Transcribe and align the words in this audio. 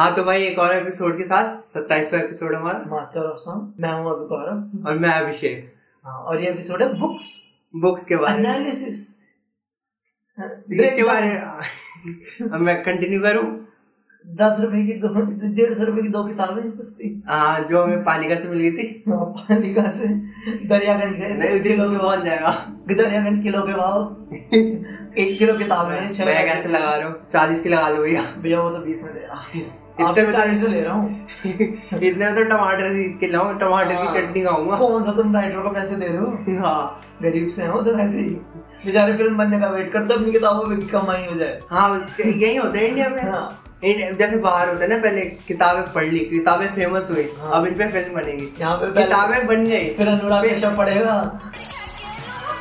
हाँ 0.00 0.14
तो 0.14 0.22
भाई 0.24 0.42
एक 0.42 0.58
और 0.58 0.74
एपिसोड 0.74 1.16
के 1.16 1.24
साथ 1.24 1.62
सत्ताईसवा 1.62 2.18
एपिसोड 2.20 2.54
हमारा। 2.54 2.78
मास्टर 2.90 3.20
ऑफ़ 3.20 3.38
सॉन्ग 3.38 3.72
मैं 3.80 3.92
हूँ 3.92 4.10
अभी 4.10 4.26
गौरव 4.26 4.88
और 4.88 4.98
मैं 4.98 5.10
अभिषेक। 5.12 5.72
हाँ, 6.04 6.18
और 6.18 6.40
ये 6.42 6.48
एपिसोड 6.50 6.82
है 6.82 6.88
बुक्स 7.00 7.26
बुक्स 7.74 8.04
के 8.04 8.16
बारे 8.16 8.38
एनालिसिस 8.38 9.00
इसके 10.72 11.02
बारे 11.02 11.28
अब 12.48 12.60
मैं 12.60 12.82
कंटिन्यू 12.82 13.20
करूँ? 13.20 13.44
दस 14.24 14.56
रुपए 14.60 14.84
की 14.86 14.92
दो 15.02 15.08
डेढ़ 15.48 15.74
सौ 15.74 15.84
रुपए 15.84 16.02
की 16.02 16.08
दो 16.08 16.24
किताबें 16.24 16.70
सस्ती। 16.70 17.10
हाँ 17.28 17.60
जो 17.64 17.82
हमें 17.82 18.02
पालिका 18.04 18.40
से 18.40 18.48
मिल 18.48 18.58
गई 18.58 18.72
थी। 18.72 19.04
हाँ, 19.08 19.24
पालिका 19.24 19.88
से। 19.90 20.08
दरियागंज 20.68 21.16
गए। 21.16 21.36
नहीं 21.36 21.60
किलो 21.60 21.90
के 21.90 21.98
पहुँच 21.98 22.24
जाएगा। 22.24 22.50
दरियागंज 22.88 23.42
किलो 23.42 23.62
के 23.62 23.74
भाव। 23.74 24.34
एक 25.18 25.36
किलो 25.38 25.58
किताबें 25.58 25.94
हैं 25.96 26.10
छह 26.12 26.24
भैया 26.24 26.42
कैसे 26.44 26.68
लगा 26.68 26.96
रहे 26.96 27.08
हो? 27.08 27.14
चालीस 27.32 27.62
की 27.62 27.68
लगा 27.68 27.88
लो 27.88 28.02
भैया। 28.02 28.24
भैया 28.38 28.60
वो 28.60 28.70
तो 28.70 28.84
बीस 28.84 29.04
में 29.04 29.14
दे 29.14 29.20
रहा 29.20 29.79
इतने 30.00 30.22
में 30.22 30.32
तो- 30.32 30.34
चालीस 30.34 30.62
ले 30.62 30.80
रहा 30.80 30.94
हूँ। 30.94 31.26
इतने 32.02 32.24
में 32.24 32.34
तो 32.34 32.44
टमाटर 32.44 33.16
के 33.20 33.26
लाऊं 33.26 33.58
टमाटर 33.58 33.88
की 33.88 34.06
हाँ। 34.06 34.14
चटनी 34.14 34.42
खाऊँगा। 34.44 34.76
कौन 34.76 35.02
सा 35.02 35.12
तुम 35.12 35.36
राइटर 35.36 35.58
को 35.58 35.70
पैसे 35.70 35.96
दे 35.96 36.06
रहे 36.06 36.16
हो? 36.16 36.60
हाँ। 36.66 37.00
गरीब 37.22 37.48
से 37.48 37.66
हो 37.66 37.82
तो 37.82 37.98
ऐसे 37.98 38.20
ही। 38.20 38.30
बेचारे 38.86 39.16
फ़िल्म 39.16 39.36
बनने 39.38 39.60
का 39.60 39.66
वेट 39.68 39.92
करते 39.92 40.14
अपनी 40.14 40.32
किताबों 40.32 40.64
में 40.64 40.86
कमाई 40.86 41.26
हो 41.26 41.34
जाए। 41.34 41.60
हाँ 41.70 42.08
यही 42.26 42.56
होता 42.56 42.78
है 42.78 42.88
इंडिया 42.88 43.08
में। 43.08 43.22
हाँ। 43.22 43.56
जैसे 43.84 44.36
बाहर 44.36 44.68
होता 44.68 44.84
है 44.84 44.90
ना 44.90 44.96
पहले 44.96 45.20
किताबें 45.20 45.92
पढ़ 45.92 46.04
ली 46.04 46.18
किताबें 46.18 46.66
फ़ेमस 46.74 47.08
हुई 47.10 47.28
हाँ। 47.40 47.52
अब 47.52 47.66
इन 47.66 47.74
पे 47.74 47.88
फ़िल्म 47.88 48.14
बनेगी। 48.14 48.54
यहाँ 48.60 48.76
पे 48.76 49.02
किताबें 49.02 49.46
बन 49.46 49.66
गई। 49.66 49.94
फिर 49.94 50.08
अनुराग 50.08 50.46
कश्यप 50.46 50.74
पढ़ेगा। 50.78 51.40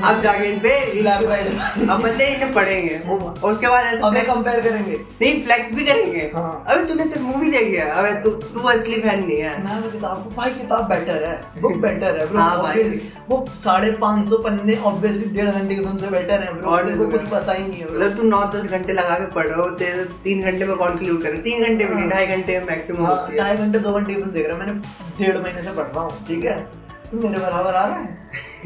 अब 0.01 0.19
जाके 0.21 0.45
इन 0.45 0.59
पे। 0.59 0.69
अब 1.89 2.01
बंदे 2.01 2.25
इन्हें 2.25 2.53
पढ़ेंगे 2.53 2.97
और 3.09 3.51
उसके 3.51 3.67
बाद 3.67 3.85
ऐसे 3.85 4.01
हमें 4.03 4.25
कंपेयर 4.25 4.61
करेंगे 4.61 4.97
नहीं 5.21 5.43
फ्लेक्स 5.43 5.73
भी 5.73 5.85
करेंगे 5.85 6.29
हाँ। 6.35 6.65
अबे 6.69 6.85
तूने 6.87 7.03
सिर्फ़ 7.03 7.23
मूवी 7.23 7.49
देखी 7.51 7.75
है 7.75 7.89
अबे 7.91 8.11
तू 8.21 8.29
तू 8.53 8.61
असली 8.69 9.01
फ़ैन 9.01 9.23
नहीं 9.25 9.37
है 9.37 9.57
मैं 9.63 9.81
तो 9.83 9.91
किताब 9.91 10.23
को 10.23 10.35
भाई 10.35 10.51
किताब 10.51 10.87
बेटर 10.89 11.23
है 11.23 11.61
बुक 11.61 11.75
बेटर 11.81 12.19
है 12.19 12.27
ब्रो 12.27 12.39
हाँ 12.41 12.61
भाई। 12.61 12.75
obviously। 12.75 12.99
वो 13.29 13.45
साढ़े 13.55 13.91
पाँच 14.01 14.27
सौ 14.29 14.37
पन्ने 14.43 14.77
ऑब्वियसली 14.85 15.25
डेढ़ 15.35 15.49
घंटे 15.49 15.75
की 15.75 15.81
फ़िल्म 15.81 15.97
से 15.97 16.09
बेटर 16.09 16.43
है 16.43 16.53
ब्रो 16.53 16.71
और 16.71 16.91
कुछ 17.11 17.27
पता 17.31 17.53
ही 17.53 17.67
नहीं 17.67 17.79
है। 17.79 17.85
मतलब 17.85 18.15
तू 18.17 18.23
नौ 18.23 18.43
दस 18.55 18.65
घंटे 18.67 18.93
लगा 18.93 19.15
के 19.15 19.31
पढ़ 19.31 19.47
रहे 19.47 19.61
हो 19.61 19.69
तेरे 19.77 20.03
तीन 20.23 20.41
घंटे 20.41 20.65
में 20.65 20.75
कंक्लूड 20.77 21.23
कर 21.23 21.37
तीन 21.49 21.63
घंटे 21.65 21.85
में 21.85 21.95
हाँ। 21.95 22.09
ढाई 22.09 22.27
घंटे 22.27 22.59
मैक्सिमम 22.69 23.05
हाँ, 23.05 23.25
है 23.29 23.37
ढाई 23.37 23.57
घंटे 23.57 23.79
दो 23.79 23.93
घंटे 23.93 24.13
फ़िल्म 24.13 24.31
देख 24.31 24.47
रहा 24.47 24.57
है 24.57 24.65
मैंने 24.65 25.25
डेढ़ 25.25 25.37
महीने 25.37 25.61
से 25.61 25.71
पढ़ 25.71 25.87
रहा 25.87 26.03
हूँ 26.03 26.27
ठीक 26.27 26.45
है 26.45 26.78
तू 27.11 27.19
मेरे 27.19 27.39
बराबर 27.39 27.73
आ 27.73 27.85
रहा 27.85 27.95
है? 27.95 28.17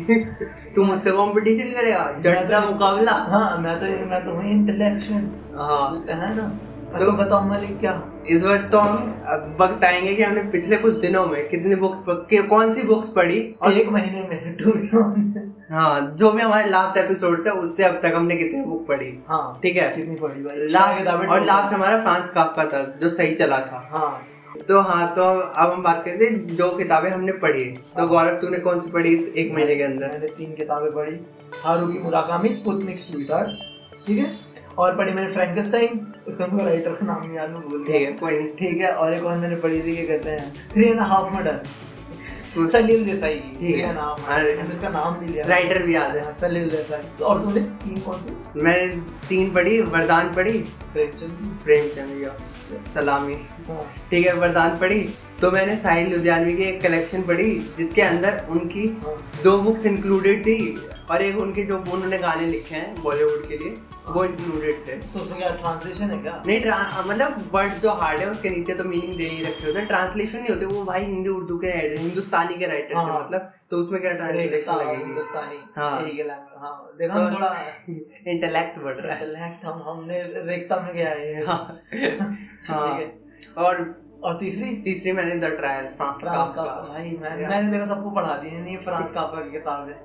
तू 0.76 0.84
मुझसे 0.84 1.12
कंपटीशन 1.12 1.70
करेगा 1.70 2.12
जड़ता 2.20 2.60
मुकाबला। 2.60 3.12
हाँ 3.12 3.58
मैं 3.58 3.80
तो 3.80 4.06
मैं 4.06 4.26
तो 4.26 4.32
हूँ 4.32 4.46
इंटेलेक्चुअल 4.46 5.30
हाँ। 5.58 6.06
है 6.10 6.36
ना? 6.36 6.60
तो- 6.98 7.06
तो 7.06 7.12
बताओ 7.12 7.42
मलिक 7.42 7.80
क्या। 7.80 8.02
इस 8.28 8.44
वक्त 8.44 8.70
तो 8.72 8.80
हम 8.80 9.80
आएँगे 9.86 10.16
कि 10.16 10.24
हमने 10.24 10.44
पिछले 10.44 10.78
कुछ 10.78 10.94
दिनों 10.94 11.26
में 11.28 11.48
कितनी 11.48 11.76
बुक्स 11.76 12.04
कौन 12.50 12.74
सी 12.74 12.84
बुक्स 12.84 13.10
पढ़ी 13.10 13.56
और 13.62 13.74
एक 13.74 13.90
महीने 13.90 14.22
में 14.22 14.58
टू 14.58 14.72
हाँ 15.76 16.16
जो 16.16 16.32
भी 16.32 16.42
हमारे 16.42 16.70
लास्ट 16.70 16.98
एपिसोड 16.98 17.48
था 17.48 17.52
उससे 17.52 17.84
अब 17.84 18.00
तक 18.04 18.14
हमने 18.16 18.36
कितनी 18.36 18.62
बुक 18.62 18.88
पढ़ी। 18.88 19.24
हाँ 19.30 19.60
ठीक 19.64 19.78
है? 19.78 19.90
कितनी 19.90 20.16
पढ़ी 20.16 20.68
लास्ट 20.74 21.08
और 21.08 21.46
लास्ट 21.46 21.74
हमारा 21.74 22.02
फ्रांस 22.02 22.30
काफका 22.30 22.66
था 22.66 22.84
जो 23.02 23.10
सही 23.10 23.34
चला 23.36 23.58
था। 23.58 23.90
हाँ। 23.92 24.22
तो 24.54 24.80
हाँ 24.82 25.08
तो 25.14 25.23
अब 25.23 25.72
हम 25.72 25.82
बात 25.84 26.04
करते 26.06 26.26
हैं 26.26 26.56
जो 26.56 26.70
किताबें 26.72 27.09
हमने 27.09 27.32
पढ़ी 27.40 27.64
तो 27.98 28.08
गौरव 28.08 28.36
तूने 28.36 28.58
कौन 28.59 28.80
सी 28.80 28.92
पढ़ी 28.92 29.09
इस 29.09 29.28
एक 29.30 29.54
महीने 29.54 29.76
के 29.76 29.84
अंदर? 29.84 30.08
मैंने 30.08 30.28
तीन 30.28 30.54
किताबें 30.56 30.92
पढ़ी। 30.92 31.20
हारूकी 31.64 32.00
मुराकामी 32.00 32.50
स्पुतनिक 32.54 33.00
स्वीटार्ट 33.00 34.06
ठीक 34.08 34.20
है? 34.20 34.31
और 34.78 34.98
पढ़ी 34.98 35.14
मैंने 35.14 35.30
फ्रैंकेस्टाइन। 35.30 36.06
उसका 36.28 36.48
मेरे 36.48 36.66
राइटर 36.66 36.92
का 36.92 37.06
नाम 37.06 37.36
याद 37.36 37.50
नहीं 37.50 37.62
भूल 37.62 37.84
ठीक 37.84 37.96
है 37.96 38.12
कोई 38.14 38.40
नहीं। 38.40 38.50
ठीक 38.50 38.81
है 38.81 38.92
और 38.92 39.14
एक 39.14 39.24
और 39.24 39.38
मैंने 39.38 39.56
पढ़ी 39.56 39.81
थी 39.81 39.96
क्या 39.96 40.06
कहते 40.08 40.30
हैं? 40.30 40.70
Three 40.74 40.90
and 40.90 41.00
half 41.02 41.34
murder 41.36 41.62
Salil 42.72 43.06
Desai. 43.06 43.40
Three 43.58 43.74
and 43.74 43.98
half 43.98 44.31
अरे। 44.31 44.52
इसका 44.74 44.90
नाम 44.90 45.14
भी 45.16 45.34
लिया। 45.34 45.46
राइटर 45.48 45.84
भी 45.84 45.96
याद 45.96 46.16
है। 46.16 46.24
हाँ, 46.24 46.31
सलील 46.31 46.70
देसाई। 46.70 47.02
तो 47.20 47.25
और 47.25 47.41
तूने 47.41 47.62
तीन 47.84 48.00
कौन 48.00 48.20
सी? 48.22 48.62
मैंने 48.64 48.88
तीन 49.30 49.53
पढ़ी 49.53 49.81
वरदान 49.81 50.34
पढ़ी। 50.34 50.58
प्रेमचंद 50.94 51.58
प्रेमचंद 51.64 52.24
या 52.24 52.35
सलामी। 52.94 53.35
हाँ। 53.68 53.96
ठीक 54.12 54.28
है 54.28 54.34
वरदान 54.34 54.78
पढ़ी? 54.78 55.00
तो 55.41 55.51
मैंने 55.51 55.75
साहिल 55.75 56.13
लुधियानवी 56.13 56.53
की 56.53 56.63
एक 56.63 56.81
कलेक्शन 56.81 57.22
पढ़ी 57.22 57.51
जिसके 57.78 58.01
अंदर 58.01 58.46
उनकी 58.50 58.88
हाँ। 59.03 59.16
दो 59.44 59.57
बुक्स 59.57 59.85
इंक्लूडेड 59.85 60.46
थी 60.46 60.59
और 61.12 61.22
एक 61.22 61.38
उनके 61.38 61.63
जो 61.63 61.78
उन्होंने 61.78 62.18
गाने 62.18 62.47
लिखे 62.47 62.75
हैं 62.75 63.03
बॉलीवुड 63.03 63.47
के 63.47 63.57
लिए। 63.57 63.75
वो 64.08 64.24
इंक्लूडेड 64.25 64.88
थे। 64.88 64.96
तो 65.14 65.19
उसमें 65.19 65.38
क्या 65.40 65.50
ट्रांसलेशन 65.50 66.09
है 66.12 66.18
क्या? 66.18 66.41
नहीं 66.46 66.59
मतलब 67.09 67.50
वर्ड 67.53 67.74
जो 67.74 67.91
हार्ड 67.91 68.19
है 68.19 68.30
उसके 68.30 68.50
नीचे 68.50 68.74
तो 68.74 68.84
मीनिंग 68.84 69.18
दे 69.18 69.24
ही 69.24 69.44
रखे 69.44 69.66
होते 69.68 69.80
हैं। 69.80 69.88
ट्रांसलेशन 69.88 70.38
नहीं 70.38 70.50
होते 70.50 70.66
वो 70.66 70.84
भाई 70.84 71.03
हिंदी 71.03 71.30
उर्दू 71.30 71.58
के 71.58 71.69
राइटर 71.69 72.02
हिंदुस्तानी 72.02 72.56
के 72.56 72.68
राइटर 72.68 72.90
थे 72.90 73.00
हाँ। 73.00 73.19
मतलब। 73.24 73.52
तो 73.69 73.78
उसमें 73.78 74.02
क्या 74.02 74.12
ट्रांसलेशन 74.12 74.75
लगेगी? 74.75 75.03
हिंदुस्तानी 75.03 75.59
हाँ। 75.78 76.02
यही 76.02 76.18
के 76.18 76.24
लैंग्वेज 76.24 76.62
हाँ 76.62 76.94
देखा 77.00 77.14
हम 77.14 77.34
थोड़ा 77.36 77.56
इंटेलेक्ट 78.28 78.80
बढ़ 78.80 78.96
रहा 78.96 79.16
है। 79.16 79.25
इंटेलेक्ट 79.25 79.66
हम 79.66 79.84
हमने 79.88 80.22
रेखता 80.24 80.78
में 80.78 80.94
गया 80.96 81.09
है। 81.09 81.46
हाँ। 81.46 81.80
हाँ। 82.68 83.66
और 83.66 83.85
और 84.24 84.38
तीसरी? 84.40 84.75
तीसरी 84.84 85.12
मैंने 85.12 85.35
द 85.35 85.46
ट्रायल 85.56 85.88
फ्रांस 85.88 86.24
का 86.24 86.31
का 86.56 86.64
भाई 86.90 87.18
मैंने 87.22 87.47
मैंने 87.47 87.72
देखा 87.72 87.85
सबको 87.85 88.12
पढ़ा 88.12 88.38
दी 88.38 88.52
नहीं 88.59 88.78
फ्रांस 88.78 89.12
काफका 89.12 89.41
की 89.41 89.52
किताब 89.52 89.90
है। 89.90 89.96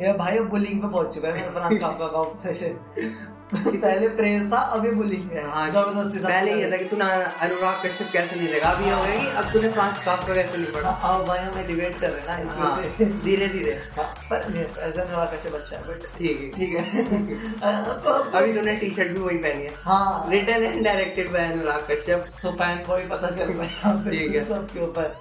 ये 0.00 0.12
भाई 0.18 0.38
अब 0.38 0.48
बुलिंग 0.50 0.80
पे 0.82 0.88
पहुँच 0.88 1.14
चुका 1.14 1.28
है 1.28 1.34
मेरा 1.34 1.50
फ्रांस 1.50 1.80
काफका 1.82 2.06
का 2.08 2.18
ऑब्सेशन 2.18 3.30
पहले 3.54 4.08
प्रेज 4.08 4.44
था 4.52 4.58
अभी 4.74 4.90
बुलिंग 4.90 5.30
है। 5.30 5.42
हाँ 5.46 5.68
ज़बरदस्ती 5.70 6.18
सब 6.18 6.28
पहले 6.28 6.52
ये 6.60 6.70
था 6.72 6.76
कि 6.76 6.84
तूने 6.92 7.04
अनुराग 7.46 7.82
कश्यप 7.86 8.08
कैसे 8.12 8.36
नहीं 8.36 8.48
लगा? 8.48 8.68
अभी 8.70 8.90
हो 8.90 9.00
गया 9.02 9.16
कि 9.20 9.26
अब 9.40 9.52
तूने 9.52 9.68
फ्रांस 9.72 9.98
काफका 10.04 10.34
कैसे 10.34 10.56
नहीं 10.58 10.72
पढ़ा? 10.72 10.90
हाँ, 10.90 11.18
अब 11.18 11.26
भाई 11.26 11.38
हमें 11.38 11.66
डिबेट 11.66 11.98
कर 12.00 12.10
रहे 12.10 12.36
हैं 12.36 12.44
ना 12.44 12.52
हाँ, 12.54 12.78
एक 12.82 12.96
से। 12.98 13.04
धीरे 13.24 13.48
धीरे। 13.48 13.72
हाँ, 13.96 14.04
पर 14.30 14.48
नहीं 14.48 14.64
ऐसा 14.64 15.02
अनुराग 15.02 15.34
कश्यप 15.34 15.54
अच्छा 15.54 15.76
है 15.76 15.82
बट 15.88 16.06
ठीक 16.18 16.40
है। 16.40 16.50
ठीक 16.50 16.74
है। 16.74 18.00
तो 18.04 18.10
अभी 18.38 18.52
तूने 18.54 18.76
टी 18.76 18.90
शर्ट 18.90 19.12
भी 19.12 19.20
वही 19.20 19.36
पहनी 19.38 19.64
है। 19.64 19.74
हाँ। 19.84 20.30
Written 20.30 20.62
and 20.62 20.84
directed 20.84 21.30
by 21.32 21.52
Anurag 21.52 21.86
Kashyap 21.90 22.24
so 22.42 22.52
fan 22.62 22.78
को 22.86 22.96
भी 22.96 23.06
पता 23.08 23.30
चल 23.30 23.52
रहा 23.52 23.90
है 23.90 24.10
ठीक 24.10 24.34
है। 24.34 24.44
सबके 24.44 24.84
ऊपर। 24.84 25.14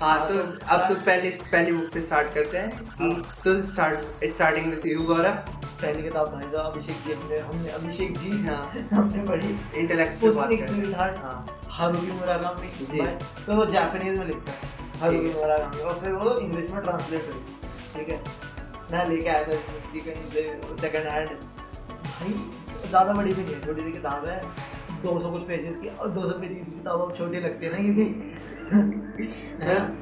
हाँ 0.00 0.16
तो 0.28 0.34
अब 0.34 0.80
तो 0.88 0.94
पहले 0.94 1.30
पहली 1.42 1.72
बुक 1.72 1.88
से 1.90 2.00
स्टार्ट 2.02 2.32
करते 2.34 2.58
हैं। 2.58 3.22
तो 3.44 3.60
start 3.62 4.24
starting 4.30 4.66
with 4.66 4.86
you 4.86 5.02
Gaurav. 5.02 5.36
पहली 5.80 6.02
किताब 6.02 6.26
भाई 6.32 6.48
साहब 6.48 6.66
अभिषेक 6.66 6.96
जी 7.06 7.12
हमने 7.12 7.38
हमने 7.38 7.70
अभिषेक 7.70 8.18
जी 8.18 8.30
हाँ। 8.44 8.58
हमने 8.92 9.22
पढ़ी। 9.28 9.48
Intellect 9.82 10.20
से 10.20 10.30
बात 10.30 10.48
करें। 10.50 10.92
हाँ। 11.22 11.38
हारुकी 11.70 12.86
जी। 12.86 13.00
तो 13.46 13.56
वो 13.56 13.66
जापानीज 13.66 14.18
में 14.18 14.26
लिखता 14.26 14.52
है। 14.52 14.74
हारुकी। 15.00 15.32
मुराकामी 15.32 15.82
और 15.82 16.00
फिर 16.00 16.12
वो 16.14 16.36
इंग्लिश 16.36 16.70
में 16.70 16.80
ट्रांसलेट 16.82 17.32
हुई 17.32 17.40
ठीक 17.94 18.08
है। 18.08 18.18
मैं 18.92 19.08
लेके 19.08 19.28
आया 19.28 19.44
था 19.44 19.54
सस्ती 19.54 20.00
कहीं 20.00 20.28
से 20.32 20.76
सेकंड 20.80 21.06
हैंड 21.08 21.28
भाई 22.06 22.88
ज़्यादा 22.88 23.12
बड़ी 23.12 23.32
भी 23.32 23.42
नहीं 23.42 23.54
है 23.54 23.60
छोटी 23.62 23.82
सी 23.82 23.92
किताब 23.92 24.26
है। 24.26 24.40
दो 25.06 25.18
सौ 25.20 25.30
कुछ 25.30 25.42
पेजेस 25.48 25.76
की 25.76 25.88
और 25.88 26.10
दो 26.10 26.28
सौ 26.28 26.38
पेजेस 26.40 26.64
की 26.64 26.72
किताब 26.72 27.00
अब 27.00 27.14
छोटी 27.18 27.40
लगती 27.40 27.66
है 27.66 27.72
ना 27.72 27.78
क्योंकि 27.82 28.44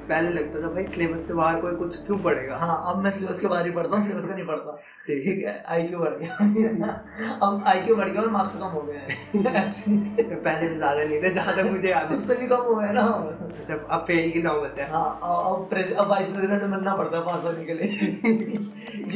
पहले 0.09 0.29
लगता 0.31 0.61
था 0.63 0.69
भाई 0.75 0.85
सिलेबस 0.85 1.27
से 1.29 1.35
बाहर 1.35 1.61
कोई 1.61 1.73
कुछ 1.77 1.97
क्यों 2.07 2.19
पढ़ेगा? 2.19 2.57
हाँ 2.57 2.77
अब 2.93 3.03
मैं 3.03 3.11
सिलेबस 3.11 3.41
के 3.41 3.47
बारे 3.47 3.69
ही 3.69 3.75
पढ़ता 3.75 3.97
हूँ 3.97 4.03
सिलेबस 4.03 4.27
का 4.27 4.35
नहीं 4.35 4.47
पढ़ता। 4.47 4.77
ठीक। 5.07 5.45
है 5.47 5.55
आई 5.69 5.83
क्यू 5.89 5.99
बढ़ 5.99 6.15
गया। 6.19 6.89
अब 7.47 7.65
आई 7.67 7.81
क्यू 7.81 7.97
बढ़ 7.97 8.09
गया 8.09 8.23
और 8.23 8.31
मार्क्स 8.31 8.57
कम 8.57 8.73
हो 8.77 8.81
गए 8.81 8.97
हैं। 8.97 9.09
तो 9.35 10.41
भी 10.61 10.75
ज़्यादा 10.75 11.05
नहीं 11.05 11.23
थे 11.23 11.31
जहाँ 11.31 11.57
तक 11.57 11.71
मुझे 11.71 11.89
याद 11.91 12.13
उससे 12.13 12.35
भी 12.35 12.47
कम 12.47 12.63
हो 12.63 12.75
गया 12.75 12.91
ना। 12.93 13.07
जब 13.69 13.87
अब 13.91 14.05
फेल 14.07 14.31
की 14.31 14.43
नौबत 14.43 14.79
है। 14.79 14.91
हाँ 14.91 15.07
अब 15.23 15.79
अब 15.99 16.11
वाइस 16.11 16.29
प्रेसिडेंट 16.29 16.63
बनना 16.63 16.97
पड़ता 16.97 17.17
है 17.19 17.25
पास 17.25 17.45
होने 17.45 17.65
के 17.65 17.75
लिए। 17.75 17.89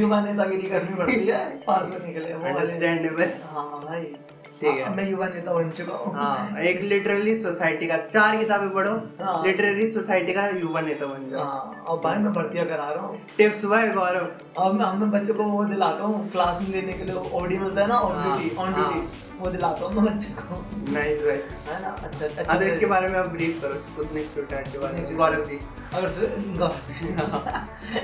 युवा 0.01 0.21
नेतागिरी 0.21 0.69
करनी 0.69 0.99
पड़ती 0.99 1.27
है 1.27 1.45
पास 1.67 1.93
होने 1.93 2.13
के 2.13 2.21
लिए। 2.21 2.33
अंडरस्टैंडेबल 2.33 3.33
हाँ 3.47 3.71
भाई। 3.85 4.15
ठीक 4.61 4.79
है। 4.79 4.95
मैं 4.97 5.05
युवा 5.09 5.27
नेता 5.29 5.53
बन 5.55 5.71
चुका 5.71 5.95
हूँ 5.97 6.15
हाँ 6.15 6.61
एक 6.61 6.81
लिटरली 6.83 7.35
सोसाइटी 7.43 7.87
का 7.87 7.97
चार 8.07 8.37
किताबें 8.37 8.69
पढ़ो 8.75 8.95
हाँ। 9.21 9.43
लिटरली 9.47 9.87
सोसाइटी 9.91 10.33
का 10.33 10.47
युवा 10.49 10.81
नेता 10.81 11.07
बन 11.07 11.29
जाओ 11.31 11.45
हाँ 11.45 11.97
भाई 12.05 12.17
मैं 12.23 12.33
भर्तियाँ 12.33 12.67
करा 12.67 12.91
रहा 12.91 13.07
हूँ 13.07 13.21
टिप्स 13.39 13.65
भाई 13.67 13.89
गौरव 13.91 14.29
अब 14.65 14.75
मैं 14.75 14.85
अब 14.85 14.99
मैं 15.01 15.11
बच्चों 15.11 15.35
को 15.35 15.45
वो 15.51 15.65
दिलाता 15.67 16.05
हूँ 16.05 16.29
क्लास 16.31 16.61
में 16.63 16.69
लेने 16.71 16.93
के 16.93 17.05
लिए 17.05 17.31
ओडी 17.41 17.59
मिलता 17.59 17.81
है 17.81 17.87
ना 17.89 17.99
ऑन 18.01 18.23
ड्यूटी 18.23 18.55
ऑन। 18.57 18.73
ड्यूटी 18.75 19.07
वो 19.41 19.51
दिलाता 19.51 19.87
हूँ 19.87 20.03
बच्चे 20.05 20.31
को। 20.39 20.57
नाइस 20.93 21.21
भाई 21.23 21.37
है 21.67 21.81
ना? 21.83 21.89
अच्छा 22.07 22.27
अच्छा 22.27 22.55
तो 22.59 22.65
इसके 22.65 22.87
बारे 22.93 23.09
में 23.09 23.19
आप 23.19 23.27
ब्रीफ 23.33 23.61
करो 23.63 23.79
स्पुतनिक 23.79 24.27
के 24.73 24.79
बारे 24.79 25.03
में 25.03 25.17
गौरव 25.17 25.45
जी 25.47 25.59
अगर 25.95 26.09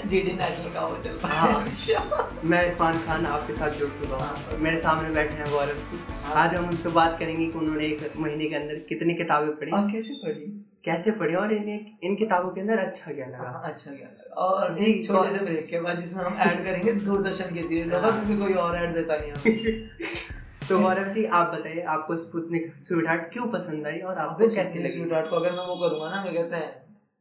डीडी 0.09 0.33
नेशनल 0.33 0.71
का 0.75 0.85
वो 0.87 0.97
चल 1.03 1.11
रहा 1.25 1.39
हाँ। 1.41 1.61
है। 1.61 2.49
मैं 2.51 2.65
इरफान 2.67 2.99
खान 3.07 3.27
आपके 3.27 3.53
साथ 3.53 3.71
जुड़ 3.79 3.89
चुका 3.91 4.17
हूँ। 4.17 4.23
हाँ। 4.27 4.59
मेरे 4.59 4.81
सामने 4.81 5.11
बैठे 5.15 5.35
हैं 5.35 5.51
गौरव 5.51 5.79
जी। 5.91 6.03
हाँ। 6.25 6.35
आज 6.45 6.55
हम 6.55 6.69
उनसे 6.69 6.89
बात 7.01 7.17
करेंगे 7.19 7.47
कि 7.47 7.59
उन्होंने 7.59 7.85
एक 7.87 8.13
महीने 8.17 8.49
के 8.49 8.55
अंदर 8.57 8.85
कितनी 8.89 9.15
किताबें 9.15 9.51
पढ़ी। 9.57 9.73
आप 9.77 9.89
कैसे 9.93 10.15
पढ़ी? 10.25 10.47
कैसे 10.85 11.11
पढ़ी? 11.21 11.35
और 11.35 11.53
इन्हें 11.53 11.81
इन 12.05 12.15
किताबों 12.17 12.51
के 12.51 12.61
अंदर 12.61 12.79
अच्छा 12.79 13.13
क्या 13.13 13.27
लगा? 13.27 13.51
अच्छा 13.65 13.91
क्या 13.91 14.07
लगा। 14.09 14.43
और 14.45 14.75
जी, 14.75 14.93
छोटे 15.03 15.39
से 15.39 15.45
ब्रेक 15.45 15.67
के 15.71 15.81
बाद 15.81 15.99
जिसमें 15.99 16.23
हम 16.25 16.39
ऐड 16.49 16.65
करेंगे 16.65 16.93
दूरदर्शन 17.05 17.55
के 17.55 17.67
सीरियल 17.67 17.91
क्योंकि 17.91 18.37
कोई 18.41 18.55
और 18.63 18.77
ऐड 18.77 18.95
देता 18.95 19.17
नहीं 19.17 19.33
हमें 19.33 20.33
तो 20.69 20.79
गौरव 20.79 21.09
जी 21.13 21.25
आप 21.39 21.51
बताइए 21.55 21.81
आपको 21.95 22.17
स्पुतनिक 22.17 22.73
स्वीट 22.81 23.09
हार्ट 23.09 23.23
क्यों 23.33 23.47
पसंद 23.49 23.87
आई 23.87 23.99
और 24.01 24.19
आपको 24.19 24.49
कैसी 24.55 24.79
लगी? 24.79 24.89
स्वीट 24.89 25.31
को 25.31 25.37
अगर 25.37 25.53
मैं 25.53 25.67
वो 25.67 25.77
करूँगा 25.79 26.09
ना 26.11 26.23
क्या 26.23 26.33
कहते 26.33 26.57
हैं 26.57 26.71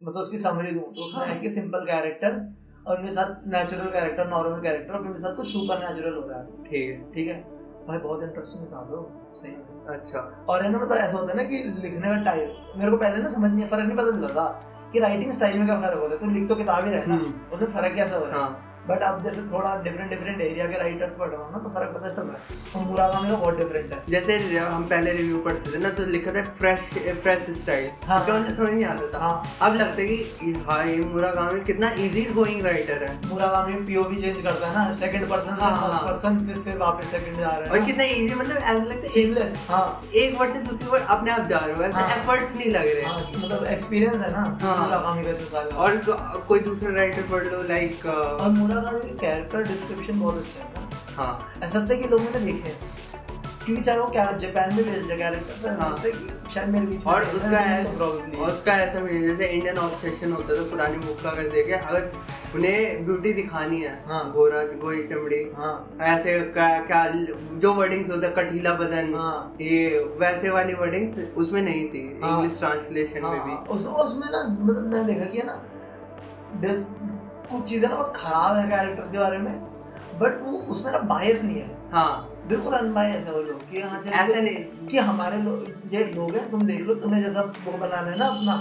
मतलब 0.01 0.21
उसकी 0.21 0.37
समरी 0.37 0.71
दूँ 0.71 0.83
तो 0.93 1.03
उसमें 1.03 1.25
है। 1.27 1.35
कि 1.39 1.49
सिंपल 1.49 1.85
कैरेक्टर 1.85 2.39
और 2.87 2.99
उनके 2.99 3.11
साथ 3.11 3.47
नेचुरल 3.47 3.89
कैरेक्टर 3.91 4.27
नॉर्मल 4.27 4.61
कैरेक्टर 4.61 4.93
और 4.93 5.01
उनके 5.01 5.19
साथ 5.19 5.35
कुछ 5.35 5.51
सुपर 5.51 5.79
नेचुरल 5.79 6.15
हो 6.15 6.27
रहा 6.27 6.39
है 6.39 6.63
ठीक 6.63 6.89
है। 6.89 7.11
ठीक 7.13 7.27
है? 7.27 7.37
भाई 7.87 7.97
बहुत 7.99 8.23
इंटरेस्टिंग 8.23 8.65
था 8.67 8.81
ब्रो 8.81 9.01
सही 9.35 9.53
अच्छा। 9.93 10.19
और 10.49 10.63
है 10.63 10.71
ना 10.71 10.79
मतलब 10.79 10.97
ऐसा 10.97 11.17
होता 11.17 11.31
है 11.31 11.37
ना 11.37 11.43
कि 11.43 11.63
लिखने 11.81 12.07
का 12.07 12.21
टाइम 12.23 12.79
मेरे 12.79 12.91
को 12.91 12.97
पहले 12.97 13.21
ना 13.23 13.29
समझ 13.29 13.51
नहीं 13.51 13.65
फ़र्क 13.67 13.85
नहीं 13.85 13.97
पता 13.97 14.11
चलता 14.11 14.33
था 14.35 14.89
कि 14.93 14.99
राइटिंग 14.99 15.31
स्टाइल 15.31 15.57
में 15.59 15.65
क्या 15.67 15.79
फ़र्क 15.81 15.99
होता 16.01 16.13
है 16.13 16.19
तो 16.19 16.29
लिख 16.29 16.47
तो 16.49 16.55
किताब 16.55 16.85
ही 16.85 16.91
रहना 16.91 17.15
हम्म। 17.15 17.55
उसमें 17.55 17.67
फ़र्क 17.69 17.95
कैसा 17.95 18.17
हो 18.17 18.25
रहा 18.25 18.35
है? 18.35 18.41
हाँ। 18.41 18.72
बट 18.87 19.03
अब 19.03 19.21
जैसे 19.23 19.41
थोड़ा 19.51 19.75
डिफरेंट 19.83 20.09
डिफरेंट 20.09 20.41
एरिया 20.41 20.65
के 20.67 20.77
राइटर्स 20.77 21.15
पढ़ 21.15 21.29
रहा 21.29 21.41
हूँ 21.41 21.51
ना 21.51 21.57
तो 21.59 21.69
फ़र्क 21.69 21.93
पता 21.95 22.09
चल 22.09 22.21
रहा 22.21 22.37
है 22.37 22.71
तो 22.73 22.79
मुरागामी 22.81 23.29
का 23.29 23.35
बहुत 23.35 23.57
डिफरेंट 23.57 23.93
है 23.93 23.99
जैसे 24.09 24.37
हम 24.57 24.85
पहले 24.85 25.11
रिव्यू 25.13 25.37
पढ़ते 25.45 25.71
थे 25.73 25.79
ना 25.79 25.89
तो 25.89 26.05
लिखा 26.07 26.31
था 26.31 26.41
फ्रेश 26.59 26.79
फ्रेश 27.21 27.49
स्टाइल 27.57 27.89
हाँ। 28.07 28.19
मतलब 28.19 28.51
समझ 28.53 28.71
नहीं 28.71 28.85
आता 28.85 29.07
था 29.13 29.19
हाँ। 29.19 29.57
अब 29.61 29.75
लगता 29.75 30.01
है 30.01 30.07
कि 30.07 30.53
हाँ 30.67 30.79
ये 30.85 30.97
मुरागामी 31.05 31.59
कितना 31.63 31.89
इजी 31.99 32.25
गोइंग 32.33 32.65
राइटर 32.65 33.03
है 33.03 33.13
मुरागामी 33.27 33.73
पीओवी 33.85 34.21
चेंज 34.21 34.41
करता 34.41 34.67
है 34.67 34.73
ना 34.75 34.93
सेकंड 35.03 35.29
पर्सन 35.29 35.55
से 35.55 35.61
हाँ, 35.61 35.71
हाँ, 35.71 35.87
फ़र्स्ट 35.89 36.25
हाँ। 36.25 36.33
पर्सन 36.33 36.45
फिर 36.47 36.59
फिर 36.63 36.77
वापस 36.77 37.11
सेकंड 37.11 37.37
जा 37.37 37.47
रहा 37.47 37.63
है 37.65 37.71
और 37.71 37.85
कितना 37.85 38.03
इजी 38.17 38.33
मतलब 38.33 38.57
ऐसा 38.57 38.73
लगता 38.73 39.01
है 39.03 39.13
सीमलेस 39.13 39.55
हाँ 39.69 39.85
एक 40.15 40.39
वर्ड 40.39 40.51
से 40.53 40.59
दूसरी 40.67 40.89
वर्ड 40.89 41.07
अपने 41.17 41.31
आप 41.31 41.47
जा 41.47 41.57
रहे 41.57 41.75
हो 41.75 41.83
ऐसे 41.83 41.99
हाँ। 41.99 42.17
एफर्ट्स 42.17 42.55
नहीं 42.57 42.71
लग 42.71 42.87
रहे 42.87 43.03
हाँ, 43.03 43.17
मतलब 43.35 43.65
एक्सपीरियंस 43.67 44.21
है 44.21 44.31
ना 44.31 44.43
हाँ। 44.61 44.77
मुरागामी 44.77 45.23
का 45.23 45.45
साल 45.47 45.67
और 45.77 45.97
कोई 46.47 46.59
दूसरा 46.61 46.95
राइटर 46.95 47.27
पढ़ 47.31 47.47
लो 47.47 47.63
लाइक 47.69 48.05
और 48.05 48.71
के 48.81 49.15
कैरेक्टर 49.17 49.63
डिस्क्रिप्शन 49.63 50.19
बहुत 50.19 50.37
अच्छा 50.37 50.59
है 50.59 51.15
हाँ 51.15 51.53
ऐसा 51.63 51.79
है 51.81 51.97
कि 51.97 52.07
लोगों 52.07 52.39
ने 52.39 52.45
देखे 52.45 52.75
क्योंकि 53.65 53.81
चाहे 53.81 53.99
वो 53.99 54.05
क्या 54.05 54.31
जापान 54.31 54.73
में 54.75 54.85
बेस्ड 54.85 55.11
है 55.11 55.17
कैरेक्टर 55.17 55.53
तो 55.53 55.67
ऐसा 55.67 55.83
हाँ। 55.83 55.89
लगता 55.91 56.07
है 56.07 56.11
कि 56.11 56.49
शायद 56.53 56.69
मेरे 56.69 56.85
बीच 56.85 57.05
और 57.07 57.23
उसका 57.23 57.59
है 57.59 57.97
तो 57.97 58.05
और 58.05 58.49
उसका 58.49 58.73
ऐसा 58.75 58.99
भी 58.99 59.19
जैसे 59.21 59.45
इंडियन 59.47 59.77
ऑब्सेशन 59.77 60.31
होता 60.31 60.57
था 60.57 60.63
पुरानी 60.69 60.97
बुक 60.97 61.21
का 61.23 61.29
अगर 61.29 61.49
देखे 61.49 61.71
अगर 61.73 62.11
उन्हें 62.55 63.05
ब्यूटी 63.05 63.33
दिखानी 63.33 63.79
है 63.81 63.93
हाँ। 64.07 64.31
गोरा 64.31 64.63
गोई 64.81 65.03
चमड़ी 65.03 65.43
हाँ 65.57 65.97
ऐसे 66.01 66.39
क्या 66.39 66.79
क्या 66.81 67.05
जो 67.57 67.73
वर्डिंग्स 67.73 68.11
होता 68.11 68.27
है 68.27 68.33
कटीला 68.33 68.73
बदन 68.73 69.13
हाँ। 69.15 69.55
ये 69.61 69.99
वैसे 70.19 70.49
वाली 70.49 70.73
वर्डिंग्स 70.73 71.19
उसमें 71.37 71.61
नहीं 71.61 71.87
थी 71.89 72.03
हाँ। 72.23 72.31
इंग्लिश 72.31 72.59
ट्रांसलेशन 72.59 73.21
में 73.21 73.31
भी 73.31 73.51
हाँ, 73.51 73.63
उसमें 73.67 74.27
ना 74.31 74.43
मतलब 74.49 74.93
मैं 74.93 75.05
देखा 75.05 75.25
कि 75.25 75.41
ना 75.45 75.61
कुछ 77.51 77.69
चीज़ें 77.69 77.87
ना 77.89 77.95
बहुत 77.95 78.13
खराब 78.15 78.57
है 78.57 78.67
कैरेक्टर्स 78.69 79.11
के 79.11 79.17
बारे 79.19 79.37
में 79.37 79.53
बट 80.19 80.41
वो 80.43 80.57
उसमें 80.73 80.91
ना 80.91 80.99
बायस 81.09 81.43
नहीं 81.43 81.55
है। 81.55 81.77
हाँ। 81.91 82.29
बिल्कुल 82.47 82.73
अनबायस 82.73 83.25
है 83.27 83.33
वो 83.33 83.41
लोग 83.41 83.69
कि 83.69 83.81
हाँ 83.81 84.01
चलो 84.01 84.11
ऐसे 84.13 84.41
नहीं। 84.41 84.87
कि 84.87 84.97
हमारे 84.99 85.37
लोग 85.37 85.93
ये 85.93 86.03
लोग 86.05 86.35
हैं 86.35 86.49
तुम 86.49 86.61
देख 86.61 86.81
लो 86.81 86.93
तुम्हें 86.95 87.21
जैसा 87.21 87.41
वो 87.41 87.77
बनाना 87.77 88.11
है 88.11 88.17
ना 88.17 88.25
अपना 88.25 88.55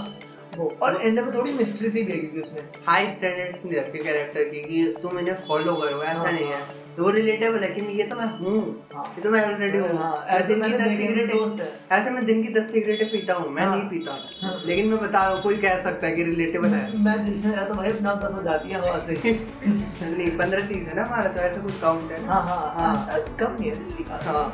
वो। 0.57 0.71
और 0.83 1.01
एंड 1.01 1.19
में 1.19 1.31
थोड़ी 1.33 1.53
मिस्ट्री 1.53 1.89
सी 1.89 2.03
भी 2.03 2.11
है 2.11 2.17
क्योंकि 2.17 2.41
उसमें। 2.41 2.69
हाई 2.87 3.09
स्टैंडर्ड्स 3.09 3.65
नहीं 3.65 3.79
रखे 3.79 4.03
कैरेक्टर 4.03 4.43
की 4.43 4.61
कि 4.61 4.85
तुम 5.01 5.19
इन्हें 5.19 5.35
फॉलो 5.47 5.75
करो 5.75 6.01
ऐसा 6.03 6.19
हाँ, 6.19 6.31
नहीं 6.31 6.51
हाँ। 6.53 6.61
वो 6.99 7.09
रिलेटेबल 7.09 7.63
है 7.63 7.67
कि 7.69 7.81
ये 7.97 8.03
तो 8.03 8.15
मैं 8.15 8.25
हूँ। 8.25 8.57
ये 8.95 9.21
तो 9.21 9.29
मैं 9.31 9.41
ऑलरेडी 9.45 9.77
हूँ 9.77 9.97
हाँ, 9.97 10.25
मैं 10.31 10.47
दिन 10.47 10.55
की 10.55 10.71
मैंने 10.71 10.77
दस 10.77 10.99
मेरे 10.99 11.25
दोस्त 11.27 11.55
सिगरेटें 11.55 11.63
हैं। 11.63 11.99
ऐसे 11.99 12.09
मैं 12.09 12.25
दिन 12.25 12.43
की 12.43 12.49
दस 12.53 12.71
सिगरेटें 12.71 13.11
पीता 13.11 13.33
हूँ 13.33 13.49
मैं 13.49 13.65
हाँ। 13.65 13.75
नहीं 13.77 13.89
पीता 13.89 14.17
हाँ। 14.41 14.61
लेकिन 14.65 14.87
मैं 14.87 14.99
बता 14.99 15.23
रहा 15.23 15.33
हूँ 15.33 15.41
कोई 15.41 15.57
कह 15.57 15.81
सकता 15.81 16.07
है 16.07 16.15
कि 16.15 16.23
रिलेटेबल 16.23 16.67
है 16.67 16.97
मैं 16.97 17.17
दिल 17.25 17.41
में 17.45 17.55
रहता 17.55 17.73
भाई 17.73 17.91
अपना 17.91 18.13
दस 18.15 18.35
हो 18.35 18.43
जाती 18.43 18.69
है 18.69 18.81
हवा 18.81 18.99
से 18.99 19.13
नहीं 19.23 20.29
पंद्रह 20.37 20.67
तीस 20.67 20.87
है 20.87 20.95
ना 20.95 21.03
हमारा 21.03 21.29
तो 21.29 21.39
ऐसा 21.39 21.61
कुछ 21.61 21.79
काउंट 21.81 22.11
है 22.11 22.25
हाँ 22.25 22.41
हाँ 22.41 22.73
हाँ। 22.75 23.19
कम 23.39 23.57
नहीं 23.59 23.71
है 23.71 24.19
हाँ। 24.25 24.51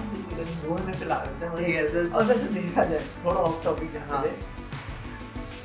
में 0.69 0.99
पिला 0.99 1.15
देते 1.15 1.45
हैं 1.45 1.87
तो- 1.87 2.15
और 2.15 2.23
वैसे 2.23 2.47
देखा 2.53 2.83
जाए 2.83 3.05
थोड़ा 3.25 3.41
ऑफ़ 3.41 3.63
टॉपिक 3.63 4.01
हाँ। 4.09 4.23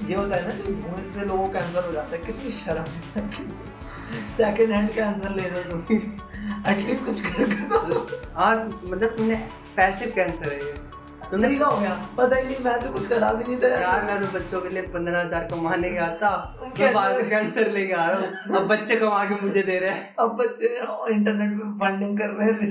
ये 0.08 0.14
होता 0.14 0.36
है 0.36 0.48
ना 0.48 0.54
कि 0.62 0.72
धुएँ 0.74 1.04
से 1.06 1.24
लोगों 1.26 1.46
को 1.46 1.52
कैंसर 1.52 1.84
हो 1.84 1.92
जाता 1.92 2.16
है 2.16 2.22
कितनी 2.22 2.50
शर्म 2.52 2.86
सेकंड 4.36 4.72
हैंड 4.72 4.94
कैंसर 4.94 5.34
ले 5.34 5.50
लो 5.50 5.62
तुम। 5.70 5.78
एटलीस्ट 6.70 7.04
कुछ 7.04 7.20
करके 7.20 7.68
तो 7.68 7.76
मतलब 8.90 9.08
तुमने 9.16 9.36
पैसिव 9.76 10.12
कैंसर 10.16 10.52
है 10.52 10.58
ये। 10.58 10.72
तुमने 11.30 11.46
तरीका 11.46 11.66
हो 11.66 11.78
गया 11.80 11.94
पता 12.18 12.36
ही 12.36 12.44
नहीं 12.46 12.64
मैं 12.64 12.78
तो 12.80 12.90
कुछ 12.92 13.06
करा 13.08 13.32
भी 13.32 13.44
नहीं 13.44 13.56
था 13.60 13.68
यार। 13.68 14.02
मैं 14.04 14.20
तो 14.20 14.26
बच्चों 14.38 14.60
के 14.60 14.68
लिए 14.68 14.82
पंद्रह 14.94 15.20
हज़ार 15.20 15.44
कमाने 15.52 15.90
गया 15.90 16.08
था। 16.16 16.32
क्या 16.76 16.86
मैं 16.86 16.94
बाहर 16.94 17.20
से 17.20 17.28
कैंसर 17.30 17.70
लेके 17.72 17.92
आ 17.92 18.06
रहा 18.08 18.20
हूँ। 18.20 18.56
अब 18.56 18.66
बच्चे 18.68 18.96
कमा 18.96 19.24
के 19.24 19.34
मुझे 19.42 19.62
दे 19.62 19.78
रहे 19.78 19.90
हैं। 19.90 20.14
अब 20.16 20.36
बच्चे 20.38 20.66
इंटरनेट 21.14 21.58
पे 21.58 21.70
फंडिंग 21.80 22.18
कर 22.18 22.36
रहे 22.40 22.52
थे 22.54 22.66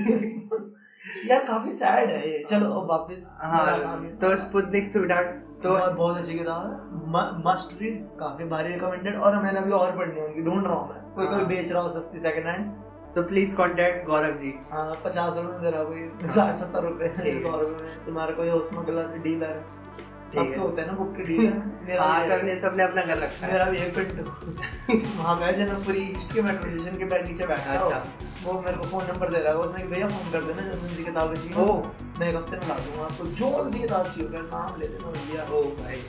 यार 1.28 1.44
काफ़ी 1.46 1.72
सैड 1.72 2.10
है 2.10 2.30
ये। 2.30 2.44
चलो 2.48 2.70
अब 2.72 2.90
वापस 2.90 3.28
हाँ 3.42 3.98
तो 4.20 4.36
स्पुतनिक 4.36 4.88
स्वीटार्ट 4.88 5.43
तो 5.62 5.70
बहुत 5.92 6.16
अच्छी 6.16 6.34
किताब 6.38 6.62
है। 6.62 7.42
मस्ट 7.44 7.80
रीड 7.80 8.06
काफ़ी 8.18 8.44
भारी 8.44 8.72
रिकमेंडेड 8.72 9.16
और 9.18 9.38
मैंने 9.42 9.58
अभी 9.58 9.70
और 9.72 9.96
पढ़नी 9.96 10.20
है 10.20 10.26
उनकी 10.26 10.42
ढूंढ 10.42 10.66
रहा 10.66 10.74
हूँ 10.74 10.88
मैं। 10.88 11.14
कोई 11.14 11.26
कोई 11.26 11.36
हाँ। 11.36 11.46
बेच 11.46 11.72
रहा 11.72 11.82
हूँ 11.82 11.90
सस्ती 11.90 12.18
सेकंड 12.18 12.46
हैंड 12.46 12.72
तो 13.14 13.22
प्लीज़ 13.22 13.54
कॉन्टेक्ट 13.56 14.06
गौरव 14.06 14.32
जी। 14.38 14.52
हाँ 14.70 14.94
पचास 15.04 15.36
रुपये 15.36 15.52
में 15.52 15.62
दे 15.62 15.70
रहा 15.70 15.84
कोई 15.84 16.26
साठ 16.28 16.56
सत्तर 16.56 16.82
रुपये 16.82 17.38
सौ 17.40 17.50
रुपये 17.50 17.86
में। 17.86 18.04
तुम्हारा 18.04 18.32
कोई 18.34 18.50
उसमें 18.50 18.84
डीलर 18.84 19.62
ठीक 19.98 20.03
आपके 20.40 20.80
है। 20.80 20.86
ना 20.86 20.92
बुक 20.92 21.14
के 21.16 21.22
डीलर 21.22 21.54
मेरा 21.88 22.06
भी। 22.14 22.28
सबने 22.28 22.56
सबने 22.56 22.82
अपना 22.82 23.02
कर 23.02 23.18
रखा 23.18 23.46
मेरा 23.46 23.64
भी 23.64 23.78
पिंटू। 23.96 24.24
वहाँ 25.18 25.36
मैं 25.36 25.54
जनकपुरी 25.56 26.02
ईस्ट 26.10 26.34
के 26.34 26.42
मेट्रो 26.42 26.70
स्टेशन 26.70 26.98
के 26.98 27.22
नीचे 27.22 27.46
बैठा 27.46 27.78
अच्छा। 27.78 28.02
वो 28.44 28.60
मेरे 28.60 28.76
को 28.76 28.84
फ़ोन 28.84 29.04
नंबर 29.04 29.30
दे 29.30 29.38
रहा 29.38 29.52
है। 29.52 29.58
उसने 29.58 29.84
भैया 29.86 30.08
फ़ोन 30.08 30.30
कर 30.32 30.42
देना 30.44 30.70
जब 30.70 30.82
मुझे 30.82 31.02
किताबें 31.02 31.36
चाहिए। 31.36 31.56
ओह। 31.64 32.18
मैं 32.20 32.28
एक 32.28 32.36
हफ़्ते 32.36 32.56
में 32.56 32.68
ला 32.68 32.74
दूँगा 32.78 33.04
आपको। 33.04 33.26
जो 33.40 33.70
सी 33.70 33.78
किताब 33.78 34.06
चाहिए 34.06 34.26
होगा 34.26 34.40
नाम 34.48 34.80
ले 34.80 34.88
लेना 34.88 35.10
भैया। 35.10 35.42
ओ 35.52 35.62
भाई। 35.80 36.02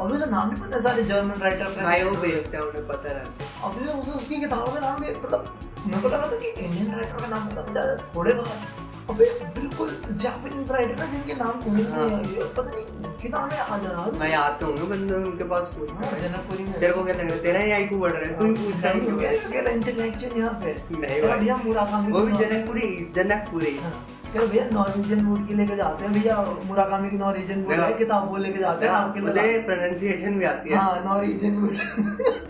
और 0.00 0.08
मुझे 0.08 0.26
नाम 0.26 0.50
नहीं 0.50 0.62
पता 0.62 0.80
सारे 0.80 1.02
जर्मन 1.02 1.40
राइटर 1.40 1.82
भाई 1.82 2.02
वो 2.02 2.10
भेजते 2.22 2.56
हैं 2.56 2.64
उन्हें 2.64 2.86
पता 2.86 3.12
रहता 3.12 3.44
है। 3.44 3.50
अबे 3.64 3.92
उसे 4.00 4.12
उसकी 4.12 4.40
किताबों 4.40 4.72
के 4.72 4.80
नाम 4.80 5.00
भी 5.00 5.14
मतलब 5.16 5.54
मेरे 5.86 6.00
को 6.02 6.08
लगा 6.08 6.26
था 6.26 6.36
कि 6.36 6.48
इंडियन 6.50 6.94
राइटर 6.94 7.20
का 7.20 7.26
नाम 7.26 7.48
पता 7.48 7.84
थोड़े 8.06 8.32
बहुत 8.32 8.83
अबे 9.10 9.24
बिल्कुल 9.56 9.90
जापानीज 10.22 10.70
राइटर 10.72 10.96
ना 10.98 11.04
जिनके 11.12 11.34
नाम 11.34 11.58
मुझे 11.66 11.82
हाँ। 11.90 12.04
नहीं 12.10 12.34
है। 12.36 12.44
पता 12.54 12.70
नहीं 12.70 13.12
कि 13.22 13.28
नाम 13.28 13.50
है 13.50 13.58
आ 13.58 14.06
मैं 14.20 14.32
आते 14.36 14.64
होंगे 14.64 14.82
बंदे 14.92 15.14
उनके 15.14 15.44
पास 15.52 15.66
पूछते 15.76 16.04
हाँ, 16.04 16.18
जनकपुरी 16.20 16.64
में। 16.64 16.72
तेरे 16.80 16.92
को 16.92 17.04
क्या 17.04 17.14
लग 17.14 17.20
रहा 17.20 17.34
है? 17.34 17.42
तेरा 17.42 17.60
ही 17.60 17.72
आईक्यू 17.72 17.98
बढ़ 17.98 18.12
रहा 18.12 18.28
है 18.30 18.36
तू 18.38 18.44
ही 18.44 18.52
पूछ 18.54 18.80
रहा 18.84 18.92
है 18.92 19.00
क्या 19.18 19.30
अकेला 19.40 19.70
इंटेलेक्चुअल 19.70 20.38
यहाँ 20.38 20.52
पे। 20.64 20.74
नहीं 20.96 21.20
भैया 21.38 21.56
मुराकामी 21.64 22.12
वो 22.12 22.20
भी 22.20 22.32
जनकपुरी 22.44 22.88
जनकपुरी। 23.16 23.76
हाँ, 23.82 23.92
तेरा 24.32 24.46
भैया 24.46 24.64
नॉर्वेजियन 24.72 25.26
वुड 25.26 25.46
की 25.48 25.54
लेके 25.54 25.76
जाते 25.76 26.04
हैं। 26.04 26.12
भैया 26.12 26.36
मुराकामी 26.66 27.10
की 27.10 27.16
नॉर्वेजियन 27.18 27.62
देखा। 27.68 27.84
है 27.84 27.92
किताब 27.98 28.30
वो 28.30 28.36
लेके 28.46 28.58
जाते 28.58 28.86
हैं 28.86 28.92
आपके 28.94 29.20
लिए 29.20 29.58
प्रोनाउंसिएशन 29.66 30.38
भी 30.38 30.44
आती 30.54 30.70
है। 30.70 30.76
हाँ 30.76 31.02
नॉर्वेजियन 31.04 31.60
वुड 31.62 31.76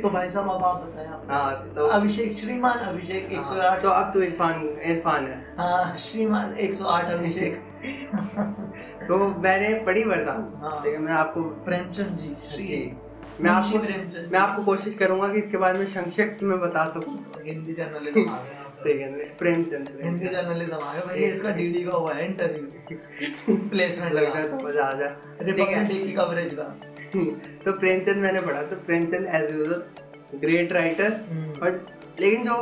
तो 0.00 0.10
भाई 0.10 0.30
साहब 0.30 0.50
अब 0.50 0.64
आप 0.64 0.82
बताएँ 0.82 1.08
हाँ 1.28 1.74
तो 1.74 1.86
अभिषेक 1.88 2.32
श्रीमान 2.32 2.78
अभिषेक 2.78 3.28
108 3.32 3.82
तो 3.82 3.88
अब 3.90 4.12
तो 4.14 4.22
इरफान 4.22 4.68
इरफान 4.86 5.26
है। 5.26 5.36
हाँ 5.58 5.96
श्रीमान 5.98 6.54
108 6.60 7.10
अभिषेक। 7.10 7.54
तो 9.02 9.18
मैंने 9.40 9.74
पढ़ी 9.86 10.04
वरदान 10.04 10.52
हाँ। 10.62 10.82
लेकिन 10.84 11.00
मैं 11.02 11.12
आपको 11.12 11.42
प्रेमचंद 11.64 12.16
जी 12.16 12.34
श्री 12.48 12.80
मैं 13.40 13.50
आपको 13.50 13.78
मैं 14.30 14.38
आपको 14.38 14.62
कोशिश 14.64 14.94
करूँगा 14.94 15.28
कि 15.28 15.38
इसके 15.38 15.56
बारे 15.56 15.78
में 15.78 15.86
संक्षिप्त 15.88 16.42
में 16.42 16.58
बता 16.60 16.84
सकूँ। 16.88 17.14
हिंदी 17.46 17.72
जर्नलिज्म 17.74 18.28
आ 18.28 18.38
गया 18.38 19.06
है 19.06 19.24
प्रेमचंद। 19.38 19.88
हिंदी 20.02 20.26
जर्नलिज्म 20.26 20.76
आ 20.76 20.92
गया 20.92 21.04
भाई 21.06 21.18
इसका 21.24 21.50
डीडी 21.50 21.82
का 21.84 21.92
हुआ 21.92 22.14
है 22.14 22.26
इंटरव्यू 22.26 23.56
प्लेसमेंट 23.68 24.12
लग। 24.14 24.32
जाए 24.34 24.48
तो 24.48 24.56
मज़ा 24.66 24.84
आ 24.84 24.92
जाए। 24.92 25.16
रिपब्लिक 25.40 25.88
डे 25.88 25.98
की 26.04 26.12
कवरेज 26.12 26.54
का। 26.54 26.64
तो 27.14 27.72
प्रेमचंद 27.72 28.16
मैंने 28.18 28.40
पढ़ा। 28.40 28.62
तो 28.62 28.76
Premchand 28.86 29.26
as 29.34 29.50
usual 29.50 29.82
great 30.38 30.72
writer. 30.72 31.10
और 31.62 31.84
लेकिन 32.20 32.44
जो 32.44 32.56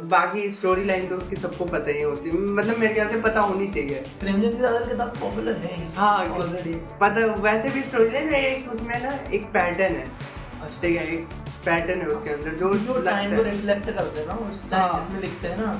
बाकी 0.00 0.48
स्टोरी 0.50 0.84
लाइन 0.84 1.06
तो 1.08 1.16
उसकी 1.16 1.36
सबको 1.36 1.64
पता 1.66 1.90
ही 1.90 2.02
होती। 2.02 2.30
है 2.30 2.36
मतलब 2.36 2.78
मेरे 2.78 2.94
ख्याल 2.94 3.08
से 3.08 3.20
पता 3.20 3.40
होनी 3.42 3.66
चाहिए। 3.68 4.04
प्रेमचंद 4.20 4.52
की 4.52 4.58
ज़्यादा 4.58 4.80
किताब 4.86 5.16
पॉपुलर 5.20 5.56
है। 5.62 5.76
हाँ 5.94 6.26
ऑलरेडी 6.28 6.74
पता 7.00 7.26
वैसे 7.42 7.70
भी 7.70 7.82
स्टोरी 7.82 8.10
लाइन 8.10 8.34
एक 8.34 8.70
उसमें 8.72 9.02
ना 9.02 9.18
एक 9.30 9.46
पैटर्न 9.54 9.94
है। 9.94 10.06
अच्छा। 10.62 10.80
ठीक 10.82 10.96
है 10.96 11.06
एक 11.14 11.26
पैटर्न 11.64 12.00
है 12.00 12.06
उसके 12.08 12.30
अंदर 12.30 12.54
जो 12.54 12.68
वो 12.68 13.00
टाइम 13.02 13.36
को 13.36 13.42
रिफ्लेक्ट 13.42 13.86
करते 13.86 14.20
हैं 14.20 14.26
ना 14.26 14.34
उस 14.48 14.68
हाँ। 14.72 14.88
टाइम 14.88 15.02
जिसमें 15.02 15.20
लिखते 15.20 15.48
हैं 15.48 15.56
ना 15.58 15.72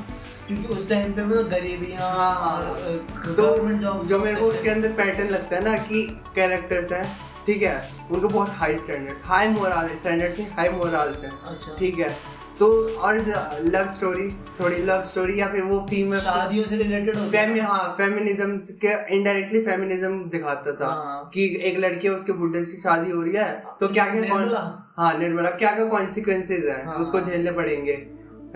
क्योंकि 0.48 0.74
उस 0.74 0.88
टाइम 0.88 1.12
पे 1.12 1.22
वो 1.24 1.42
गरीबियाँ 1.46 2.10
हाँ, 2.10 2.34
हाँ। 2.34 3.34
तो 3.34 4.02
जो 4.02 4.18
मेरे 4.18 4.36
को 4.36 4.46
उसके 4.46 4.70
अंदर 4.70 4.92
पैटर्न 5.00 5.28
लगता 5.28 5.56
है 5.56 5.62
ना 5.64 5.76
कि 5.80 6.06
कैरेक्टर्स 6.34 6.92
हैं। 6.92 7.06
ठीक 7.48 7.62
है? 7.62 7.90
उनको 8.10 8.28
बहुत 8.28 8.50
high 8.52 8.76
standards 8.76 9.22
high 9.24 9.48
moral 9.48 9.94
standards 9.94 10.38
हैं 10.38 10.50
हाई 10.56 10.68
मोरल्स 10.68 11.24
हैं। 11.24 11.30
अच्छा। 11.42 11.76
ठीक 11.78 11.98
है? 11.98 12.16
तो 12.58 12.66
और 12.98 13.18
लव 13.64 13.86
स्टोरी 13.86 14.28
थोड़ी 14.60 14.76
लव 14.82 15.02
स्टोरी 15.02 15.38
या 15.40 15.46
फिर 15.48 15.62
वो 15.62 15.78
फीमेल 15.90 16.20
शादियों 16.20 16.64
से 16.64 16.76
रिलेटेड 16.76 17.18
फेमि 17.32 17.60
हाँ। 17.60 17.94
फेमिनिज्म 17.98 18.56
के 18.84 18.92
इनडायरेक्टली 19.16 19.60
फेमिनिज्म 19.60 20.28
दिखाता 20.30 20.72
था 20.72 20.86
हाँ। 20.86 21.30
कि 21.34 21.46
एक 21.64 21.78
लड़की 21.78 22.08
है 22.08 22.14
उसके 22.14 22.32
बुढ़े 22.32 22.64
से 22.64 22.76
शादी 22.76 23.10
हो 23.10 23.22
रही 23.22 23.34
है 23.34 23.50
तो 23.80 23.88
क्या 23.88 24.06
क्या। 24.06 24.82
हाँ 24.98 25.16
निर्मला। 25.18 25.50
क्या 25.50 25.74
क्या 25.74 25.84
कॉन्सिक्वेंसेज 25.84 26.64
है? 26.64 26.84
हाँ। 26.86 26.96
उसको 26.96 27.20
झेलने 27.20 27.52
पड़ेंगे। 27.52 27.92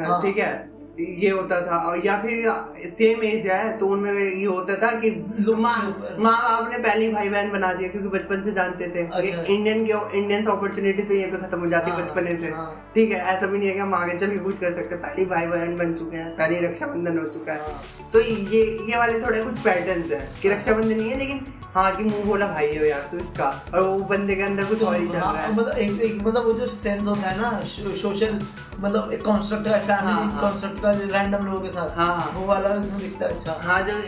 हाँ। 0.00 0.20
ठीक 0.22 0.38
है? 0.38 0.71
ये 1.00 1.28
होता 1.30 1.60
था 1.66 1.76
और 1.88 2.04
या 2.06 2.16
फिर 2.22 2.88
सेम 2.88 3.22
एज 3.24 3.46
है 3.46 3.76
तो 3.78 3.86
उनमें 3.86 4.12
ये 4.12 4.44
होता 4.44 4.74
था 4.76 4.90
कि 5.00 5.10
माँ। 5.10 5.76
माँ 6.18 6.34
बाप 6.42 6.68
ने 6.72 6.78
पहले 6.78 7.06
ही 7.06 7.12
भाई 7.12 7.28
बहन 7.28 7.50
बना 7.50 7.72
दिया 7.72 7.88
क्योंकि 7.90 8.08
बचपन 8.08 8.40
से 8.40 8.52
जानते 8.52 8.88
थे 8.94 9.06
अच्छा। 9.06 9.42
इंडियन 9.44 9.84
के 9.86 10.18
इंडियंस 10.18 10.48
अपॉर्चुनिटी 10.48 11.02
तो 11.02 11.14
यहीं 11.14 11.30
पे 11.32 11.38
खत्म 11.38 11.60
हो 11.60 11.66
जाती 11.66 11.90
है 11.90 11.96
हाँ, 11.96 12.04
बचपन 12.04 12.36
से 12.36 12.50
हाँ। 12.50 12.92
ठीक 12.94 13.10
है 13.12 13.20
ऐसा 13.34 13.46
भी 13.46 13.58
नहीं 13.58 13.68
है 13.68 13.74
कि 13.74 13.80
हम 13.80 13.94
आगे 13.94 14.18
चल 14.18 14.30
के 14.30 14.38
कुछ 14.38 14.58
कर 14.58 14.72
सकते 14.72 14.96
पहले 14.96 15.24
भाई 15.24 15.46
बहन 15.46 15.76
बन 15.76 15.94
चुके 15.94 16.16
हैं 16.16 16.30
पहले 16.36 16.60
रक्षाबंधन 16.66 17.18
हो 17.18 17.24
चुका 17.28 17.52
है 17.52 17.58
हाँ। 17.62 18.10
तो 18.12 18.20
ये 18.20 18.62
ये 18.90 18.96
वाले 18.96 19.20
थोड़े 19.22 19.42
कुछ 19.44 19.58
पैटर्न 19.64 20.02
है 20.12 20.28
कि 20.42 20.48
रक्षाबंधन 20.48 20.96
नहीं 20.96 21.10
है 21.10 21.18
लेकिन 21.18 21.44
हाँ 21.74 21.94
कि 21.96 22.04
मुँह 22.04 22.24
बोला 22.24 22.46
भाई 22.46 22.76
हो 22.78 22.84
यार 22.84 23.06
तो 23.10 23.16
इसका 23.16 23.44
और 23.74 23.80
वो 23.80 23.98
बंदे 24.06 24.34
के 24.36 24.42
अंदर 24.42 24.64
कुछ 24.64 24.82
और 24.82 24.96
ही 24.96 25.06
चल 25.08 25.14
रहा 25.14 25.26
हाँ, 25.26 25.36
है 25.36 25.52
मतलब 25.52 25.78
एक, 25.78 26.00
एक 26.00 26.20
मतलब 26.22 26.44
वो 26.44 26.52
जो 26.52 26.66
सेंस 26.66 27.06
होता 27.06 27.28
है 27.28 27.40
ना 27.40 27.60
सोशल 27.96 28.38
मतलब 28.80 29.12
एक 29.12 29.24
कॉन्स्ट्रक्ट 29.24 29.64
का 29.64 29.70
हाँ, 29.70 29.80
फैमिली 29.80 30.32
हाँ। 30.32 30.40
कॉन्स्ट्रक्ट 30.40 30.82
का 30.82 30.90
रैंडम 30.90 31.46
लोगों 31.46 31.60
के 31.60 31.70
साथ 31.70 31.96
हाँ, 31.96 32.14
हाँ। 32.16 32.30
वो 32.34 32.46
वाला 32.46 32.74
उसमें 32.74 33.00
दिखता 33.00 33.26
है 33.26 33.32
अच्छा 33.32 33.58
हाँ 33.62 33.80
जो 33.82 33.98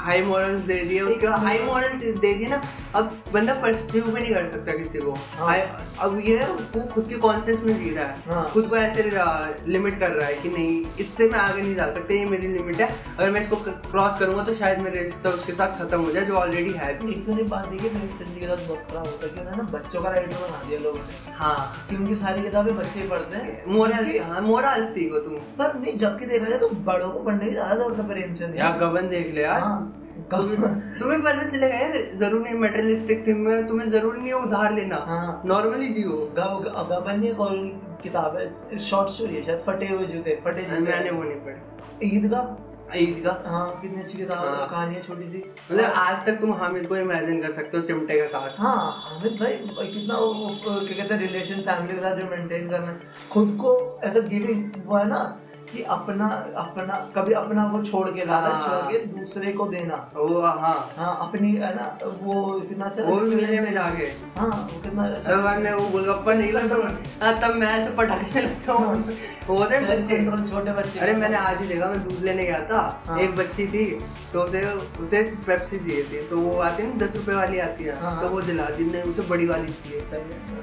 हाई 0.00 0.22
मॉरल्स 0.24 0.60
दे 0.62 0.80
दिए 0.84 1.00
उसके 1.02 1.26
बाद 1.26 1.40
हाई 1.40 1.58
मॉरल्स 1.64 2.00
दे 2.02 2.32
दिए 2.34 2.48
ना 2.48 2.62
अब 2.96 3.10
बंदा 3.32 3.54
परस्यू 3.54 4.02
भी 4.02 4.12
नहीं 4.12 4.34
कर 4.34 4.44
सकता 4.46 4.72
किसी 4.76 4.98
को। 4.98 5.12
हाँ। 5.32 5.56
अब 6.02 6.18
ये 6.26 6.36
वो 6.74 6.80
खुद 6.94 7.08
के 7.08 7.16
कॉन्शियस 7.16 7.62
में 7.64 7.72
जी 7.78 7.90
रहा 7.90 8.04
है। 8.04 8.22
हाँ। 8.26 8.50
खुद 8.52 8.66
को 8.68 8.76
ऐसे 8.76 9.02
लिमिट 9.66 9.98
कर 9.98 10.10
रहा 10.10 10.26
है 10.26 10.34
कि 10.34 10.48
नहीं 10.48 10.82
इससे 11.00 11.28
मैं 11.30 11.38
आगे 11.38 11.62
नहीं 11.62 11.74
जा 11.74 11.88
सकता 11.90 12.14
ये 12.14 12.24
मेरी 12.26 12.48
लिमिट 12.48 12.80
है। 12.80 12.88
अगर 13.18 13.30
मैं 13.30 13.40
इसको 13.40 13.56
क्रॉस 13.58 14.18
करूँगा 14.18 14.44
तो 14.44 14.54
शायद 14.54 14.78
मेरा 14.78 15.02
रिश्ता 15.02 15.30
उसके 15.30 15.52
साथ 15.52 15.78
खत्म 15.78 16.00
हो 16.00 16.12
जाए 16.12 16.24
जो 16.24 16.34
ऑलरेडी 16.36 16.72
है 16.72 16.90
एक 16.90 17.24
तो 17.26 17.34
नहीं 17.34 17.46
बात 17.48 17.68
कि 17.72 17.90
मेरी 17.90 18.08
चंदी 18.08 18.40
के 18.40 18.46
साथ 18.46 18.66
बहुत 18.66 18.86
खराब 18.90 19.06
होता 19.06 19.50
है 19.50 19.56
ना 19.56 19.62
बच्चों 19.72 20.02
का 20.02 20.10
राइटर 20.10 20.34
बना 20.36 20.62
दिया 20.64 20.80
लोगों 20.80 20.98
ने। 21.00 21.32
हाँ। 21.34 21.86
कि 21.90 21.96
उनकी 21.96 22.14
सारी 22.14 22.42
किताबें 22.42 22.76
बच्चे 22.76 23.00
ही 23.00 23.08
पढ़ते 23.08 23.36
हैं। 23.36 23.74
मोरल 23.74 24.18
हाँ 24.24 24.40
मोरल 24.42 24.84
सीखो 24.92 25.18
तुम। 25.20 25.34
पर 25.58 25.78
नहीं 25.78 25.96
जबकि 25.98 26.26
देखा 26.26 26.48
जाए 26.48 26.58
तो 26.58 26.68
बड़ों 26.84 27.10
को 27.10 27.22
पढ़ने 27.22 27.44
की 27.44 27.52
ज़्यादा 27.52 27.74
ज़रूरत 27.74 28.00
है 28.00 28.08
प्रेमचंद 28.08 28.56
या 28.56 28.70
गबन 28.80 29.08
देख 29.08 29.34
ले 29.34 29.42
यार। 29.42 29.60
हाँ, 29.60 29.89
तुम्हें 30.30 31.20
पता 31.22 31.48
चलेगा 31.48 31.76
यार 31.76 31.92
ज़रूरी 32.18 32.42
नहीं 32.44 32.58
मेटलिस्टिक 32.60 33.26
थिंग 33.26 33.38
में 33.46 33.66
तुम्हें 33.68 33.90
ज़रूरी 33.90 34.20
नहीं 34.20 34.32
है 34.32 34.40
उधार 34.46 34.72
लेना 34.74 34.96
हाँ। 35.08 35.42
नॉर्मली 35.46 35.88
जियो 35.94 36.16
गबन 36.38 37.24
एक 37.28 37.40
और 37.40 37.56
किताब 38.02 38.36
है 38.36 38.78
शॉर्ट 38.88 39.10
स्टोरी 39.10 39.34
है 39.36 39.44
शायद 39.44 39.60
फटे 39.66 39.88
हुए 39.88 40.06
जूते 40.06 40.40
फटे 40.44 40.62
जूते. 40.62 40.80
मैंने 40.80 41.10
वो 41.10 41.22
नहीं 41.22 41.40
पढ़ी 41.46 42.16
ईद 42.16 42.30
का 42.30 42.42
ईद 42.96 43.20
का 43.24 43.32
हाँ 43.46 43.66
कितनी 43.82 44.00
अच्छी 44.02 44.18
किताब 44.18 44.38
हाँ। 44.46 44.66
कहानी 44.68 44.94
है 44.94 45.02
छोटी 45.02 45.28
सी. 45.28 45.42
मतलब 45.70 45.92
आज 45.96 46.24
तक 46.26 46.40
तुम 46.40 46.52
हामिद 46.60 46.86
को 46.86 46.96
इमेजिन 46.96 47.42
कर 47.42 47.50
सकते 47.52 47.76
हो 47.76 47.82
चिमटे 47.86 48.20
के 48.20 48.26
साथ। 48.28 48.58
हाँ 48.60 48.92
हामिद 49.02 49.36
भाई 49.40 49.52
कितना 49.52 50.16
क्या 50.16 50.96
कहते 50.96 51.14
हैं 51.14 51.20
रिलेशन 51.20 51.60
फैमिली 51.68 51.94
के 51.94 52.00
साथ 52.00 52.16
जो 52.16 52.30
मेंटेन 52.30 52.68
करना 52.70 52.98
खुद 53.32 53.56
को 53.60 53.76
ऐसा 54.04 54.20
गिविंग 54.28 54.82
वो 54.86 54.96
है 54.96 55.06
ना 55.08 55.20
कि 55.72 55.82
अपना 55.82 56.26
अपना 56.56 56.94
कभी 57.16 57.32
अपना 57.32 57.64
वो 57.72 57.82
छोड़ 57.84 58.08
के 58.08 58.24
लालच 58.24 58.52
हाँ। 58.52 58.62
छोड़ 58.66 58.92
के 58.92 58.98
दूसरे 59.06 59.52
को 59.52 59.66
देना। 59.66 59.96
वो 60.16 60.40
हाँ। 60.40 60.74
हाँ 60.96 61.16
अपनी 61.28 61.52
है 61.52 61.74
ना 61.76 61.86
वो 62.22 62.60
कितना 62.60 62.84
अच्छा 62.84 63.02
वो 63.02 63.18
भी 63.20 63.34
मेले 63.34 63.60
में 63.60 63.72
जाके। 63.72 64.06
हाँ 64.40 64.48
वो 64.48 64.80
कितना 64.82 65.06
अच्छा 65.08 65.36
मैं 65.58 65.72
वो 65.72 65.88
गोलगप्पा 65.88 66.32
नहीं 66.32 66.52
लगता 66.52 66.76
हाँ, 67.24 67.40
तब 67.40 67.54
मैं 67.54 67.68
ऐसे 67.78 67.90
पटाखे 67.96 68.40
लगता 68.40 68.72
हूँ। 68.72 68.94
वो 68.96 69.14
होते 69.52 69.76
हैं 69.76 69.86
बच्चे। 69.88 70.18
छोटे 70.50 70.72
बच्चे 70.72 70.98
अरे 71.00 71.14
मैंने 71.14 71.36
आज 71.38 71.60
ही 71.60 71.66
देखा 71.66 71.86
मैं 71.86 72.02
दूध 72.04 72.22
लेने 72.24 72.44
गया 72.44 72.60
था। 72.70 72.80
हाँ। 73.06 73.18
एक 73.20 73.36
बच्ची 73.36 73.66
थी 73.66 73.84
तो 74.32 74.42
उसे 74.42 74.64
उसे 75.00 75.22
पेप्सी 75.46 75.78
चाहिए 75.78 76.02
थी। 76.02 76.20
तो 76.28 76.36
वो 76.36 76.58
आती 76.60 76.82
है 76.82 76.88
ना 76.88 77.06
दस 77.06 77.16
रुपए 77.16 77.34
वाली 77.34 77.58
आती 77.58 77.84
है। 77.84 77.98
हाँ, 78.00 78.20
तो। 78.20 78.28
वो 78.28 78.40
दिला 78.40 78.64
दी 78.70 78.84
नहीं 78.84 79.02
उसे 79.02 79.22
बड़ी 79.30 79.46
वाली 79.46 79.72
चाहिए। 79.72 80.00
है 80.12 80.58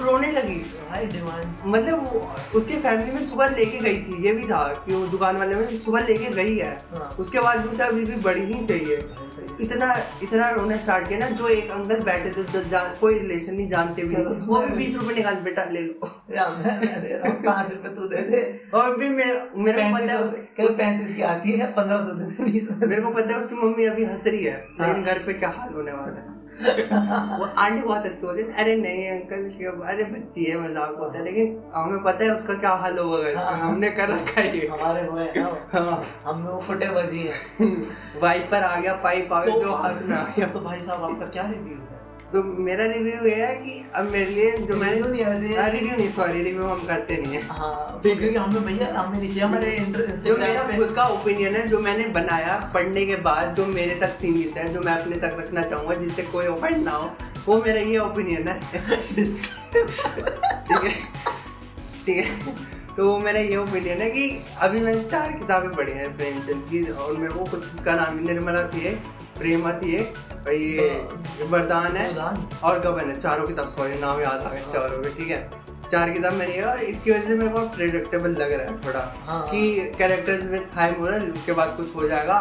रोने 0.00 0.30
लगी। 0.32 0.60
High 0.90 1.06
demand. 1.06 1.44
मतलब 1.66 2.04
वो 2.04 2.20
उसकी 2.54 2.76
फैमिली 2.76 3.12
में 3.12 3.22
सुबह 3.24 3.48
लेके 3.48 3.78
गई 3.78 3.96
थी 3.96 4.22
ये 4.26 4.32
भी 4.32 4.44
था 4.44 4.62
कि 4.86 4.94
वो 4.94 5.06
दुकान 5.06 5.36
वाले 5.36 5.54
में 5.54 5.76
सुबह 5.76 6.06
लेके 6.06 6.30
गई 6.34 6.56
है। 6.56 6.70
हाँ। 6.92 7.08
उसके 7.18 7.40
बाद 7.40 7.66
उसे 7.66 7.82
अभी 7.82 8.04
भी 8.04 8.16
बड़ी 8.20 8.42
ही 8.42 8.64
चाहिए। 8.66 8.96
इतना 9.60 9.88
इतना 10.22 10.48
रोना 10.50 10.76
स्टार्ट 10.76 11.08
किया 11.08 11.18
ना 11.18 11.28
जो 11.32 11.48
एक 11.48 11.70
अंकल 11.70 12.00
बैठे 12.00 12.30
थे 12.30 12.44
कोई 13.00 13.18
रिलेशन 13.18 13.54
नहीं 13.54 13.68
जानते 13.68 14.02
भी 14.02 14.16
वो 14.46 14.60
भी 14.60 14.74
बीस 14.76 14.96
रुपए 14.96 15.14
निकाल 15.14 15.34
बेटा 15.44 15.64
ले 15.64 15.80
लो। 15.80 15.92
पाँच 16.02 17.70
रुपए 17.70 17.88
तू 17.90 18.08
दे। 18.08 18.16
दे 18.30 18.40
और 18.74 18.96
भी 18.96 19.08
मेरे 19.08 19.40
मेरे 19.56 19.82
को 19.82 19.94
पता 19.94 20.12
है 20.12 20.18
पैंतीस 20.18 20.68
उस- 20.70 20.78
पैंतीस 20.78 21.14
की 21.16 21.22
आती 21.22 21.52
है 21.52 21.66
पंद्रह 21.72 21.98
तो 21.98 22.14
देते 22.14 22.44
बीस 22.44 22.68
मेरे 22.72 23.02
को 23.02 23.10
पता 23.10 23.32
है 23.32 23.38
उसकी 23.38 23.54
मम्मी 23.54 23.84
अभी 23.84 24.04
हंस 24.04 24.26
रही 24.26 24.44
है 24.44 24.56
लेकिन 24.80 24.94
हाँ। 24.94 25.02
घर 25.04 25.18
पे 25.18 25.32
क्या 25.32 25.48
हाल 25.56 25.72
होने 25.74 25.92
वाला 25.92 26.20
है। 26.20 26.38
वो 27.38 27.44
आंटी 27.58 27.82
बहुत 27.82 28.04
हंस 28.04 28.18
के 28.18 28.26
बोलती 28.26 28.42
है 28.42 28.52
अरे 28.52 28.76
नहीं 28.76 29.08
अंकल 29.10 29.82
अरे 29.86 30.04
बच्ची 30.04 30.44
है 30.44 30.56
मज़ाक 30.60 30.94
होता 30.98 31.18
है। 31.18 31.24
लेकिन 31.24 31.60
हमें 31.74 32.02
पता 32.02 32.24
है 32.24 32.30
उसका 32.30 32.54
क्या 32.54 32.70
हाल 32.74 32.98
होगा 32.98 33.40
हाँ। 33.40 33.58
हमने 33.58 33.90
कर 33.90 34.08
रखा 34.08 34.40
है 34.40 34.58
ये? 34.58 34.66
हमारे 34.66 35.06
हुए 35.06 35.24
हैं 35.24 35.44
हम 36.26 36.42
वो। 36.42 36.60
फुटे 36.60 36.88
बजी 36.90 37.18
हैं। 37.18 37.70
वाइपर 38.22 38.62
आ 38.62 38.80
गया 38.80 38.92
पाइप 39.04 39.32
आ 39.32 39.42
गया 39.44 39.58
जो 39.58 39.74
हाथ 39.74 40.02
में 40.02 40.16
आ 40.16 40.24
गया। 40.36 40.46
तो 40.46 40.60
भाई 40.60 40.80
साहब 40.80 41.04
आपका 41.04 41.26
क्या 41.26 41.42
रिव्यू 41.42 41.76
तो 42.32 42.42
मेरा 42.62 42.84
रिव्यू 42.84 43.24
ये 43.26 43.34
है 43.36 43.54
कि 43.56 43.72
अब 43.94 44.10
मेरे 44.10 44.30
लिए 44.30 44.50
जो 44.58 44.74
मैंने 44.76 44.96
Review 44.96 45.10
नहीं 45.12 45.22
है 45.22 45.30
वैसे। 45.30 45.70
रिव्यू 45.70 45.96
नहीं 45.96 46.10
सॉरी 46.10 46.42
रिव्यू 46.42 46.66
हम 46.66 46.86
करते 46.86 47.16
नहीं 47.16 47.34
है। 47.34 47.42
हाँ 47.48 48.00
क्योंकि 48.02 48.34
हमें 48.34 48.64
भैया 48.64 48.92
हमें 48.98 49.18
नीचे 49.20 49.40
हमारे 49.40 49.70
जो 50.26 50.36
मेरा 50.36 50.62
खुद 50.76 50.92
का 50.96 51.06
ओपिनियन 51.06 51.56
है 51.56 51.66
जो 51.68 51.78
मैंने 51.78 52.06
बनाया 52.10 52.70
पढ़ने 52.74 53.06
के 53.06 53.16
बाद 53.16 53.54
जो 53.54 53.66
मेरे 53.66 53.94
तक 53.94 54.14
सीमित 54.14 54.58
है 54.58 54.68
जो 54.72 54.80
मैं 54.80 54.92
अपने 54.92 55.16
तक 55.16 55.36
रखना 55.38 55.62
चाहूँगा 55.62 55.94
जिससे 55.94 56.22
कोई 56.22 56.46
ऑफेंड 56.46 56.84
ना 56.84 56.90
हो 56.90 57.10
वो 57.46 57.62
मेरा 57.62 57.80
ये 57.80 57.98
ओपिनियन 57.98 58.48
है। 58.48 58.60
ठीक 59.10 60.84
है। 60.84 60.90
ठीक 62.06 62.16
है। 62.16 62.24
तो 62.96 63.18
मेरा 63.18 63.40
ये 63.40 63.56
ओपिनियन 63.56 63.98
है 63.98 64.10
कि 64.10 64.30
अभी 64.60 64.80
मैंने 64.80 65.04
चार 65.04 65.32
किताबें 65.32 65.70
पढ़ी 65.70 65.92
हैं 65.92 66.16
प्रेमचंद 66.16 66.66
की 66.70 66.84
और 66.84 67.16
मेरे 67.16 67.34
को 67.34 67.44
कुछ 67.44 67.66
का 67.84 67.94
नाम 67.94 68.24
निर्मला 68.26 68.62
थी 68.64 68.86
एक 68.86 68.98
प्रेमा 69.38 69.72
थी 69.72 69.96
एक। 69.96 70.14
ये 70.48 71.46
वरदान 71.46 71.96
है। 71.96 72.08
और 72.64 72.78
गबन 72.80 73.08
है 73.10 73.18
चारों 73.20 73.46
किताब 73.46 73.66
सॉरी 73.66 73.98
नाम 74.00 74.20
याद 74.20 74.40
आ 74.40 74.52
गए 74.52 74.62
चारों 74.72 75.02
के 75.02 75.10
ठीक 75.16 75.28
है? 75.30 75.48
चार 75.90 76.10
किताब 76.10 76.32
मैंने 76.34 76.54
ये 76.54 76.60
और 76.62 76.78
इसकी 76.82 77.10
वजह 77.10 77.26
से 77.26 77.34
मेरे 77.36 77.50
को 77.50 77.60
प्रेडिक्टेबल 77.68 78.30
लग 78.32 78.52
रहा 78.52 78.66
है 78.66 78.76
थोड़ा 78.86 79.00
हाँ। 79.26 79.42
कि 79.46 79.90
कैरेक्टर्स 79.98 80.44
विद 80.50 80.66
हाई 80.74 80.90
मोरल 80.98 81.30
उसके 81.30 81.52
बाद 81.52 81.76
कुछ 81.76 81.94
हो 81.96 82.08
जाएगा 82.08 82.38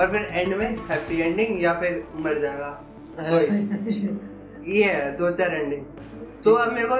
और 0.00 0.10
फिर 0.10 0.28
एंड 0.32 0.54
में 0.56 0.66
हैप्पी 0.90 1.20
एंडिंग 1.20 1.62
या 1.62 1.72
फिर 1.80 2.02
मर 2.16 2.38
जाएगा। 2.40 2.70
ये 4.68 4.84
है 4.84 5.10
दो 5.16 5.30
चार 5.32 5.54
एंडिंग 5.54 5.82
तो 6.44 6.54
अब 6.54 6.72
मेरे 6.72 6.86
को 6.88 6.96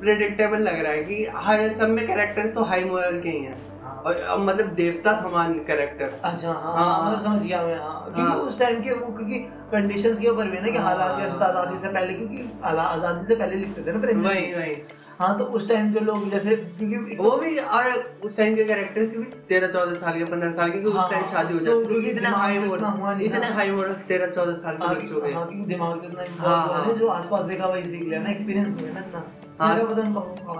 प्रेडिक्टेबल 0.00 0.58
लग 0.60 0.80
रहा 0.80 0.92
है 0.92 1.04
कि 1.04 1.24
हर 1.34 1.68
सब 1.74 1.88
में 1.88 2.06
कैरेक्टर्स 2.06 2.54
तो 2.54 2.64
हाई 2.64 2.84
मोरल 2.84 3.20
के 3.20 3.28
ही 3.28 3.44
हैं 3.44 3.52
हाँ। 3.52 3.63
और 4.04 4.16
अब 4.16 4.40
मतलब 4.40 4.66
देवता 4.74 5.12
समान 5.20 5.52
कैरेक्टर 5.66 6.20
अच्छा 6.24 6.48
हाँ 6.48 6.62
हाँ। 6.64 6.74
हाँ, 6.76 7.04
मतलब 7.04 7.20
समझ 7.20 7.42
गया 7.42 7.62
मैं 7.62 7.78
हाँ 7.78 8.02
क्योंकि 8.04 8.20
हाँ। 8.22 8.36
उस 8.38 8.58
टाइम 8.60 8.82
के 8.82 8.92
वो 8.92 9.12
क्योंकि 9.12 9.38
कंडीशंस 9.72 10.18
के 10.18 10.28
ऊपर 10.28 10.48
भी 10.48 10.56
है 10.56 10.62
ना 10.62 10.72
कि 10.72 10.78
हाँ। 10.78 10.86
हालात 10.88 11.40
था 11.40 11.46
आज़ादी 11.46 11.78
से 11.78 11.88
पहले 11.88 12.14
क्योंकि 12.14 12.50
आज़ादी 12.64 13.24
से 13.26 13.36
पहले 13.36 13.56
लिखते 13.56 13.86
थे 13.86 13.92
ना 13.92 14.00
प्रेम 14.00 14.22
वही 14.22 14.52
वही 14.54 14.74
हाँ 15.18 15.36
तो 15.38 15.44
उस 15.56 15.68
टाइम 15.68 15.92
के 15.92 16.00
लोग 16.00 16.30
जैसे 16.30 16.56
क्योंकि 16.56 17.16
वो 17.16 17.36
भी 17.36 17.56
और 17.58 17.92
उस 18.24 18.36
टाइम 18.36 18.54
के 18.56 18.64
कैरेक्टर्स 18.64 19.16
भी 19.16 19.24
तेरह 19.48 19.66
चौदह 19.66 19.96
साल 19.98 20.18
के 20.18 20.24
पंद्रह 20.24 20.52
साल 20.52 20.70
के 20.70 20.80
क्योंकि 20.80 20.98
हाँ, 20.98 21.04
उस 21.04 21.12
टाइम 21.12 21.26
शादी 21.26 21.54
हो 21.54 21.60
तो 21.60 21.64
जाती 21.66 21.86
क्योंकि 21.86 22.10
इतने 22.10 22.28
हाई 22.30 22.58
तो 22.58 22.74
इतना 22.74 22.88
हुआ 22.88 23.14
नहीं 23.14 23.26
इतने 23.26 23.50
हाई 23.50 23.70
मोरल 23.70 23.94
तेरह 24.08 24.30
चौदह 24.30 24.52
साल 24.58 24.76
के 24.76 24.86
हाँ, 24.86 24.94
बच्चों 24.94 25.20
के 25.20 25.32
हाँ, 25.32 25.48
दिमाग 25.66 26.00
जितना 26.00 26.24
हाँ, 26.40 26.66
हाँ। 26.74 26.94
जो 26.94 27.08
आसपास 27.10 27.44
देखा 27.44 27.66
वही 27.66 27.84
सीख 27.84 28.02
लिया 28.02 28.20
ना 28.20 28.30
एक्सपीरियंस 28.30 28.76
है 28.76 28.94
ना 28.94 29.00
इतना 29.00 29.24
हाँ। 29.60 29.74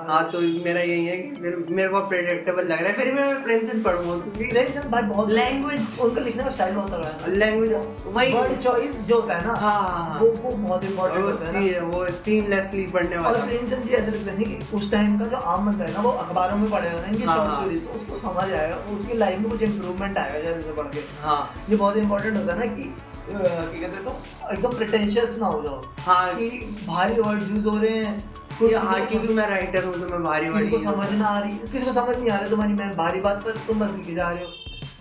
हाँ। 0.08 0.22
तो 0.30 0.40
मेरा 0.64 0.80
यही 0.80 1.06
है 1.06 1.16
कि 1.16 1.40
मेरे, 1.40 1.56
मेरे 1.68 1.88
को 1.88 2.00
प्रेडिक्टेबल 2.08 2.62
लग 2.62 2.80
रहा 2.80 2.88
है। 2.88 2.92
फिर 2.96 3.12
मैं 3.14 3.42
प्रेमचंद 3.44 3.84
पढ़ूँगा 3.84 4.18
क्योंकि 4.18 4.50
प्रेमचंद 4.50 4.90
भाई 4.90 5.02
बहुत 5.02 5.30
लैंग्वेज 5.30 5.98
उनका 6.00 6.20
लिखने 6.20 6.44
का 6.44 6.50
स्टाइल 6.50 6.74
बहुत 6.74 6.90
तगड़ा 6.90 7.08
है। 7.08 7.34
लैंग्वेज 7.34 7.72
वही 8.06 8.32
वर्ड 8.32 8.52
चॉइस 8.58 9.00
जो 9.06 9.20
होता 9.20 9.34
है 9.34 9.46
ना 9.46 9.54
हाँ, 9.54 9.80
हाँ, 9.80 10.04
हाँ। 10.04 10.18
वो 10.18 10.26
वो 10.26 10.50
बहुत 10.50 10.84
वो 10.84 11.20
होता 11.20 11.48
है 11.48 11.80
वो 11.82 12.04
सीमलेसली 12.14 12.86
पढ़ने 12.92 13.16
और 13.16 13.40
प्रेमचंद 13.40 13.82
जी 13.84 13.94
ऐसे 13.94 14.10
लगते 14.10 14.30
हैं 14.30 14.50
कि 14.50 14.76
उस 14.76 14.90
टाइम 14.92 15.18
का 15.18 15.24
जो 15.24 15.36
आम 15.36 15.66
बंदा 15.66 15.84
है 15.84 15.92
ना 15.94 16.00
वो 16.00 16.10
अखबारों 16.10 16.56
में 16.56 16.70
पढ़ेगा 16.70 17.00
ना 17.00 17.06
इनकी 17.06 17.24
शॉर्ट। 17.24 17.52
स्टोरीज 17.52 17.86
तो 17.86 17.94
उसको 17.94 18.14
समझ 18.18 18.50
आएगा 18.52 18.76
उसकी 18.96 19.18
लाइफ 19.18 19.38
में 19.38 19.50
कुछ 19.50 19.62
इंप्रूवमेंट 19.62 20.18
आएगा 20.18 20.50
जैसे 20.50 20.72
पढ़ 20.72 20.86
के। 20.94 21.00
हाँ। 21.22 21.40
ये 21.70 21.76
बहुत 21.76 21.96
इंपॉर्टेंट 21.96 22.36
होता 22.36 22.52
है 22.52 22.58
ना 22.58 22.74
कि 22.74 22.82
क्या 23.26 23.38
कहते 23.38 23.84
हैं 23.86 24.04
तो 24.04 24.16
एकदम 24.52 24.76
प्रिटेंशियस 24.76 25.36
ना 25.40 25.46
हो 25.46 25.62
जाओ। 25.62 25.82
हाँ। 26.06 26.34
कि 26.34 26.48
भारी 26.86 27.20
वर्ड्स 27.20 27.50
यूज़ 27.50 27.68
हो 27.68 27.76
रहे 27.78 27.98
हैं 27.98 28.33
ये 28.62 28.74
हाँ 28.76 29.00
क्योंकि 29.06 29.34
मैं 29.34 29.48
राइटर 29.48 29.84
हूँ 29.84 29.94
तो 29.94 30.08
मैं 30.08 30.22
भारी 30.22 30.46
किसी 30.52 30.70
को 30.70 30.78
समझ 30.78 31.10
ना 31.12 31.26
आ 31.26 31.38
रही 31.40 31.56
किसी 31.72 31.92
समझ 31.92 32.16
नहीं 32.16 32.30
आ 32.30 32.38
रही 32.38 32.50
तुम्हारी 32.50 32.72
मैं 32.72 32.90
भारी 32.96 33.20
बात 33.20 33.42
पर 33.44 33.56
तुम 33.66 33.80
बस 33.80 33.94
लिखे 33.96 34.14
जा 34.14 34.30
रहे 34.30 34.44
हो। 34.44 34.50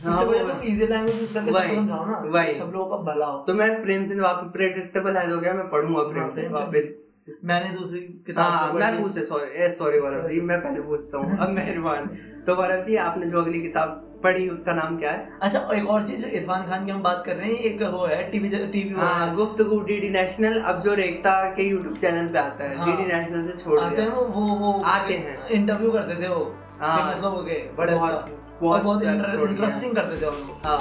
हाँ, 0.03 0.11
इससे 0.11 0.25
वजह 0.25 0.47
तुम 0.47 0.61
इजी 0.69 0.87
लैंग्वेज 0.87 1.19
यूज़ 1.19 1.33
करके 1.33 1.51
सबको 1.51 1.75
समझाओ 1.75 2.05
ना। 2.05 2.17
वही। 2.31 2.53
सब 2.53 2.71
लोगों 2.73 2.85
का 2.89 2.97
भला 3.03 3.25
हो। 3.25 3.37
तो 3.47 3.53
मैं 3.53 3.69
प्रेमचंद 3.83 4.21
वापस 4.21 4.51
प्रेडिक्टेबल 4.53 5.17
है 5.17 5.31
हो 5.31 5.39
गया 5.39 5.53
मैं 5.53 5.69
पढ़ूँगा 5.69 6.03
प्रेमचंद 6.03 6.33
प्रेमचंद। 6.33 6.53
वापस। 6.53 7.35
मैंने 7.43 7.69
दूसरी 7.69 7.99
किताब 8.27 8.45
हाँ 8.45 8.71
तो 8.71 8.79
मैं 8.79 9.01
पूछे 9.01 9.21
सॉरी 9.23 9.69
सॉरी 9.71 9.99
गौरव 9.99 10.25
जी 10.27 10.39
मैं 10.41 10.59
पहले 10.61 10.81
पूछता 10.81 11.17
हूँ 11.17 11.37
अब 11.37 11.49
मेहरबान 11.49 12.07
तो 12.47 12.55
गौरव 12.55 12.83
जी 12.83 12.95
आपने 13.03 13.25
जो 13.25 13.41
अगली 13.41 13.61
किताब 13.61 14.02
पढ़ी 14.23 14.47
उसका 14.49 14.73
नाम 14.73 14.97
क्या 14.97 15.11
है 15.11 15.37
अच्छा 15.41 15.59
एक 15.75 15.87
और 15.89 16.05
चीज़ 16.07 16.25
इरफान 16.27 16.65
खान 16.67 16.85
की 16.85 16.91
हम 16.91 17.01
बात 17.03 17.23
कर 17.25 17.35
रहे 17.35 17.47
हैं 17.47 17.59
एक 17.69 17.81
वो 17.93 18.05
है 18.05 18.21
टीवी 18.31 18.49
टीवी 18.67 18.93
हाँ 18.95 19.33
गुफ्तगू 19.35 19.79
डीडी 19.83 20.09
नेशनल 20.09 20.59
अब 20.63 20.79
जो 20.81 20.93
रेखता 20.93 21.33
के 21.55 21.63
यूट्यूब 21.63 21.97
चैनल 21.97 22.27
पे 22.27 22.39
आता 22.39 22.63
है 22.63 22.75
हाँ। 22.77 22.85
डीडी 22.87 23.13
नेशनल 23.13 23.41
से 23.43 23.57
छोड़ 23.59 23.79
आते 23.79 24.01
हैं 24.01 24.09
वो 24.09 24.25
वो 24.35 24.55
वो 24.57 24.81
आते 24.89 25.13
हैं। 25.15 25.47
इंटरव्यू 25.49 25.91
करते 25.91 26.21
थे 26.23 26.27
वो 26.27 26.43
हाँ। 26.81 26.97
फ़ेमस 26.97 27.23
लोगों 27.23 27.43
के 27.43 27.59
बड़े 27.75 27.93
अच्छा 27.93 28.27
बहुत। 28.61 29.03
इंटरेस्टिंग 29.03 29.95
करते 29.95 30.21
थे 30.21 30.35
हाँ 30.67 30.79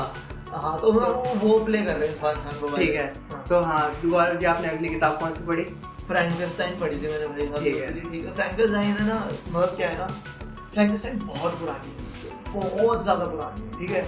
हाँ 0.55 0.79
तो 0.81 0.89
उन्होंने 0.89 1.09
वो 1.09 1.49
वो 1.49 1.59
प्ले 1.65 1.79
कर 1.83 1.95
रहे 1.95 2.09
हैं 2.09 2.15
इरफान 2.15 2.35
खान 2.37 2.61
को 2.61 2.77
ठीक 2.77 2.95
है 2.95 3.07
हाँ। 3.31 3.45
तो 3.49 3.61
हाँ 3.63 3.83
गौरव 4.05 4.37
जी 4.39 4.47
आपने 4.47 4.69
अगली 4.69 4.89
किताब 4.89 5.19
कौन 5.19 5.35
सी 5.35 5.45
पढ़ी 5.47 5.65
फ्रैंकेस्टाइन 6.07 6.79
पढ़ी 6.79 6.97
थी 6.97 7.11
मैंने 7.11 7.27
भाई 7.47 7.65
ठीक 7.65 7.77
है। 7.77 7.93
ठीक 8.11 8.25
है 8.25 8.33
फ्रैंकेस्टाइन 8.35 8.93
है 8.93 9.07
ना 9.09 9.19
मतलब 9.49 9.75
क्या 9.77 9.89
है 9.89 9.99
ना 9.99 10.07
फ्रैंकेस्टाइन 10.75 11.19
बहुत 11.27 11.59
पुरानी 11.61 11.93
है 11.93 12.11
बहुत 12.55 13.03
ज़्यादा 13.03 13.25
पुरानी 13.25 13.63
है 13.63 13.79
ठीक 13.79 13.91
है? 13.91 14.07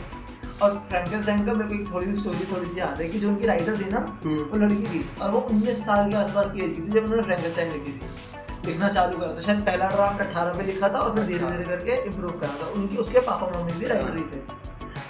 और 0.62 0.78
फ्रैंकेस्टाइन 0.88 1.44
का 1.46 1.52
मेरे 1.52 1.68
को 1.68 1.74
एक 1.74 1.92
थोड़ी 1.92 2.06
सी 2.06 2.20
स्टोरी 2.20 2.44
थोड़ी 2.52 2.68
सी 2.68 2.78
याद 2.80 3.00
है 3.00 3.08
कि 3.08 3.18
जो 3.20 3.28
उनकी 3.28 3.46
राइटर 3.46 3.80
थी 3.80 3.90
ना 3.90 3.98
हम्म। 4.24 4.42
वो 4.50 4.58
लड़की 4.58 4.86
थी 4.88 5.04
और 5.22 5.30
वो 5.30 5.40
उन्नीस 5.50 5.84
साल 5.86 6.10
के 6.10 6.16
आसपास 6.16 6.50
की 6.50 6.64
एज 6.64 6.74
की 6.74 6.82
थी 6.82 6.92
जब 6.92 7.04
उन्होंने 7.04 7.22
फ्रैंकेस्टाइन 7.22 7.72
लिखी 7.72 7.92
थी। 7.92 8.66
लिखना 8.66 8.88
चालू 8.88 9.16
करा 9.18 9.34
था। 9.36 9.40
शायद 9.40 9.60
पहला 9.62 9.88
ड्राफ्ट 9.88 10.20
अट्ठारह 10.20 10.58
पे 10.58 10.62
लिखा 10.66 10.88
था 10.88 10.98
और 10.98 11.14
फिर 11.14 11.24
धीरे। 11.24 11.46
धीरे 11.46 11.64
करके 11.64 11.96
इम्प्रूव 12.02 12.38
करा 12.40 12.54
था। 12.62 12.66
उनकी 12.74 12.96
उसके 12.96 13.20
पापा 13.22 13.50
मम्मी 13.54 13.72
भी 13.72 13.86
राइटर 13.86 14.16
ही 14.16 14.22
थे। 14.24 14.38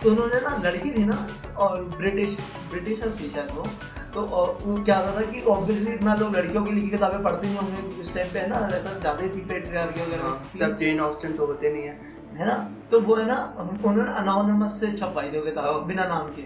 तो 0.03 0.11
उन्होंने 0.11 0.41
ना 0.41 0.57
लड़की 0.65 0.91
थी 0.91 1.05
ना 1.05 1.19
और 1.57 1.83
ब्रिटिश 1.97 2.37
ब्रिटिशर 2.71 3.11
थी 3.21 3.29
शायद 3.31 3.51
वो। 3.55 3.67
तो 4.15 4.23
वो 4.23 4.83
क्या 4.85 4.97
होता 4.97 5.21
था 5.21 5.31
कि 5.31 5.43
ऑब्वियसली 5.51 5.93
इतना 5.93 6.15
लोग 6.15 6.35
लड़कियों 6.37 6.65
की 6.65 6.73
लिखी 6.73 6.91
किताबें 6.91 7.23
पढ़ते 7.23 7.47
नहीं 7.47 7.57
होंगे। 7.57 8.01
उस 8.01 8.15
टाइम 8.15 8.33
पे 8.33 8.39
है 8.39 8.49
ना 8.49 8.69
ऐसा 8.77 8.99
ज़्यादा 8.99 9.23
ही 9.23 9.29
थी 9.29 9.41
पेट्रियार्की 9.45 10.01
वगैरह 10.01 10.23
हाँ, 10.23 10.35
सब 10.59 10.77
जेन 10.79 11.01
ऑस्टन 11.01 11.33
तो 11.33 11.47
होते 11.47 11.73
नहीं 11.73 11.83
है। 11.83 12.14
है 12.37 12.47
ना? 12.47 12.71
तो 12.91 13.01
वो 13.01 13.15
है 13.15 13.27
ना 13.27 13.57
उन्होंने 13.59 14.13
अनोनिमस 14.13 14.81
से 14.81 14.93
छपवाई 14.93 15.31
थी 15.33 15.39
वो 15.39 15.45
किताब 15.45 15.81
Oh. 15.81 15.89
बिना 15.89 16.05
नाम 16.05 16.29
के। 16.29 16.43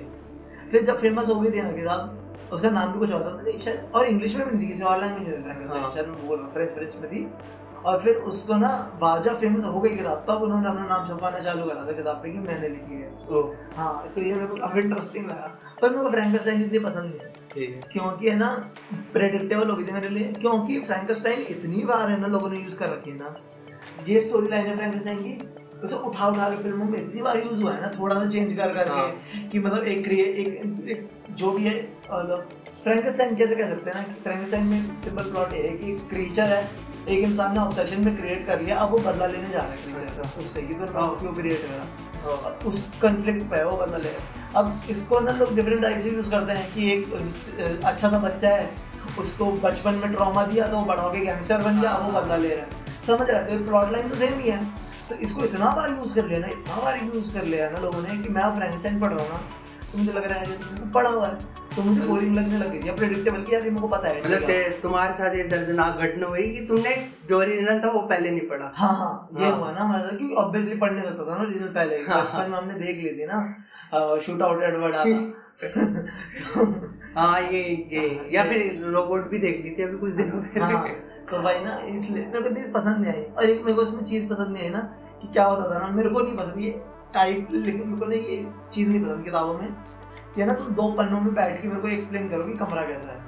फिर 0.71 0.83
जब 0.83 0.99
फ़ेमस 0.99 1.29
हो 1.29 1.35
गई 1.35 1.51
थी 1.51 1.63
ना 1.63 1.73
किताब 1.73 2.51
उसका 2.53 2.71
नाम 2.71 2.93
भी 2.93 2.99
कुछ 2.99 3.13
और 3.13 3.23
था 3.23 3.43
नहीं 3.43 3.59
शायद 3.59 3.91
और 3.95 4.07
इंग्लिश 4.07 4.37
में 4.37 4.47
भी 4.47 4.57
नहीं 4.57 4.67
थी 4.67 4.71
किसी 4.71 4.83
और 4.83 5.01
लैंग्वेज 5.01 5.29
में 5.29 5.81
हाँ। 5.83 5.91
शायद 5.91 6.07
मैं 6.07 6.27
बोल 6.27 6.49
फ्रेंच 6.53 6.71
फ्रेंच 6.71 6.95
में 6.97 7.11
थी। 7.11 7.31
और 7.85 7.99
फिर 7.99 8.15
उसको 8.15 8.57
ना 8.57 8.99
वाजा 9.03 9.35
फ़ेमस 9.35 9.65
हो 9.65 9.81
गई 9.81 9.91
किताब 9.97 10.25
तब 10.29 10.43
उन्होंने 10.43 10.69
अपना 10.69 10.87
नाम 10.87 11.07
छपवाना 11.07 11.39
चालू 11.39 11.67
करा 11.67 11.87
था 11.87 11.93
किताब 11.93 12.17
पे 12.17 12.31
कि 12.31 12.39
मैंने 12.39 12.69
लिखी 12.69 12.95
है। 12.95 13.13
हाँ 13.77 14.09
तो 14.15 14.21
ये 14.21 14.35
मेरे 14.35 14.47
को 14.47 14.57
काफ़ी 14.57 14.81
इंटरेस्टिंग 14.81 15.27
लगा। 15.27 15.59
पर 15.83 15.91
मेरे 15.91 16.03
को 16.03 16.11
फ्रैंकेस्टाइन 16.11 16.61
इतनी 16.61 16.79
पसंद 16.79 17.05
नहीं 17.05 17.67
है। 17.67 17.81
क्योंकि 17.93 18.31
है 18.31 18.37
ना 18.37 18.71
प्रेडिक्टेबल 19.13 19.71
हो 19.71 19.77
गई 19.77 19.85
थी 19.85 19.93
मेरे 19.93 20.09
लिए। 20.09 20.33
क्योंकि 20.33 20.81
फ्रैंकेस्टाइन 20.81 21.41
इतनी 21.41 21.83
बार 21.85 22.11
है 22.11 22.21
ना 22.21 22.27
लोगों 22.27 22.51
ने 22.51 22.61
यूज़ 22.61 22.79
कर 22.79 22.89
रखी 22.89 23.11
है 23.11 23.17
ना। 23.17 23.35
ये 24.09 24.21
स्टोरी 24.21 24.49
लाइन 24.49 24.67
है 24.67 24.77
फ्रैंकेस्टाइन 24.77 25.19
की। 25.19 25.58
उसे 25.85 25.97
उठा 25.97 26.27
उठा 26.27 26.49
के 26.51 26.63
फ़िल्मों 26.63 26.85
में 26.85 26.99
इतनी 26.99 27.23
बार 27.23 27.39
यूज़ 27.39 27.63
हुआ 27.63 27.73
है 27.73 27.81
ना 27.81 27.91
थोड़ा 27.99 28.15
सा 28.15 28.29
चेंज 28.29 28.53
कर 28.53 28.75
करके 28.75 28.91
हाँ। 28.91 29.49
कि 29.53 29.59
मतलब 29.59 29.85
एक 29.85 30.03
क्रिए 30.05 30.25
एक, 30.25 30.49
एक 30.89 31.09
जो 31.39 31.51
भी 31.53 31.65
है 31.65 31.77
मतलब 32.13 32.49
फ्रैंकेस्टाइन 32.85 33.35
जैसे 33.35 33.57
कह 33.57 33.69
सकते 33.69 33.91
हैं 33.91 33.97
ना 33.97 34.15
फ्रैंकेस्टाइन 34.23 34.67
में 34.67 34.99
सिंपल 34.99 35.31
प्लॉट 35.31 35.53
ये 35.53 35.63
है 35.69 35.77
कि 35.79 35.93
एक 35.93 36.09
क्रीचर 36.11 36.53
है 36.53 36.71
एक 37.09 37.25
इंसान 37.25 37.53
ने 37.53 37.61
ऑब्सेशन 37.61 38.05
में 38.05 38.17
क्रिएट 38.17 38.47
कर 38.47 38.61
लिया 38.61 38.77
अब 38.77 38.91
वो 38.91 38.99
बदला 38.99 39.27
लेने 39.27 39.51
जा 39.51 39.59
रहा 39.59 39.71
है 39.71 39.77
क्रीचर 39.77 40.21
अच्छा। 40.23 40.41
उससे 40.41 40.63
कि 40.63 40.75
तो 40.75 40.87
हाँ। 40.99 41.09
क्यों 41.21 41.33
क्रिएट 41.35 41.63
करा 41.63 41.87
हाँ, 42.25 42.37
अब 42.45 42.67
उस 42.67 42.83
कंफ्लिक्ट 43.03 43.43
पे 43.51 43.57
है 43.57 43.65
वो 43.67 43.77
बदला 43.77 43.99
ले 43.99 44.11
अब 44.57 44.83
इसको 44.91 45.21
ना 45.21 45.33
लोग 45.33 45.55
डिफरेंट 45.55 45.83
तरीके 45.83 46.03
से 46.03 46.11
यूज़ 46.11 46.31
करते 46.31 46.53
हैं 46.53 46.73
कि 46.73 46.91
एक 46.93 47.83
अच्छा 47.85 48.09
सा 48.09 48.19
बच्चा 48.19 48.49
है 48.49 48.71
उसको 49.19 49.53
बचपन 49.63 49.95
में 49.95 50.13
ट्रॉमा 50.13 50.45
दिया 50.47 50.67
तो 50.67 50.77
वो 50.77 50.85
बड़ा 50.85 51.03
होके 51.03 51.21
गैंगस्टर 51.21 51.59
बन 51.59 51.81
गया 51.81 51.97
वो 51.97 52.13
बदला 52.21 52.37
ले 52.37 52.49
रहा 52.49 52.65
है। 52.65 52.87
समझ 53.07 53.31
रहे 53.31 53.41
हो? 53.43 53.59
तो 53.59 53.65
प्लॉट 53.65 53.93
लाइन 53.93 54.09
तो 54.09 54.15
सेम 54.15 54.39
ही 54.39 54.51
है। 54.51 54.88
तो 55.09 55.15
इसको 55.27 55.45
इतना 55.45 55.71
बार 55.77 55.91
यूज़ 55.91 56.15
कर 56.15 56.25
लिया 56.25 56.39
ना 56.39 56.47
इतना 56.49 56.83
बार 56.83 56.99
यूज़ 57.05 57.33
कर 57.35 57.45
लिया 57.45 57.71
ना 57.71 57.79
लोगों 57.81 58.03
ने 58.03 58.17
कि 58.23 58.29
मैं 58.29 58.51
फ्रेंकस्टाइन 58.59 59.01
पढ़ 59.01 59.13
रहा 59.13 59.25
हूँ 59.25 59.31
ना। 59.31 59.39
तो 59.93 59.99
मुझे 59.99 60.13
लग 60.13 60.25
रहा 60.25 60.39
है 60.39 60.77
सब 60.77 60.93
पढ़ा 60.93 61.11
हुआ 61.11 61.27
है। 61.27 61.35
तो 61.77 61.83
मुझे 61.83 62.01
बोरिंग 62.07 62.37
लगने 62.37 62.59
लग 62.59 62.73
गई। 62.73 62.89
या 62.89 62.95
प्रेडिक्टेबल 62.95 63.43
कि 63.43 63.55
यार 63.55 63.63
ये 63.65 63.71
को 63.71 63.89
पता 63.89 64.09
है 64.09 64.21
मतलब 64.21 64.51
है। 64.51 64.81
तुम्हारे 64.81 65.13
साथ 65.15 65.35
ये 65.35 65.45
दर्दनाक 65.49 65.99
घटना 65.99 66.27
हुई 66.27 66.49
कि 66.55 66.65
तुमने 66.67 66.95
जो 67.29 67.39
ओरिजिनल 67.39 67.81
था 67.85 67.91
वो 67.91 68.01
पहले 68.03 68.31
नहीं 68.31 68.49
पढ़ा? 68.49 68.71
हाँ 68.77 68.95
हाँ 68.97 69.41
ये 69.41 69.47
हाँ। 69.47 69.57
हुआ 69.59 69.71
ना 69.73 69.81
हमारे 69.81 70.03
साथ 70.03 70.17
क्योंकि 70.19 70.35
ऑब्वियसली 70.35 70.77
पढ़ने 70.79 71.03
सकता 71.03 71.31
था 71.31 71.37
ना 71.39 71.49
रीजनल 71.49 71.69
पहले। 71.75 71.97
हाँ, 72.03 72.23
बचपन 72.23 72.51
में 72.51 72.59
हमने 72.59 72.75
देख 72.75 72.97
ली 73.05 73.13
थी 73.19 73.27
ना 73.27 74.19
शूट 74.27 74.43
आउट 74.43 74.63
एडवर्ड 74.63 74.95
आता। 74.95 75.45
हाँ 77.15 77.41
ये 77.43 77.61
ये 77.93 78.03
या 78.33 78.43
फिर 78.45 78.85
रोबोट 78.87 79.31
भी 79.31 79.39
देख 79.39 79.63
ली 79.65 79.71
थी 79.71 79.83
अभी 79.83 79.99
कुछ 79.99 80.13
दिनों 80.13 80.43
हाँ, 80.63 80.83
पहले। 80.83 81.17
तो 81.31 81.43
भाई 81.43 81.59
ना, 81.61 81.77
इसलिए 81.77 82.27
मेरे 82.27 82.41
को 82.41 82.55
चीज़ 82.55 82.73
पसंद 82.73 82.97
नहीं 82.97 83.13
आई। 83.13 83.23
और 83.23 83.45
एक 83.45 83.61
मेरे 83.61 83.75
को 83.75 83.83
उसमें 83.83 84.05
चीज़ 84.05 84.29
पसंद 84.29 84.49
नहीं 84.49 84.63
आई 84.63 84.71
ना, 84.71 84.79
कि 85.23 85.29
क्या 85.29 85.45
होता 85.45 85.75
था 85.75 85.79
ना, 85.79 85.89
मेरे 85.89 86.11
को 86.11 86.21
नहीं 86.21 86.37
पसंद 86.37 86.61
ये 86.61 86.83
टाइप 87.15 87.49
लेकिन 87.51 87.89
मेरे 87.89 88.01
को 88.01 88.07
ना 88.07 88.15
ये 88.15 88.47
चीज़ 88.73 88.91
नहीं 88.91 89.05
पसंद 89.05 89.25
किताबों 89.25 89.55
में। 89.55 89.73
कि 90.35 90.41
है 90.41 90.47
ना 90.47 90.55
तुम 90.55 90.67
दो 90.75 90.91
पन्नों 90.93 91.21
में 91.21 91.35
बैठ 91.35 91.63
के 91.63 91.69
मेरे 91.69 91.81
को 91.81 91.89
एक्सप्लेन 91.89 92.29
करो 92.29 92.45
कि 92.45 92.53
कमरा 92.53 92.83
कैसा 92.83 93.13
है। 93.13 93.19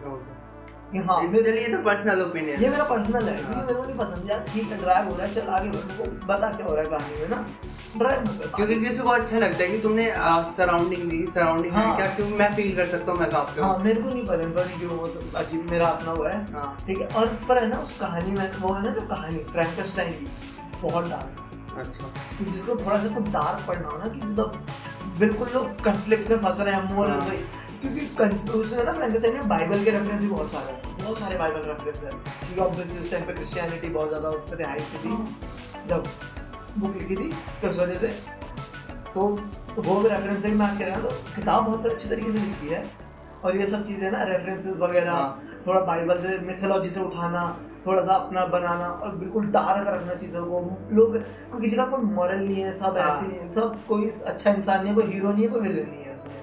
हाँ। 0.99 1.21
चलिए 1.27 1.69
तो 1.69 1.79
पर्सनल 1.85 2.23
ओपिनियन 2.23 2.63
ये 2.63 2.69
मेरा 2.69 2.85
पर्सनल 2.85 3.29
है। 3.29 3.43
हाँ। 3.45 3.63
मेरे 3.63 3.75
को 3.75 3.83
नहीं 3.83 3.97
पसंद 3.99 4.31
यार। 4.31 4.45
ठीक 4.53 4.71
है 4.71 4.79
ड्राइव 4.79 5.09
हो 5.09 5.17
रहा 5.17 5.27
है 5.27 5.33
चल 5.35 5.49
आगे 5.49 5.69
बढ़। 5.71 6.09
बता 6.29 6.51
क्या 6.51 6.67
हो 6.67 6.75
रहा 6.75 6.85
है 6.85 6.91
कहानी 6.91 7.21
में 7.21 7.29
ना? 7.29 7.45
क्योंकि 7.97 8.75
किसी 8.81 9.03
को 9.03 9.09
अच्छा 9.09 9.39
लगता 9.39 9.63
है 9.63 9.69
कि 9.69 9.79
तुमने 9.79 10.05
सराउंडिंग 10.57 11.09
दी 11.11 11.27
सराउंडिंग 11.35 11.73
हाँ। 11.75 11.95
क्या 11.97 12.07
क्यों? 12.07 12.27
मैं 12.39 12.55
फील 12.55 12.75
कर 12.77 12.91
सकता 12.91 13.13
हूँ 13.13 13.21
मैं 13.21 13.29
कहाँ 13.31 13.45
पे 13.45 13.63
हाँ 13.63 13.79
मेरे 13.79 14.03
को 14.03 14.09
नहीं 14.09 14.25
पसंद 14.27 14.55
पता 14.55 14.65
नहीं 14.65 14.79
क्यों 14.79 14.99
वो 14.99 15.09
सब 15.09 15.35
अजीब 15.37 15.71
मेरा 15.71 15.87
अपना 15.89 16.11
हुआ 16.11 16.31
है। 16.31 16.45
हाँ। 16.53 16.77
ठीक 16.87 17.01
है 17.01 17.07
और 17.07 17.27
पर 17.49 17.59
है 17.59 17.69
ना 17.69 17.77
उस 17.77 17.97
कहानी 18.01 18.31
में 18.31 18.59
वो 18.59 18.73
है 18.75 18.83
ना 18.85 18.91
जो 18.91 19.01
कहानी 19.07 19.39
फ्रैंकस्टाइन 19.53 20.13
की 20.13 20.79
बहुत 20.83 21.09
डार्क 21.11 21.79
अच्छा। 21.79 22.05
तो 22.39 22.45
जिसको 22.45 22.77
थोड़ा 22.77 23.01
सा 23.01 23.15
कुछ 23.15 23.29
डार्क 23.33 23.67
पढ़ना 23.69 23.89
हो 23.89 23.99
ना 23.99 24.05
कि 24.05 24.21
मतलब 24.23 24.63
बिल्कुल 25.19 25.49
लोग 25.55 25.81
कन्फ्लिक्ट्स 25.85 26.31
में 26.31 26.39
फंस 26.39 26.61
रहे 26.61 26.75
हैं 26.75 26.89
क्योंकि 27.81 28.07
कन्फ- 28.19 28.51
उसमें 28.51 28.85
ना 28.85 28.93
फ्रैंकस्टाइन 28.93 29.35
में 29.35 29.49
बाइबल 29.49 29.85
के 29.85 29.91
रेफरेंस 29.91 30.23
भी 30.23 30.29
बहुत 30.29 30.51
सारे 30.51 30.73
हैं। 30.73 30.97
बहुत 30.99 31.19
सारे 31.19 31.39
बाइबल 31.39 31.61
रेफरेंस 31.61 32.03
है। 32.05 32.11
क्योंकि 32.11 32.61
ऑब्वियसली 32.61 33.01
उस 33.01 33.11
टाइम 33.11 33.25
पे 33.27 33.33
क्रिश्चियनिटी 33.33 33.89
बहुत 33.89 34.09
ज़्यादा 34.09 34.29
उस 34.29 34.49
पर 34.51 34.63
हाइप 34.63 34.87
थी 35.05 35.87
जब 35.89 36.05
बुक 36.79 36.97
लिखी 36.97 37.17
थी 37.17 37.33
तो 37.63 37.69
उस 37.69 37.79
वजह 37.79 37.95
से 37.95 38.09
तो 39.15 39.21
वो 39.79 40.01
भी 40.01 40.09
रेफरेंस 40.09 40.43
से 40.43 40.51
भी 40.51 40.57
मैच 40.57 40.77
करेगा 40.77 41.01
तो 41.01 41.11
किताब 41.37 41.65
बहुत 41.65 41.87
अच्छे 41.87 42.09
तरीके 42.09 42.33
से 42.33 42.39
लिखी 42.39 42.69
है। 42.69 42.85
और 43.45 43.57
ये 43.57 43.67
सब 43.67 43.83
चीज़ें 43.85 44.11
ना 44.11 44.23
रेफरेंसेस 44.23 44.75
वगैरह 44.77 45.13
हाँ। 45.13 45.61
थोड़ा 45.67 45.81
बाइबल 45.81 46.19
से 46.19 46.39
मिथोलॉजी 46.39 46.91
से 46.91 47.01
उठाना 47.01 47.45
थोड़ा 47.87 48.03
सा 48.03 48.15
अपना 48.15 48.45
बनाना 48.47 48.87
और 48.87 49.15
बिल्कुल 49.17 49.47
डार्क 49.47 49.87
रखना 49.89 50.15
चीज़ों 50.15 50.45
को। 50.47 50.61
लोग 50.93 51.17
कोई 51.53 51.61
किसी 51.61 51.77
का 51.77 51.85
कोई 51.87 52.01
मॉरल 52.01 52.45
नहीं 52.45 52.63
है 52.63 52.73
सब 52.73 52.99
हाँ। 52.99 53.09
ऐसे 53.11 53.27
ही 53.27 53.39
हैं। 53.39 53.49
सब 53.49 53.79
कोई 53.87 54.11
अच्छा 54.27 54.51
इंसान 54.51 54.85
नहीं 54.85 54.89
है 54.89 54.95
कोई 54.95 55.13
हीरो 55.13 55.33
नहीं 55.33 55.45
है 55.45 55.51
कोई 55.51 55.61
विलन 55.61 55.89
नहीं 55.91 56.03
है 56.03 56.15
उसमें। 56.15 56.40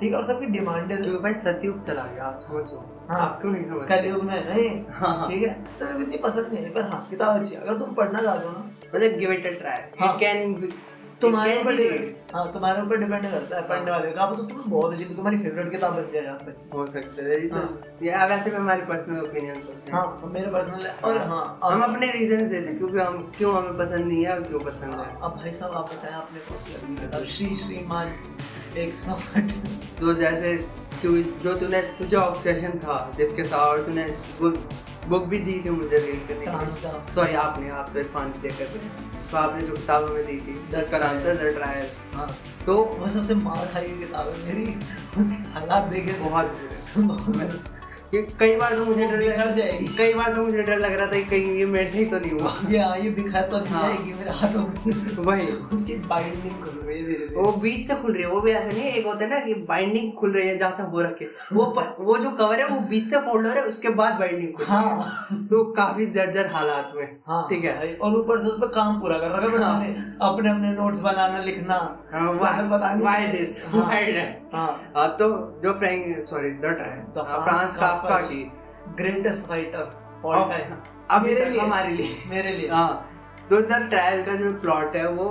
ठीक 0.00 0.12
है 0.12 0.18
और 0.18 0.24
सबकी 0.24 0.46
डिमांड 0.48 0.92
है। 0.92 0.96
क्योंकि 0.96 1.22
भाई 1.22 1.34
सतयुग 1.34 1.80
चला 1.82 2.04
गया 2.04 2.24
आप 2.24 2.40
समझो। 2.40 2.84
हाँ। 3.10 3.20
आप 3.20 3.40
क्यों 3.40 3.52
नहीं 3.52 3.64
समझ 3.64 3.88
कलयुग 3.88 4.22
में 4.24 4.34
नहीं। 4.48 4.68
हाँ 4.94 5.16
हाँ। 5.16 5.30
ठीक 5.30 5.42
है? 5.42 5.54
तो 5.78 5.84
मेरे 5.84 5.96
को 5.96 6.02
इतनी 6.02 6.16
पसंद 6.24 6.52
नहीं 6.52 6.64
है 6.64 6.70
पर 6.74 6.88
हाँ 6.90 7.06
किताब 7.10 7.40
अच्छी 7.40 7.54
है। 7.54 7.60
अगर 7.60 7.78
तुम 7.78 7.94
पढ़ना 7.94 8.22
चाहते 8.22 8.46
हो 8.46 8.52
ना 8.52 8.70
मतलब 8.94 9.18
गिव 9.18 9.32
इट 9.32 9.46
अ 9.46 9.58
ट्राई 9.58 9.82
हाँ। 10.00 10.14
इट 10.14 10.20
कैन 10.20 10.70
तुम्हारे 11.22 11.56
ऊपर 11.60 11.80
हाँ 12.34 12.50
तुम्हारे 12.52 12.82
ऊपर 12.82 12.96
डिपेंड 12.96 13.22
करता 13.22 13.56
है 13.56 13.62
पढ़ने 13.68 13.90
वाले 13.90 14.10
का। 14.10 14.26
तो 14.26 14.42
तुम्हें 14.42 14.68
बहुत 14.70 14.92
अच्छी 14.92 15.04
तुम्हारी 15.14 15.38
फेवरेट 15.38 15.70
किताब 15.70 15.94
बन 15.94 16.06
जाए 16.12 16.22
यहाँ 16.24 16.38
पे। 16.38 16.52
हो 16.76 16.86
सकता 16.86 17.22
है। 17.22 17.40
ये 17.40 17.48
तो 17.48 18.04
ये 18.04 18.26
वैसे 18.28 18.50
भी 18.50 18.56
हमारे 18.56 18.82
पर्सनल 18.86 19.20
ओपिनियंस 19.22 19.64
होते 19.64 19.90
हैं। 19.90 19.98
हाँ 19.98 20.18
तो 20.20 20.26
मेरे 20.28 20.50
पर्सनल 20.52 20.86
है 20.86 20.94
और 21.04 21.18
हाँ 21.28 21.42
हम 21.64 21.82
अपने 21.84 22.10
रीजन 22.12 22.48
देते 22.48 22.68
हैं 22.68 22.76
क्योंकि 22.78 22.98
हम 22.98 23.18
क्यों 23.38 23.54
हमें 23.56 23.76
पसंद 23.78 24.06
नहीं 24.06 24.24
है 24.24 24.34
और 24.34 24.42
क्यों 24.44 24.60
पसंद 24.60 24.94
है। 24.94 25.08
अब 25.16 25.36
भाई 25.36 25.52
साहब 25.52 25.74
आप 25.74 25.90
बताएँ 25.94 26.14
आपने 26.14 26.40
कौन 26.48 26.62
सी 26.62 26.94
किताब 26.94 27.24
श्री 27.34 27.54
श्रीमान 27.56 28.14
एक 28.76 28.96
सौ 28.96 29.12
आठ 29.12 29.52
तो 30.00 30.14
जैसे 30.14 30.56
क्योंकि 31.00 31.22
जो 31.42 31.54
तूने 31.56 31.80
तुझे 31.98 32.16
ऑब्सेशन 32.16 32.78
था 32.78 32.96
जिसके 33.16 33.44
साथ 33.44 33.66
और 33.66 33.84
तूने 33.84 34.06
बुक 34.40 35.24
भी 35.24 35.38
दी 35.38 35.60
थी 35.64 35.70
मुझे 35.70 35.98
रीड 35.98 36.28
करने 36.28 37.12
सॉरी 37.12 37.34
आपने 37.42 37.70
आप 37.72 37.90
तो 37.92 37.98
इरफान 37.98 38.32
की 38.32 38.40
देखकर 38.40 39.06
तो 39.30 39.36
आपने 39.36 39.62
जो 39.62 39.74
किताब 39.74 40.10
हमें 40.10 40.26
दी 40.26 40.38
थी 40.40 40.58
दस 40.72 40.88
का 40.88 40.98
नाम 40.98 41.24
था 41.24 41.34
द 41.34 41.54
ट्रायल 41.54 41.88
हाँ। 42.14 42.28
तो 42.66 42.76
वो 42.92 43.08
सबसे 43.08 43.34
मार 43.40 43.66
खाई 43.72 43.86
हुई 43.86 43.98
किताब 43.98 44.28
है 44.28 44.44
मेरी 44.44 44.74
उसके 45.18 45.42
हालात 45.50 45.90
देखे 45.92 46.18
बहुत 46.20 46.56
बहुत 46.98 47.77
कई 48.12 48.54
बार 48.56 48.74
तो 48.76 48.84
मुझे 48.84 49.06
डर 49.06 49.16
बिखर 49.18 49.38
लग 49.38 49.54
जाएगी। 49.56 49.86
कई 49.96 50.12
बार 50.14 50.34
तो 50.34 50.42
मुझे 50.42 50.62
डर 50.62 50.78
लग 50.78 50.92
रहा 50.92 51.06
था 51.06 51.10
कि 51.10 51.22
कहीं 51.22 51.54
ये 51.54 51.64
मेरे 51.66 51.88
से 51.88 51.98
ही 51.98 52.04
तो 52.04 52.18
नहीं 52.18 52.30
हुआ। 52.30 52.52
ये 52.70 52.78
हाँ, 52.78 52.96
ये 52.98 53.10
बिखर 53.10 53.42
तो 53.42 53.58
नहीं 53.58 53.74
हाँ। 53.74 53.82
जाएगी 53.82 54.12
मेरे 54.12 54.30
हाथों 54.30 54.60
में। 54.60 55.16
वही। 55.24 55.46
उसकी 55.72 55.94
बाइंडिंग 55.94 56.54
खुल 56.62 56.78
रही 56.86 56.98
है 56.98 57.06
धीरे 57.06 57.18
धीरे 57.18 57.34
वो 57.36 57.52
बीच 57.52 57.86
से 57.88 57.94
खुल 57.94 58.12
रही 58.12 58.22
है 58.22 58.28
वो 58.28 58.40
भी 58.40 58.50
ऐसा 58.50 58.72
नहीं 58.72 58.84
एक 58.84 59.06
होता 59.06 59.24
है 59.24 59.30
ना 59.30 59.40
कि 59.40 59.54
बाइंडिंग 59.68 60.12
खुल 60.12 60.32
रही 60.32 60.48
है 60.48 60.56
जहाँ 60.58 60.72
से 60.72 60.82
वो 60.82 61.00
रखे। 61.00 61.28
वो 61.52 61.64
प, 61.78 61.96
वो 62.00 62.16
जो 62.18 62.30
कवर 62.30 62.60
है 62.60 62.66
वो 62.68 62.80
बीच 62.80 63.10
से 63.10 63.18
फोल्ड 63.18 63.46
हो 63.46 63.52
रहा 63.52 63.62
है 63.62 63.68
उसके 63.68 63.88
बाद 63.88 64.18
बाइंडिंग 64.20 64.52
खुल 64.54 64.66
हाँ। 64.66 65.26
तो 65.50 65.64
काफ़ी 65.72 66.06
जर्जर 66.06 66.46
हालात 66.46 66.92
में। 66.96 67.16
हाँ। 67.26 67.46
ठीक 67.50 67.64
है। 67.64 67.94
और 67.94 68.16
ऊपर 68.16 68.38
से 68.38 68.48
उस 68.48 68.58
पर 68.60 68.66
काम 68.66 69.00
पूरा 69.00 69.18
कर 69.18 69.36
रखा 69.36 69.66
है 69.66 69.92
हाँ। 69.92 70.32
अपने 70.32 70.50
अपने 70.50 70.72
नोट्स 70.72 71.00
बनाना 71.00 71.38
लिखना। 71.38 71.78
व्हाई 72.14 73.26
दिस 73.26 73.64
हाँ। 73.74 73.84
हाँ। 74.54 74.92
हाँ 74.96 75.08
तो 75.16 75.28
जो 75.62 75.72
फ्रैंक 75.72 76.24
सॉरी 76.24 76.50
फ्रांस 76.50 77.76
काफका 77.98 78.20
की 78.26 78.50
ग्रेटेस्ट 78.98 79.50
राइटर 79.50 80.22
ऑल 80.24 80.48
टाइम 80.48 80.74
अब 81.10 81.26
मेरे 81.26 81.44
लिए। 81.44 81.60
हमारे 81.60 81.92
लिए। 81.92 82.16
मेरे 82.30 82.52
लिए। 82.52 82.68
हाँ। 82.68 83.04
तो 83.50 83.60
द 83.60 83.76
ट्रायल 83.90 84.22
का 84.24 84.34
जो 84.36 84.52
प्लॉट 84.60 84.96
है 84.96 85.08
वो 85.08 85.26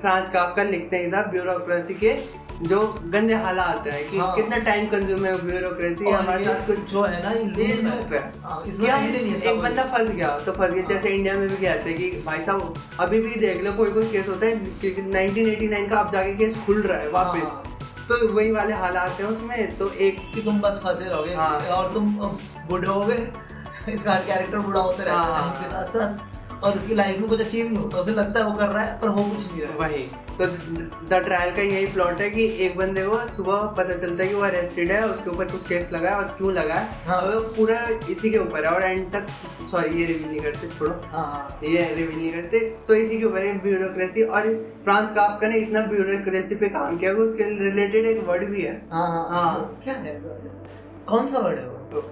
फ्रांस 0.00 0.30
काफका 0.30 0.62
लिखते 0.62 0.98
ही 0.98 1.10
था 1.12 1.22
ब्यूरोक्रेसी 1.22 1.94
के 1.94 2.14
जो 2.62 2.80
गंदे 3.12 3.34
हालात 3.34 3.86
है 3.86 4.02
कि 4.04 4.18
हाँ। 4.18 4.34
कितना 4.36 4.56
टाइम 4.64 4.86
कंज्यूम 4.86 5.24
है 5.26 5.36
ब्यूरोक्रेसी 5.42 6.10
हमारे 6.10 6.44
साथ 6.44 6.66
कुछ 6.66 6.90
जो 6.90 7.02
है 7.02 7.22
ना 7.22 7.30
ये 7.62 7.72
लूप 7.74 8.12
है। 8.12 8.20
हाँ, 8.42 8.62
इसमें 8.66 8.88
एक 8.88 9.60
बंदा 9.60 9.84
फंस 9.94 10.08
गया 10.10 10.38
तो 10.38 10.52
फंस 10.52 10.70
गया। 10.72 10.84
जैसे 10.86 11.08
इंडिया 11.08 11.34
में 11.34 11.48
भी 11.48 11.56
कहते 11.56 11.90
हैं 11.90 11.98
कि 11.98 12.10
भाई 12.26 12.44
साहब 12.44 12.74
अभी 13.00 13.20
भी 13.20 13.34
देख 13.40 13.62
लो 13.62 13.72
कोई 13.72 13.90
कोई 13.90 14.08
केस 14.08 14.28
होता 14.28 14.46
है 14.46 14.52
1989 14.82 15.88
का 15.90 16.00
अब 16.00 16.10
जाके 16.12 16.34
केस 16.34 16.58
खुल 16.66 16.82
रहा 16.82 16.98
है 16.98 17.10
वापस। 17.10 17.42
हाँ। 17.44 17.69
तो 18.10 18.16
वही 18.28 18.50
वाले 18.50 18.74
हालात 18.74 19.20
है 19.20 19.26
उसमें 19.26 19.76
तो 19.78 19.90
एक 20.04 20.20
कि 20.34 20.42
तुम 20.42 20.60
बस 20.60 20.80
फंसे 20.84 21.04
रहोगे 21.04 21.34
हाँ। 21.34 21.58
और 21.70 21.92
तुम 21.92 22.14
बूढ़े 22.68 22.88
हो 22.88 23.04
गए 23.04 23.28
इसका 23.92 24.14
कैरेक्टर 24.20 24.58
बूढ़ा 24.58 24.80
होता 24.80 25.02
रहता 25.02 25.20
है 25.20 25.42
हाँ। 25.42 25.60
के 25.60 25.68
साथ 25.70 25.90
साथ 25.90 26.64
और 26.64 26.76
उसकी 26.78 26.94
लाइफ 26.94 27.18
में 27.20 27.28
कुछ 27.28 27.40
अचीव 27.40 27.66
नहीं 27.66 27.78
होता 27.78 27.98
उसे 27.98 28.12
लगता 28.12 28.40
है 28.40 28.46
वो 28.46 28.52
कर 28.52 28.68
रहा 28.68 28.82
है 28.84 28.98
पर 29.00 29.08
हो 29.08 29.24
कुछ 29.24 29.46
नहीं 29.52 29.62
रहा 29.62 29.76
वही 29.76 30.02
तो 30.40 30.46
द 31.08 31.20
ट्रायल 31.24 31.54
का 31.56 31.62
यही 31.62 31.86
प्लॉट 31.86 32.20
है 32.20 32.30
कि 32.30 32.44
एक 32.64 32.76
बंदे 32.76 33.02
को 33.04 33.18
सुबह 33.28 33.66
पता 33.78 33.96
चलता 33.96 34.22
है 34.22 34.28
कि 34.28 34.34
वो 34.34 34.42
अरेस्टेड 34.42 34.90
है 34.92 35.02
उसके 35.08 35.30
ऊपर 35.30 35.50
कुछ 35.52 35.66
केस 35.68 35.92
लगा 35.92 36.10
है 36.10 36.16
और 36.16 36.24
क्यों 36.38 36.52
लगा 36.52 36.74
है। 36.74 37.06
हाँ। 37.06 37.16
और 37.16 37.34
वो 37.34 37.40
पूरा 37.56 37.80
इसी 38.10 38.30
के 38.30 38.38
ऊपर 38.38 38.64
है 38.64 38.70
और 38.70 38.82
एंड 38.82 39.10
तक 39.12 39.26
सॉरी 39.70 40.00
ये 40.00 40.06
रिवील 40.06 40.28
नहीं 40.28 40.40
करते 40.40 40.68
छोड़ो। 40.68 40.92
हाँ 40.92 41.26
हाँ। 41.26 41.58
ये 41.64 41.82
रिवील 41.94 42.16
नहीं 42.16 42.32
करते। 42.32 42.58
तो 42.88 42.94
इसी 42.94 43.18
के 43.18 43.24
ऊपर 43.24 43.44
है 43.44 43.58
ब्यूरोक्रेसी 43.62 44.22
और 44.22 44.48
फ्रांस 44.84 45.12
काफका 45.14 45.48
ने 45.48 45.58
इतना 45.58 45.80
ब्यूरोक्रेसी 45.86 46.54
पे 46.54 46.68
काम 46.68 46.98
किया 46.98 47.14
कि 47.14 47.20
उसके 47.20 47.44
रिलेटेड 47.58 48.06
एक 48.06 48.24
वर्ड 48.28 48.48
भी 48.50 48.62
है। 48.62 48.74
हाँ 48.92 49.06
हाँ। 49.06 49.28
हाँ। 49.30 49.80
क्या 49.84 49.94
है 49.94 50.20
कौन 51.06 51.26
सा 51.26 51.38
वर्ड 51.38 51.58
है 51.58 51.66
वो? 51.66 52.02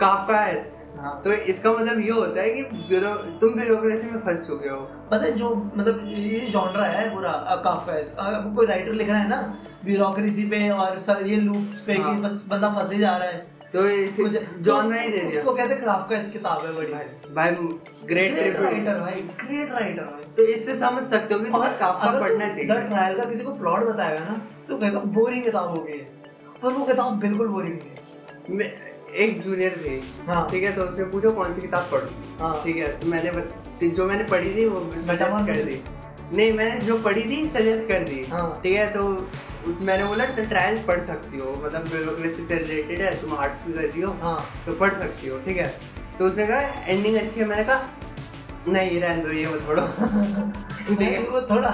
काफका 0.00 0.46
एस 0.46 0.82
हाँ 0.98 1.20
तो 1.24 1.32
इसका 1.32 1.72
मतलब 1.72 1.98
ये 1.98 2.10
होता 2.10 2.40
है 2.40 2.50
कि 2.50 2.62
ब्यूरो 2.62 3.14
तुम 3.14 3.60
ब्यूरोक्रेसी 3.60 4.10
में 4.10 4.18
फंस 4.20 4.40
चुके 4.46 4.68
हो। 4.68 4.80
पता 5.10 5.24
है 5.24 5.32
जो 5.32 5.72
मतलब 5.76 6.04
ये 6.06 6.40
जॉनरा 6.40 6.84
है 6.84 7.14
पूरा 7.14 7.32
काफका 7.64 7.92
अगर 7.92 8.56
कोई 8.56 8.66
राइटर 8.66 8.92
लिख 8.92 9.08
रहा 9.08 9.18
है 9.18 9.28
ना 9.28 9.58
ब्यूरोक्रेसी 9.84 10.44
पे 10.44 10.70
और 10.70 10.98
सर 10.98 11.26
ये 11.26 11.36
लूप्स 11.36 11.80
पे 11.80 11.94
हाँ। 11.94 12.14
कि 12.16 12.22
बस 12.22 12.44
बंदा 12.48 12.70
फंसे 12.70 12.98
जा 12.98 13.16
रहा 13.16 13.28
है। 13.28 13.60
तो 13.72 13.88
इसे 13.88 14.22
मुझे- 14.22 14.58
जॉनरा 14.58 15.00
ही 15.00 15.08
दे 15.08 15.18
दिया। 15.18 15.40
उसको 15.40 15.54
कहते 15.54 15.74
हैं 15.74 15.84
काफका 15.84 16.16
इस 16.16 16.30
किताब 16.30 16.66
है 16.66 16.72
बड़ी। 16.72 16.92
भाई 17.34 17.50
ग्रेट 17.50 18.34
ग्रेट 18.34 18.60
राइटर 18.60 19.00
भाई 19.00 19.12
ग्रेट 19.12 19.72
राइटर 19.72 20.02
भाई। 20.02 20.24
तो 20.36 20.42
इससे 20.42 20.74
समझ 20.74 21.02
सकते 21.02 21.34
हो 21.34 21.40
कि 21.40 21.50
तुम्हें 21.50 21.78
काफका 21.78 22.20
पढ़ना 22.20 22.48
चाहिए। 22.48 22.68
द 22.68 22.72
ट्रायल 22.72 23.16
का 23.16 23.24
किसी 23.24 23.44
को 23.44 23.52
प्लॉट 23.52 23.84
बताएगा 23.84 24.24
ना 24.24 24.48
तो 24.68 24.78
कहेगा 24.78 25.00
बोरिंग 25.00 25.42
किताब 25.42 25.68
हो 25.68 25.82
गई 25.82 25.92
है। 25.92 26.22
पर 26.62 26.72
वो 26.72 26.84
किताब 26.84 27.18
बिल्कुल 27.18 27.48
बोरिंग 27.48 27.78
नहीं 28.50 28.68
है। 28.68 28.89
एक 29.14 29.40
जूनियर 29.40 29.84
थे। 29.86 29.90
हाँ। 30.26 30.50
ठीक 30.50 30.62
है 30.64 30.72
तो 30.72 30.82
उसने 30.82 31.04
पूछा 31.04 31.30
कौन 31.30 31.52
सी 31.52 31.60
किताब 31.60 31.88
पढ़ूं। 31.92 32.08
हाँ। 32.40 32.64
ठीक 32.64 32.76
है 32.76 32.98
तो 32.98 33.06
मैंने 33.06 33.30
बत- 33.30 33.84
जो 33.84 34.06
मैंने 34.06 34.24
पढ़ी 34.24 34.54
थी 34.56 34.66
वो 34.68 34.80
सजेस्ट 34.92 35.46
कर 35.46 35.64
दी। 35.64 35.82
नहीं 36.36 36.52
मैंने 36.52 36.80
जो 36.80 36.98
पढ़ी 36.98 37.22
थी 37.22 37.48
सजेस्ट 37.48 37.88
कर 37.88 37.98
दी। 37.98 38.24
हाँ। 38.24 38.60
ठीक 38.62 38.76
है 38.76 38.92
तो 38.92 39.06
उस 39.66 39.78
मैंने 39.80 40.04
बोला 40.04 40.24
तो 40.24 40.44
ट्रायल 40.44 40.82
पढ़ 40.82 41.00
सकती 41.00 41.38
हो। 41.38 41.62
मतलब 41.64 41.88
ब्यूरोक्रेसी 41.88 42.46
से 42.46 42.54
रिलेटेड 42.54 43.00
है 43.00 43.20
तुम 43.20 43.34
आर्ट्स 43.34 43.66
भी 43.66 43.72
कर 43.72 43.82
रही 43.82 44.02
हो 44.02 44.12
हाँ। 44.12 44.62
तो 44.66 44.72
पढ़ 44.72 44.94
सकती 44.94 45.28
हो। 45.28 45.38
ठीक 45.38 45.56
है 45.56 45.80
तो 46.18 46.26
उसने 46.26 46.46
कहा 46.46 46.60
एंडिंग 46.60 47.16
अच्छी 47.16 47.40
है। 47.40 47.46
मैंने 47.46 47.64
कहा 47.64 47.88
नहीं 48.68 49.00
रहने 49.00 49.22
दो 49.22 49.32
ये 49.32 49.46
ठीक 49.46 51.00
है। 51.00 51.10
नहीं, 51.10 51.28
वो 51.28 51.40
थोड़ा 51.42 51.70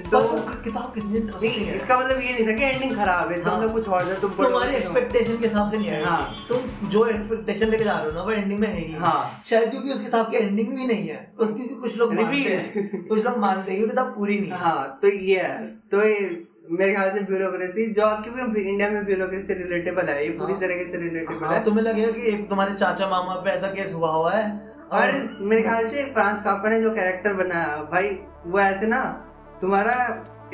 तो 0.00 0.20
तो 0.22 0.38
किताब 0.62 0.92
कितनी 0.94 1.16
इंटरेस्टिंग 1.18 1.66
है 1.66 1.74
इसका 1.76 1.98
मतलब 1.98 2.20
ये 2.20 2.32
नहीं 2.32 2.46
था 2.46 2.52
कि 2.52 2.64
एंडिंग 2.64 2.94
खराब 2.96 3.30
है 3.30 3.36
इसका 3.38 3.50
हाँ। 3.50 3.58
मतलब 3.58 3.72
कुछ 3.72 3.88
और 3.88 4.04
है 4.04 4.20
तुम 4.20 4.30
तुम्हारी 4.32 4.72
तो- 4.72 4.80
एक्सपेक्टेशन 4.80 5.38
के 5.38 5.46
हिसाब 5.46 5.70
से 5.70 5.78
नहीं 5.78 5.90
आएगा 5.90 6.10
हाँ। 6.10 6.44
तुम 6.48 6.88
जो 6.88 7.06
एक्सपेक्टेशन 7.06 7.68
लेके 7.68 7.84
जा 7.84 7.92
रहे 7.92 8.04
हो 8.04 8.12
ना 8.12 8.22
वो 8.22 8.30
एंडिंग 8.32 8.60
में 8.60 8.68
है 8.68 8.78
ही 8.78 8.92
हाँ। 8.96 9.40
शायद 9.44 9.70
क्योंकि 9.70 9.92
उस 9.92 10.02
किताब 10.04 10.30
की 10.30 10.36
एंडिंग 10.36 10.68
भी 10.68 10.86
नहीं 10.86 11.08
है 11.08 11.18
और 11.40 11.52
क्योंकि 11.52 11.74
कुछ 11.76 11.96
लोग 11.96 12.14
मानते। 12.14 12.36
हैं 12.36 13.06
कुछ 13.08 13.24
लोग 13.24 13.38
मानते 13.38 13.72
हैं 13.72 13.80
कि 13.80 13.88
किताब 13.88 14.14
पूरी 14.16 14.38
नहीं 14.40 14.50
है 14.52 14.86
तो 15.02 15.08
ये 15.08 15.40
है 15.40 15.66
तो 15.90 16.02
ये 16.02 16.46
मेरे 16.70 16.92
ख्याल 16.94 17.10
से 17.10 17.20
ब्यूरोक्रेसी 17.24 17.86
जो 17.92 18.06
क्योंकि 18.24 18.60
इंडिया 18.62 18.88
में 18.90 19.04
ब्यूरोक्रेसी 19.04 19.54
रिलेटेबल 19.54 20.08
है 20.08 20.24
ये 20.24 20.30
पूरी 20.32 20.52
हाँ। 20.52 20.60
तरीके 20.60 20.90
से 20.90 20.98
रिलेटेबल 20.98 21.44
हाँ, 21.44 21.54
है 21.54 21.62
तुम्हें 21.64 21.84
लगेगा 21.84 22.10
कि 22.10 22.32
तुम्हारे 22.50 22.74
चाचा 22.74 23.08
मामा 23.08 23.34
पे 23.36 23.50
ऐसा 23.50 23.68
केस 23.70 23.94
हुआ 23.94 24.10
हुआ 24.12 24.32
है 24.32 24.50
और 24.92 25.12
मेरे 25.42 25.62
ख्याल 25.62 25.88
से 25.88 26.04
फ्रांस 26.12 26.42
काफका 26.42 26.68
ने 26.68 26.80
जो 26.80 26.94
कैरेक्टर 26.94 27.34
बनाया 27.34 27.76
भाई 27.92 28.18
वो 28.46 28.60
ऐसे 28.60 28.86
ना 28.86 29.00
तुम्हारा 29.60 29.94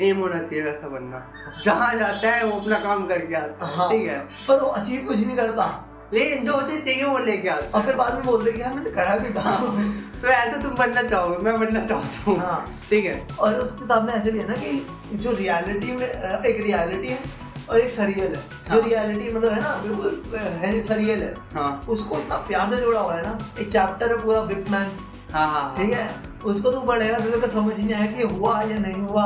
एम 0.01 0.17
होना 0.17 0.39
चाहिए 0.39 0.63
वैसा 0.63 0.87
बनना। 0.87 1.19
जहाँ 1.65 1.93
जाता 1.95 2.29
है 2.29 2.45
वो 2.45 2.59
अपना 2.59 2.79
काम 2.79 3.05
करके 3.07 3.35
आता 3.35 3.65
है 3.67 3.75
हाँ। 3.75 3.89
ठीक 3.89 4.07
है? 4.07 4.19
पर 4.47 4.61
वो 4.61 4.67
अचीव 4.69 5.05
कुछ 5.07 5.25
नहीं 5.25 5.35
करता। 5.37 5.67
लेकिन 6.13 6.43
जो 6.45 6.53
उसे 6.53 6.79
चाहिए 6.81 7.03
वो 7.03 7.17
लेके 7.17 7.49
आता 7.49 7.77
और 7.77 7.85
फिर 7.85 7.95
बाद 7.95 8.13
में 8.13 8.25
बोलते 8.25 8.51
कि 8.51 8.61
यार 8.61 8.73
मैंने 8.73 8.89
करा 8.89 9.15
भी 9.15 9.29
था। 9.29 9.55
तो 10.21 10.27
ऐसा 10.27 10.61
तुम 10.61 10.75
बनना 10.75 11.03
चाहोगे 11.03 11.37
मैं 11.45 11.59
बनना 11.59 11.85
चाहता 11.85 12.23
हूँ। 12.25 12.37
हाँ। 12.39 12.65
ठीक 12.89 13.05
है? 13.05 13.27
और 13.39 13.55
उस 13.55 13.71
किताब 13.79 14.03
में 14.03 14.13
ऐसे 14.13 14.31
भी 14.31 14.39
है 14.39 14.47
ना 14.47 14.55
कि 14.55 15.17
जो 15.17 15.31
रियलिटी 15.31 15.91
में 15.91 16.07
एक 16.07 16.61
रियलिटी 16.61 17.07
है 17.07 17.19
और 17.69 17.79
एक 17.79 17.89
सरियल 17.89 18.35
है। 18.35 18.41
हाँ। 18.67 18.75
जो 18.75 18.81
हाँ। 18.81 18.89
रियलिटी 18.89 19.33
मतलब 19.33 19.51
है 19.51 19.61
ना 19.61 19.75
बिल्कुल 19.77 20.37
है 20.63 20.81
सरियल 20.81 21.23
है। 21.23 21.33
हाँ। 21.53 21.85
उसको 21.89 22.19
इतना 22.19 22.37
प्यार 22.37 22.69
से 22.69 22.77
जोड़ा 22.77 22.99
हुआ 22.99 23.15
है 23.15 23.23
ना 23.23 23.37
एक 23.59 23.71
चैप्टर 23.71 24.15
है 24.15 24.23
पूरा 24.23 24.39
विपमैन 24.53 24.91
हाँ 25.33 25.47
हाँ। 25.51 25.75
ठीक 25.77 25.93
है? 25.93 26.34
उसको 26.45 26.71
तो 26.71 26.81
पढ़ेगा 26.81 27.19
तो 27.19 27.39
तो 27.41 27.47
समझ 27.47 27.77
ही 27.77 27.83
नहीं 27.83 27.95
आया 27.95 28.11
कि 28.11 28.23
हुआ 28.35 28.61
या 28.61 28.77
नहीं 28.79 29.01
हुआ 29.01 29.25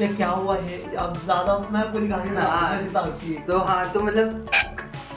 या 0.00 0.12
क्या 0.12 0.28
हुआ 0.30 0.56
है 0.56 0.78
अब 0.96 1.18
ज़्यादा 1.24 1.58
मैं 1.70 1.82
पूरी 1.92 2.08
कहानी 2.08 2.36
हाँ। 2.36 3.46
तो 3.46 3.58
हाँ 3.60 3.90
तो 3.92 4.00
मतलब 4.00 4.46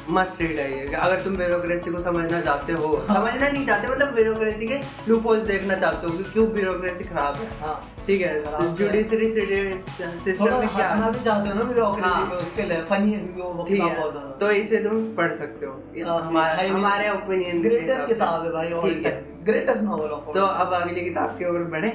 मस्ट 0.09 0.41
रीड 0.41 0.59
है। 0.59 0.65
ये 0.71 0.93
अगर 0.95 1.23
तुम 1.23 1.35
ब्यूरोक्रेसी 1.35 1.91
को 1.91 1.99
समझना 2.01 2.39
चाहते 2.41 2.73
हो। 2.73 2.87
हाँ। 3.07 3.15
समझना 3.15 3.47
नहीं 3.47 3.65
चाहते 3.65 3.87
मतलब 3.87 4.13
ब्यूरोक्रेसी 4.15 4.67
के 4.67 4.79
लूपहोल्स 5.07 5.43
देखना 5.43 5.75
चाहते 5.75 6.07
हो 6.07 6.17
कि 6.17 6.23
क्यों 6.23 6.47
ब्यूरोक्रेसी 6.53 7.03
खराब 7.03 7.35
है। 7.35 7.47
हाँ। 7.61 7.75
ठीक 8.07 8.21
है 8.21 8.41
तो 8.41 8.67
जुडिशरी 8.77 9.29
सिस्टम 9.29 10.57
में 10.57 10.67
क्या 10.67 10.87
हंसना 10.87 11.09
भी 11.09 11.19
चाहते 11.19 11.49
हो 11.49 11.55
ना 11.55 11.63
ब्यूरोक्रेसी 11.63 12.09
हाँ। 12.09 12.25
पे 12.25 12.35
उसके 12.37 12.63
लिए 12.63 12.81
फनी 12.85 13.15
वो 13.37 13.65
ठीक 13.67 13.81
है। 13.81 14.37
तो 14.39 14.51
इसे 14.53 14.83
तुम 14.83 15.03
पढ़ 15.15 15.31
सकते 15.33 15.65
हो। 15.65 16.17
हमारे 16.19 16.67
हमारे 16.67 17.09
ओपिनियन 17.09 17.61
ग्रेटेस्ट 17.61 18.07
किताब 18.07 18.43
है 18.45 18.51
भाई 18.51 18.71
ऑल 18.71 18.89
ठीक 18.89 19.05
है। 19.05 19.11
टाइम 19.11 19.43
ग्रेटेस्ट 19.45 19.83
नॉवल 19.83 20.09
ऑफ़ 20.09 20.33
तो 20.33 20.45
अब 20.45 20.73
अगली 20.73 21.01
किताब 21.01 21.37
की 21.39 21.45
ओर 21.45 21.63
बढ़े। 21.71 21.89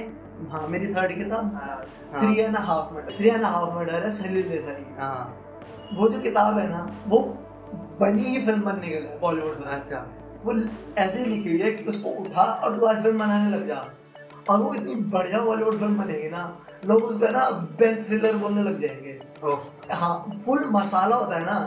हाँ 0.51 0.67
मेरी 0.67 0.87
थर्ड 0.93 1.11
किताब। 1.17 1.87
Three 2.19 2.39
and 2.41 2.57
half 2.57 2.93
murder 2.93 3.17
three 3.17 3.29
and 3.29 3.43
half 3.43 3.75
murder 3.75 4.03
है 4.03 4.09
सलील 4.11 4.49
देसाई 4.49 4.85
हाँ। 4.99 5.37
वो 5.93 6.07
जो 6.09 6.19
किताब 6.19 6.57
है 6.57 6.67
ना 6.69 6.79
वो 7.07 7.19
बनी 8.01 8.23
ही 8.23 8.41
फ़िल्म 8.45 8.61
बनने 8.61 8.87
के 8.87 8.99
लिए 8.99 9.17
बॉलीवुड 9.21 9.59
में 9.59 9.71
अच्छा 9.73 10.05
वो 10.45 10.53
ऐसे 10.97 11.19
ही 11.19 11.25
लिखी 11.25 11.49
हुई 11.49 11.61
है 11.61 11.71
कि 11.71 11.89
उसको 11.89 12.09
उठा 12.21 12.43
और 12.63 12.77
तू 12.77 12.85
आज 12.85 13.01
फ़िल्म 13.03 13.19
बनाने 13.19 13.49
लग 13.49 13.67
जा। 13.67 13.83
और 14.49 14.61
वो 14.61 14.73
इतनी 14.73 14.95
बढ़िया 15.11 15.39
बॉलीवुड 15.41 15.77
फ़िल्म 15.79 15.97
बनेगी 15.97 16.29
ना 16.29 16.43
लोग 16.85 17.03
उसको 17.03 17.27
ना 17.31 17.49
बेस्ट 17.79 18.07
थ्रिलर 18.07 18.37
बोलने 18.37 18.63
लग 18.63 18.79
जाएँगे। 18.79 19.19
हाँ 19.93 20.13
फुल 20.45 20.65
मसाला 20.71 21.15
होता 21.15 21.37
है 21.37 21.45
ना। 21.45 21.57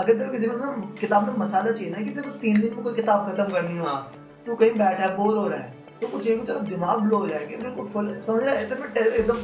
अगर 0.00 0.18
तेरे 0.18 0.30
किसी 0.30 0.46
में 0.46 0.56
ना 0.56 0.70
किताब 1.00 1.26
में 1.28 1.36
मसाला 1.38 1.70
चाहिए 1.70 1.90
ना 1.92 2.02
कि 2.02 2.10
तेरे 2.10 2.28
को 2.28 2.38
तीन 2.38 2.60
दिन 2.60 2.74
में 2.74 2.82
कोई 2.82 2.94
किताब 2.94 3.26
खत्म 3.26 3.52
करनी 3.52 3.78
हो 3.78 3.96
तू 4.46 4.54
कहीं 4.54 4.70
बैठा 4.72 5.02
है 5.04 5.16
बोर 5.16 5.36
हो 5.36 5.46
रहा 5.48 5.58
है 5.58 5.76
तो 6.00 6.06
कुछ 6.06 6.26
एक 6.26 6.46
तेरा 6.46 6.58
दिमाग 6.68 6.98
ब्लो 6.98 7.18
हो 7.18 7.28
जाएगा 7.28 7.62
बिल्कुल 7.62 7.86
फुल 7.86 8.18
समझ 8.20 8.42
रहा 8.42 8.54
है? 8.54 8.64
एकदम 8.64 9.36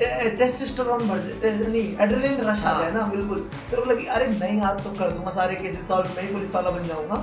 टेस्टोस्टेरोन 0.00 1.08
बढ़ 1.08 1.18
नहीं 1.18 1.82
एड्रेनलिन 1.96 2.40
रश 2.40 2.64
आ 2.64 2.70
हाँ। 2.70 2.80
जाए 2.80 2.90
ना 2.92 3.06
बिल्कुल। 3.06 3.38
तेरे 3.70 3.82
को 3.82 3.90
लगे 3.90 4.04
अरे 4.08 4.26
मैं 4.28 4.50
ही 4.50 4.60
आज 4.62 4.82
तो 4.84 4.90
कर 4.98 5.10
दूँगा 5.10 5.30
सारे 5.30 5.54
केसेस 5.56 5.88
सॉल्व 5.88 6.08
मैं 6.16 6.22
ही 6.22 6.32
पुलिस 6.32 6.54
वाला 6.54 6.70
बन 6.70 6.86
जाऊँगा। 6.88 7.16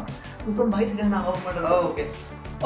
तो 0.45 0.53
तुम 0.53 0.71
भाई 0.71 0.85
three 0.85 1.05
and 1.05 1.13
half 1.13 1.47
murder 1.47 1.69
okay. 1.69 2.05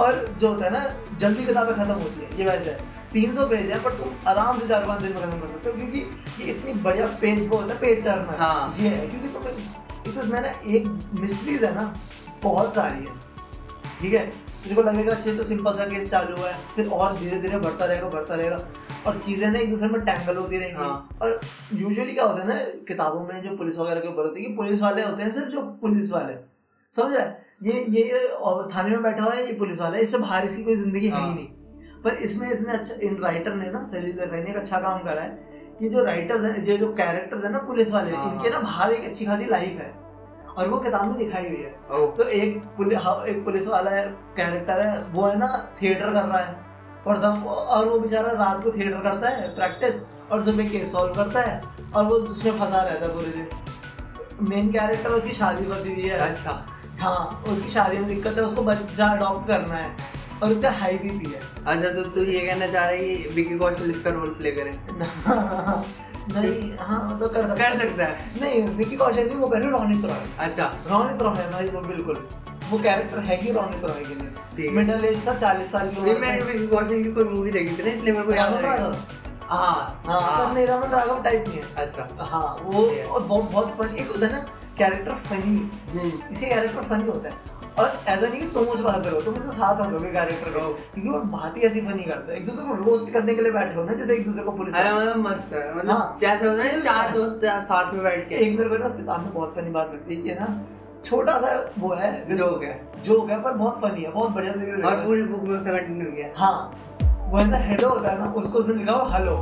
और 0.01 0.25
जो 0.39 0.47
होता 0.47 0.65
है 0.65 0.71
ना 0.71 1.15
जल्दी 1.19 1.45
किताबें 1.45 1.73
खत्म 1.75 1.93
होती 1.93 2.21
है 2.21 2.37
ये 2.39 2.45
वैसे 2.45 2.69
है 2.69 2.77
तीन 3.13 3.33
सौ 3.33 3.45
पेज 3.47 3.71
है 3.71 3.79
पर 3.83 3.93
तुम 3.93 4.29
आराम 4.29 4.57
से 4.57 4.67
चार 4.67 4.85
पाँच 4.85 5.01
दिन 5.01 5.13
में 5.13 5.21
खत्म 5.21 5.39
कर 5.39 5.47
सकते 5.47 5.69
हो 5.69 5.75
क्योंकि 5.75 6.43
ये 6.43 6.51
इतनी 6.51 6.73
बढ़िया 6.83 7.07
पेज 7.21 7.47
वो 7.47 7.57
होता 7.57 7.73
है 7.73 7.79
पेज 7.79 8.03
टर्न 8.05 8.29
है। 8.29 8.37
हाँ। 8.39 8.75
ये 8.79 8.89
है 8.89 9.07
क्योंकि 9.07 9.27
तुम्हें 9.27 9.51
एक 9.51 10.13
तो 10.13 10.21
इसमें 10.21 10.41
ना 10.41 10.53
एक 10.75 10.85
मिस्ट्रीज 11.21 11.63
है 11.63 11.73
ना 11.75 11.93
बहुत 12.43 12.73
सारी 12.73 13.05
है। 13.05 13.19
ठीक 14.01 14.13
है? 14.13 14.31
मेरे 14.63 14.75
को 14.75 14.81
लगेगा 14.81 15.11
अच्छे 15.11 15.35
तो 15.37 15.43
सिंपल 15.43 15.73
सा 15.73 15.85
केस 15.85 16.09
चालू 16.09 16.35
हुआ 16.37 16.49
है। 16.49 16.59
फिर 16.75 16.87
और 16.89 17.17
धीरे 17.19 17.37
धीरे 17.41 17.57
बढ़ता 17.59 17.85
रहेगा 17.85 18.07
बढ़ता 18.09 18.35
रहेगा। 18.35 18.59
और 19.07 19.19
चीज़ें 19.19 19.49
ना 19.51 19.59
एक 19.59 19.69
दूसरे 19.69 19.87
में 19.89 20.01
टैंगल 20.01 20.35
होती 20.37 20.57
रहेंगी। 20.57 20.77
हाँ। 20.77 21.17
और 21.21 21.39
यूजुअली 21.73 22.13
क्या 22.13 22.25
होता 22.25 22.41
है 22.41 22.47
ना 22.47 22.55
किताबों 22.87 23.23
में 23.23 23.41
जो 23.43 23.55
पुलिस 23.57 23.77
वगैरह 23.77 23.99
के 23.99 24.07
ऊपर 24.07 24.25
होती 24.25 24.43
है 24.43 24.49
कि 24.49 24.55
पुलिस 24.55 24.81
वाले 24.81 25.03
होते 25.03 25.23
हैं 25.23 25.31
सिर्फ़ 25.31 25.49
जो 25.49 25.61
पुलिस 25.81 26.11
वाले। 26.11 26.33
समझ 26.93 27.15
रहा 27.15 27.23
है? 27.23 27.39
ये 27.63 27.85
ये 27.89 28.27
थाने 28.75 28.89
में 28.89 29.03
बैठा 29.03 29.23
हुआ 29.23 29.33
है 29.33 29.45
ये 29.45 29.53
पुलिस 29.55 29.79
वाला 29.81 29.95
है 29.95 30.03
इससे 30.03 30.17
बाहर 30.17 30.45
इसकी 30.45 30.63
कोई 30.63 30.75
ज़िंदगी 30.75 31.07
है 31.07 31.15
ही 31.15 31.21
हाँ। 31.21 31.33
नहीं। 31.35 31.47
पर 32.03 32.13
इसमें 32.25 32.49
इसने 32.51 32.73
अच्छा 32.73 32.95
इन 33.01 33.17
राइटर 33.23 33.55
ने 33.55 33.71
ना 33.71 33.83
सलील 33.85 34.11
देसाई 34.17 34.41
ने 34.41 34.49
एक 34.49 34.57
अच्छा 34.57 34.79
काम 34.79 35.03
करा 35.03 35.21
है 35.21 35.75
कि 35.79 35.89
जो 35.89 36.03
राइटर्स 36.03 36.43
हैं 36.45 36.63
जो 36.63 36.77
जो 36.77 36.91
कैरेक्टर्स 36.93 37.43
हैं 37.43 37.51
ना 37.51 37.59
पुलिस 37.67 37.91
वाले 37.91 38.11
हाँ। 38.11 38.31
इनके 38.31 38.49
ना 38.49 38.59
बाहर 38.59 38.93
एक 38.93 39.05
अच्छी 39.05 39.25
खासी 39.25 39.45
लाइफ 39.45 39.79
है। 39.79 39.89
और 40.57 40.67
वो 40.69 40.77
किताब 40.79 41.07
में 41.07 41.17
दिखाई 41.17 41.43
हुई 41.43 41.57
है। 41.57 41.71
तो 42.17 42.23
एक 42.23 42.57
पुलिस 42.77 42.99
हाँ, 42.99 43.25
एक 43.25 43.43
पुलिस 43.45 43.67
वाला 43.67 43.91
कैरेक्टर 44.37 44.81
है 44.81 45.01
वो 45.11 45.27
है 45.27 45.37
ना 45.39 45.47
थिएटर 45.81 46.13
कर 46.13 46.23
रहा 46.23 46.39
है। 46.39 46.55
और 47.07 47.17
सब 47.17 47.45
और 47.47 47.87
वो 47.89 47.99
बेचारा 47.99 48.31
रात 48.33 48.63
को 48.63 48.71
थिएटर 48.71 48.99
करता 49.01 49.29
है 49.29 49.47
प्रैक्टिस 49.55 50.01
और 50.31 50.43
सुबह 50.43 50.69
केस 50.69 50.91
सॉल्व 50.91 51.13
करता 51.13 51.41
है 51.41 51.61
और 51.95 52.03
वो 52.05 52.15
उसमें 52.15 52.51
फंसा 52.51 52.81
रहता 52.81 53.05
है 53.05 53.13
पूरे 53.13 53.31
दिन। 53.31 53.47
मेन 54.49 54.71
कैरेक्टर 54.71 55.09
उसकी 55.11 55.31
शादी 55.33 55.65
फंसी 55.65 55.93
हुई 55.93 56.03
है। 56.03 56.17
अच्छा। 56.29 56.51
हाँ 56.99 57.43
उसकी 57.47 57.69
शादी 57.69 57.97
में 57.97 58.07
दिक्कत 58.07 58.37
है 58.37 58.43
उसको 58.43 58.61
बच्चा 58.63 59.05
अडॉप्ट 59.07 59.47
करना 59.47 59.75
है 59.75 59.89
और 60.43 60.51
उसका 60.51 60.69
हाई 60.71 60.97
बीपी 60.97 61.31
है। 61.31 61.41
अच्छा 61.65 61.89
तो 61.91 62.03
तू 62.05 62.21
ये 62.21 62.39
कहना 62.39 62.67
चाह 62.67 62.85
रहा 62.85 62.91
है 62.91 63.07
कि 63.07 63.33
विकी 63.33 63.57
कौशल 63.57 63.89
इसका 63.89 64.09
रोल 64.11 64.29
प्ले 64.39 64.51
करे? 64.51 64.71
नहीं 66.29 66.71
हाँ 66.79 67.03
मतलब 67.09 67.33
कर 67.33 67.47
सकता 67.47 67.69
कर 67.69 67.79
सकता 67.79 68.05
है। 68.05 68.39
नहीं 68.41 68.63
विकी 68.77 68.95
कौशल 68.95 69.27
नहीं 69.27 69.37
वो 69.37 69.47
कर 69.47 69.59
रहे 69.59 69.69
रोनित 69.69 70.05
रॉय 70.05 70.25
अच्छा। 70.47 70.65
रोनित 70.87 71.21
रॉय 71.21 71.35
है 71.37 71.51
भाई 71.51 71.67
वो 71.67 71.81
बिल्कुल। 71.81 72.27
वो 72.69 72.77
कैरेक्टर 72.79 73.19
है 73.19 73.41
ही 73.41 73.51
रोनित 73.51 73.83
रॉय 73.85 74.03
के 74.03 74.15
लिए। 74.15 74.67
है। 74.67 74.73
मिडिल 74.75 75.05
एज 75.05 75.21
सा 75.23 75.33
चालीस 75.33 75.71
साल 75.71 75.89
की 75.89 76.01
नहीं 76.01 76.15
मैंने 76.19 76.41
विकी 76.41 76.67
कौशल 76.67 77.03
की 77.03 77.11
कोई 77.11 77.23
मूवी 77.23 77.51
देखी 77.51 77.77
थी 77.77 77.83
ना 77.83 77.91
इसलिए 77.91 78.13
मेरे 78.13 78.25
को 78.25 78.33
याद 78.33 78.53
रावण 78.53 78.93
है। 78.93 79.19
हाँ 79.49 80.01
हाँ 80.07 80.21
हाँ। 80.21 80.53
राघव 80.55 81.21
टाइप 81.23 81.45
नहीं 81.47 81.59
है। 81.59 81.73
अच्छा। 81.75 82.07
हाँ 82.19 82.57
वो 82.63 82.83
और 82.83 83.23
बहुत 83.23 83.51
बहुत 83.51 83.75
फनी 83.77 83.99
एक 84.01 84.11
होता 84.11 84.25
है 84.27 84.31
ना 84.33 84.39
कैरेक्टर 84.77 85.11
फनी 85.11 85.55
हम्म। 85.91 86.11
इसके 86.31 86.45
कैरेक्टर 86.45 86.81
फनी 86.81 87.07
होता 87.07 87.29
है। 87.29 87.50
और 87.79 88.03
ऐसा 88.07 88.27
नहीं 88.27 88.39
कि 88.39 88.47
तुम 88.53 88.65
उस 88.67 88.81
पर 88.83 88.89
हंस 88.89 89.05
रहे 89.05 89.15
हो 89.15 89.21
तुम 89.21 89.33
उसके 89.33 89.51
साथ 89.51 89.81
हंसोगे 89.81 90.09
कैरेक्टर 90.11 90.49
को 90.51 90.59
क्योंकि 90.93 91.09
वो 91.09 91.19
बात 91.35 91.57
ही 91.57 91.61
ऐसी 91.67 91.81
फनी 91.81 92.03
करता 92.03 92.31
है। 92.31 92.37
एक 92.37 92.45
दूसरे 92.45 92.65
को 92.65 92.73
रोस्ट 92.83 93.11
करने 93.13 93.35
के 93.35 93.41
लिए 93.41 93.51
बैठे 93.51 93.75
हो 93.75 93.83
ना 93.83 93.93
जैसे 93.93 94.13
एक 94.15 94.25
दूसरे 94.25 94.43
को 94.43 94.51
पुलिस 94.57 94.75
अरे 94.75 94.91
मतलब 94.93 95.17
मस्त 95.27 95.53
है। 95.53 95.75
मतलब 95.75 95.91
हाँ। 95.91 96.17
जैसे 96.21 96.47
होता 96.47 96.63
है 96.63 96.81
चार 96.81 97.11
दोस्त 97.13 97.45
साथ 97.67 97.93
में 97.93 98.03
बैठ 98.03 98.27
के। 98.29 98.35
एक 98.35 98.57
मेरे 98.57 98.69
को 98.69 98.77
ना 98.77 98.85
उस 98.85 98.95
किताब 98.97 99.23
में 99.23 99.33
बहुत 99.33 99.55
फनी 99.55 99.71
बात 99.71 99.91
लगती 99.93 100.15
है 100.15 100.21
कि 100.21 100.33
ना 100.39 100.47
छोटा 101.05 101.37
सा 101.39 101.55
वो 101.79 101.93
है 101.95 102.35
जोक 102.35 102.63
है। 102.63 102.73
जोक 103.05 103.29
है 103.29 103.41
पर 103.43 103.51
बहुत 103.53 103.81
फनी 103.81 104.01
है 104.03 104.11
बहुत 104.11 104.31
बढ़िया 104.31 104.53
तरीके 104.53 104.81
और 104.89 105.05
पूरी 105.05 105.23
बुक 105.23 105.43
में 105.43 105.55
उसका 105.57 105.71
कंटिन्यू 105.71 106.11
किया 106.11 106.29
हाँ। 106.37 106.55
वो 107.31 107.37
है। 107.37 107.49
ना 107.49 107.57
हेलो 107.69 107.89
होता 107.89 108.11
है 108.11 108.19
ना 108.19 108.31
उसको 108.37 108.59
उसने 108.59 108.73
लिखा 108.75 108.93
हुआ 108.93 109.17
हेलो 109.17 109.35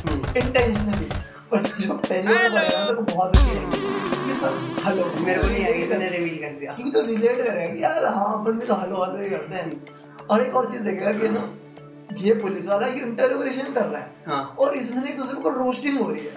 हम्म। 0.00 0.36
इंटेंशनली 0.36 1.08
और 1.52 1.60
जो 1.60 1.94
पहली 1.94 2.34
बार 2.34 2.50
पढ़ेगा 2.50 2.84
ना 2.84 2.92
तो 2.92 3.02
बहुत 3.14 3.36
अच्छी 3.36 3.56
ये 3.56 4.09
सब 4.40 4.84
हेलो 4.84 5.04
मेरे 5.24 5.40
को 5.40 5.46
नहीं 5.46 5.64
आई 5.64 5.82
तूने 5.88 6.08
रिवील 6.08 6.36
कर 6.38 6.52
दिया। 6.60 6.72
क्योंकि 6.72 6.92
तो 6.92 7.00
रिलेट 7.06 7.40
करेगा 7.40 7.80
यार 7.80 8.04
हाँ 8.04 8.28
अपन 8.34 8.58
भी 8.58 8.66
तो 8.66 8.74
हेलो 8.74 9.04
हेलो 9.04 9.22
ही 9.22 9.30
करते 9.30 9.54
हैं। 9.54 10.26
और 10.26 10.42
एक 10.42 10.54
और 10.56 10.70
चीज़ 10.70 10.82
देखेगा 10.82 11.12
कि 11.12 11.28
ना 11.28 11.42
ये 12.18 12.34
पुलिस 12.34 12.68
वाला 12.68 12.86
ये 12.86 13.00
इंटरोगेशन 13.00 13.72
कर 13.72 13.84
रहा 13.84 14.00
है। 14.00 14.10
हाँ। 14.26 14.42
और 14.58 14.74
इसमें 14.74 15.10
एक 15.10 15.16
दूसरे 15.16 15.40
को 15.40 15.50
रोस्टिंग 15.56 15.98
हो 16.00 16.10
रही 16.10 16.24
है। 16.24 16.32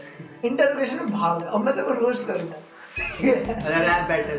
इंटरोगेशन 0.45 0.95
में 0.95 1.11
भाग 1.11 1.43
अब 1.43 1.63
मैं 1.65 1.73
तेरे 1.75 1.87
को 1.87 1.93
रोस्ट 1.99 2.27
करूँगा 2.27 2.59
रैप 3.85 4.07
बैटल 4.07 4.37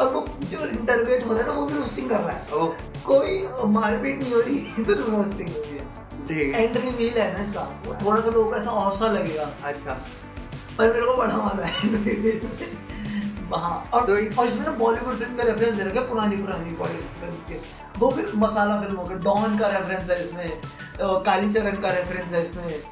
और 0.00 0.12
वो 0.14 0.24
जो 0.50 0.66
इंटरोगेट 0.66 1.26
हो 1.26 1.32
रहा 1.32 1.42
है 1.42 1.46
ना 1.46 1.52
वो 1.52 1.66
भी 1.66 1.78
रोस्टिंग 1.78 2.08
कर 2.10 2.20
रहा 2.20 2.30
है। 2.30 2.52
ओ। 2.52 2.66
कोई 3.06 3.38
मारपीट 3.72 4.18
नहीं 4.22 4.32
हो 4.32 4.40
रही 4.40 4.58
सिर्फ़ 4.76 5.10
रोस्टिंग 5.10 5.48
हो 5.48 5.62
रही 5.62 6.48
है। 6.48 6.64
एंड 6.64 6.76
रिवील 6.76 7.18
है 7.18 7.32
ना 7.36 7.42
इसका। 7.42 7.68
थोड़ा 8.04 8.20
सा 8.20 8.30
लोगों 8.30 8.50
को 8.50 8.56
ऐसा 8.56 8.90
सा 8.96 9.12
लगेगा। 9.12 9.50
अच्छा। 9.64 9.98
पर 10.78 10.92
मेरे 10.92 11.06
को 11.06 11.16
बड़ा 11.16 11.36
मज़ा 11.36 11.64
है। 11.66 12.60
हाँ 13.54 13.90
और 13.94 14.06
तो 14.06 14.12
और 14.12 14.46
इसमें 14.46 14.64
ना 14.64 14.70
बॉलीवुड 14.74 15.16
फ़िल्म 15.16 15.36
का 15.36 15.44
रेफरेंस 15.44 15.74
दे 15.74 15.84
रखा 15.84 16.00
है 16.00 16.08
पुरानी 16.08 16.36
पुरानी 16.36 16.70
बॉलीवुड 16.76 17.18
फिल्म्स 17.20 17.44
के। 17.44 17.54
वो 17.98 18.10
भी 18.10 18.22
मसाला 18.38 18.80
फ़िल्मों 18.80 19.04
के 19.04 19.14
डॉन 19.24 19.58
का 19.58 19.68
रेफरेंस 19.68 20.10
है 20.10 20.20
इसमें। 20.22 20.60
कालीचरण 21.00 21.76
का 21.82 21.90
रेफरेंस 21.90 22.32
है 22.32 22.42
इसमें। 22.42 22.82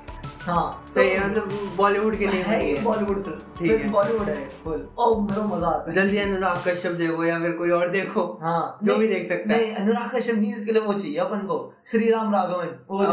हाँ 0.41 0.85
सही 0.89 1.09
है 1.09 1.29
मतलब 1.29 1.75
बॉलीवुड 1.77 2.17
के 2.19 2.27
लिए 2.27 2.43
है 2.43 2.59
ये 2.67 2.79
बॉलीवुड 2.81 3.23
फ़िल्म 3.25 3.39
फ़िल्म 3.59 3.91
बॉलीवुड 3.93 4.29
है। 4.29 4.49
फुल 4.65 4.87
और 4.99 5.21
मेरा 5.21 5.43
मज़ा 5.47 5.67
आता 5.69 5.91
है। 5.91 5.95
जल्दी 5.95 6.19
अनुराग 6.19 6.63
कश्यप 6.69 6.93
देखो 6.93 7.25
या 7.25 7.39
फिर 7.41 7.53
कोई 7.57 7.71
और 7.71 7.89
देखो। 7.89 8.23
हाँ। 8.43 8.79
जो 8.85 8.97
भी 8.97 9.09
देख 9.09 9.29
सकता 9.29 9.55
है। 9.55 9.75
अनुराग 9.77 10.17
कश्यप 10.17 10.37
नहीं 10.37 10.55
इसके 10.55 10.73
लिए 10.73 10.83
वो 10.83 10.93
चाहिए 10.93 11.19
अपन 11.21 11.47
को। 11.47 11.59
श्री 11.87 12.11
राम 12.11 12.35
राघवन। 12.35 12.79
वो 12.91 13.05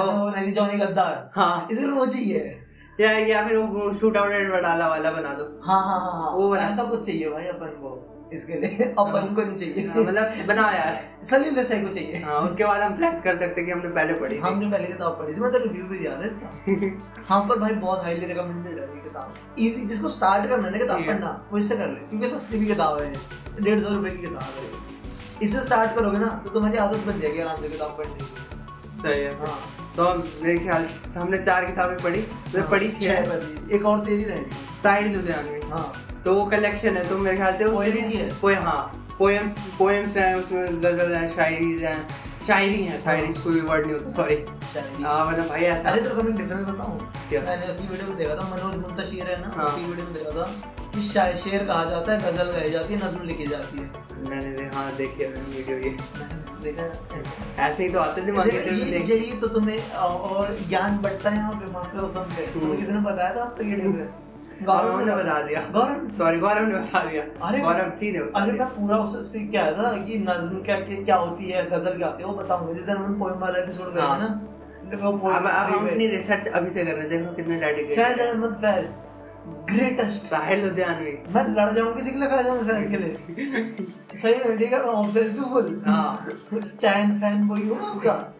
जॉनी 0.51 0.77
गद्दार। 0.77 1.29
हाँ। 1.35 1.67
इसके 1.71 1.83
लिए 1.83 1.93
वो 1.93 2.05
चाहिए। 2.07 2.63
या 2.99 3.11
या 3.11 3.47
फिर 3.47 3.57
वो 3.57 3.93
शूट 3.93 4.17
आउट 4.17 4.31
एट 4.31 4.51
वडाला 4.51 4.87
वाला 4.87 5.11
बना 5.11 5.33
दो। 5.33 5.61
हाँ 5.65 5.81
हाँ 5.87 5.99
हाँ 5.99 6.23
हाँ। 6.23 6.31
वो 6.31 6.49
बना- 6.49 6.71
ऐसा 6.71 6.83
कुछ 6.83 7.05
चाहिए 7.05 7.29
भाई 7.29 7.45
अपन 7.45 7.65
को 7.65 8.13
इसके 8.33 8.53
लिए। 8.53 8.95
अपन 8.99 9.33
को 9.35 9.41
नहीं 9.41 9.51
हाँ, 9.51 9.59
चाहिए 9.59 9.91
मतलब 9.95 10.47
बनाओ 10.47 10.71
यार। 10.71 11.23
सलील 11.23 11.55
देसाई 11.55 11.81
को 11.81 11.93
चाहिए। 11.93 12.23
हाँ 12.25 12.39
उसके 12.39 12.65
बाद 12.65 12.81
हम 12.81 12.95
फ्लैक्स 12.95 13.21
कर 13.21 13.35
सकते 13.35 13.61
हैं 13.61 13.65
कि 13.65 13.71
हमने 13.71 13.89
पहले 13.89 14.13
पढ़ी 14.13 14.37
हमने 14.37 14.71
पहले 14.71 14.87
किताब 14.87 15.11
पढ़ी 15.11 15.35
थी। 15.35 15.39
मैं 15.39 15.51
तो 15.51 15.59
रिव्यू 15.59 15.83
भी 15.85 15.99
दिया 15.99 16.21
था 16.21 16.25
इसका। 16.25 16.65
हाँ 17.29 17.41
पर 17.49 17.59
भाई 17.59 17.73
बहुत 17.73 18.03
हाईली 18.03 18.25
रिकमेंडेड 18.25 18.79
है 18.79 18.87
किताब। 18.87 19.33
इजी 19.59 19.81
जिसको 19.81 20.07
स्टार्ट 20.07 20.47
करना 20.47 20.63
है 20.65 20.71
ना 20.71 20.77
किताब 20.77 21.05
पढ़ना 21.07 21.45
वो 21.51 21.57
इससे 21.57 21.75
कर 21.77 21.87
ले। 21.87 21.99
क्योंकि 21.99 22.27
सस्ती 22.27 22.57
भी 22.57 22.65
किताब 22.65 23.01
है। 23.01 23.13
डेढ़ 23.61 23.79
सौ 23.79 23.89
रुपए 23.95 24.09
की 24.09 24.17
किताब 24.17 24.41
है। 24.41 24.71
इससे 25.43 25.63
स्टार्ट 25.63 25.93
करोगे 25.93 26.17
ना 26.17 26.41
तो 26.43 26.49
तुम्हारी 26.49 26.77
आदत 26.77 26.97
बन 26.97 27.19
जाएगी 27.19 27.39
आराम 27.39 27.55
से 27.55 27.69
किताब 27.69 27.89
पढ़ने 27.89 28.13
की। 28.13 28.97
सही 29.01 29.21
है। 29.21 29.39
हाँ। 29.39 29.59
तो 29.97 30.03
मेरे 30.43 30.57
ख्याल 30.59 30.85
से 30.85 31.19
हमने 31.19 31.37
चार 31.37 31.65
किताबें 31.65 31.97
पढ़ी 32.03 32.21
तो 32.21 32.59
हाँ, 32.59 32.69
पढ़ी 32.71 32.89
छह। 32.91 33.75
एक 33.75 33.85
और 33.85 33.99
तेरी 34.05 34.23
रहेगी 34.23 34.79
साहिल 34.83 35.13
लुधियानवी 35.15 35.59
हाँ। 35.69 35.85
तो 36.25 36.33
वो 36.35 36.45
कलेक्शन 36.49 36.97
है 36.97 37.07
तो 37.09 37.17
मेरे 37.17 37.37
ख्याल 37.37 37.55
से 37.57 37.65
उसके 37.65 37.75
कोई 37.77 37.91
लिए- 37.91 38.55
है? 38.57 38.63
हाँ 38.63 38.81
पोएम्स 39.17 39.57
पोएम्स 39.77 40.17
हैं 40.17 40.33
उसमें 40.35 40.81
गज़ल 40.83 41.13
हैं 41.15 41.27
शायरीज 41.35 41.83
है 41.83 41.95
शायरी 42.47 42.83
है 42.83 42.99
शायरी 42.99 43.27
इसको 43.27 43.49
भी 43.49 43.61
वर्ड 43.61 43.85
नहीं 43.85 43.95
होता 43.95 44.09
सॉरी 44.09 44.35
हाँ 45.03 45.25
मतलब 45.31 45.47
भाई 45.47 45.61
ऐसा। 45.61 45.89
अरे 45.89 46.01
तेरे 46.01 46.15
को 46.15 46.21
मैं 46.23 46.35
डिफरेंस 46.37 46.67
बताऊँ? 46.67 46.97
क्या? 47.29 47.41
मैंने 47.41 47.67
उसकी 47.67 47.87
वीडियो 47.87 48.07
में 48.07 48.17
देखा 48.17 48.35
था 48.35 48.47
मनोज 48.49 48.75
मुंतशिर 48.75 49.27
है 49.27 49.39
ना? 49.41 49.51
हाँ। 49.55 49.65
उसकी 49.65 49.85
वीडियो 49.85 50.05
में 50.05 50.13
देखा 50.13 50.31
था 50.31 50.45
कि 50.93 51.01
शेर 51.39 51.65
कहा 51.65 51.83
जाता 51.85 52.11
है 52.13 52.21
गज़ल 52.21 52.51
गाई 52.51 52.69
जाती 52.69 52.93
है 52.93 53.07
नज्म 53.07 53.23
लिखी 53.23 53.47
जाती 53.47 53.79
है। 53.79 54.05
मैंने 54.29 54.51
दे- 54.57 54.73
हाँ 54.73 54.95
देखी 54.95 55.23
है 55.23 55.29
मैंने 55.29 55.57
वीडियो 55.57 55.77
ये। 55.77 55.97
देखा 56.63 57.65
ऐसे 57.67 57.83
ही 57.83 57.89
तो 57.89 57.99
आते 57.99 58.21
दिमाग 58.21 58.45
के 58.45 58.51
देखो, 58.51 58.69
अंदर 58.69 58.83
ये- 58.85 58.91
देख। 58.93 59.09
यही 59.09 59.31
तो 59.39 59.47
तुम्हें 59.47 59.91
और 60.07 60.57
ज्ञान 60.69 60.97
बढ़ता 60.97 61.29
है 61.29 61.37
यहाँ 61.37 61.53
पे 61.53 61.71
मास्टर 61.73 62.05
कसम 62.07 62.35
पे। 62.35 62.45
हम्म। 62.55 62.75
किसी 62.77 62.91
ने 62.91 62.99
बताया 63.01 63.35
था 63.35 63.45
तक 63.49 63.63
ये 63.63 63.75
डिफरेंस 63.83 64.19
गौरव 64.63 64.99
ने 64.99 65.15
बता 65.15 65.41
दिया। 65.41 65.61
गौरव 65.61 66.09
सॉरी 66.09 66.39
गौरव 66.39 66.65
ने 66.65 66.75
बता 66.75 67.05
दिया। 67.11 67.47
अरे- 67.47 67.63
गौरव 67.63 67.89
जी 67.89 68.11
ने 68.11 68.17
अरे 68.17 68.51
मैं 68.51 68.67
पूरा 68.67 68.97
उससे 68.97 69.39
सीख 69.39 69.51
के 69.51 69.57
आया 69.57 69.71
था 69.71 69.97
कि 69.97 70.25
नज्म 70.29 70.63
क्या 70.63 70.79
क्या 70.79 71.03
क्या 71.03 71.15
होती 71.15 71.45
है 71.45 71.69
गज़ल 71.69 71.97
क्या 71.97 72.07
होती 72.07 72.23
है 72.23 72.29
वो 72.29 72.35
बताऊँगा। 72.35 72.73
जिस 72.73 72.83
दिन 72.83 72.97
हम 72.97 73.19
पोएम 73.19 73.39
वाला 73.39 73.59
एपिसोड 73.59 73.85
करेंगे 73.85 74.01
हाँ। 74.01 74.19
ना 74.19 74.25
अब 74.97 75.21
अब 75.23 75.45
हम 75.47 75.87
अपनी 75.87 76.07
रिसर्च 76.07 76.47
अभी 76.47 76.69
से 76.69 76.85
कर 76.85 76.91
रहे 76.91 76.99
हैं। 76.99 77.09
देखो 77.09 77.35
कितने 77.35 77.59
डेडिकेटेड 77.59 78.05
फैज 78.05 78.19
अहमद 78.19 78.53
फैज। 78.53 78.97
ग्रेटेस्ट 79.47 80.23
साहिल 80.23 80.67
लुधियानवी। 80.67 81.23
मैं 81.29 81.55
लड़ 81.55 81.73
जाऊँ 81.73 81.95
किसी 81.95 82.11
के 82.11 82.19
लिए 82.19 82.27
फैज 82.27 82.47
अहमद 82.47 82.71
फैज 82.71 82.89
के 82.91 82.97
लिए। 82.97 83.17
सही 84.17 84.33
है 84.33 84.57
ठीक 84.57 84.73
है? 84.73 84.81
ऑब्सेस्ड 84.81 85.37
हूँ 85.37 85.49
फुल। 85.53 85.83
हाँ। 85.87 86.27
स्टैन 86.53 87.19
फ़ैन 87.19 87.47
कोई 87.47 87.67
हूँ 87.67 87.79
उसका। 87.79 88.33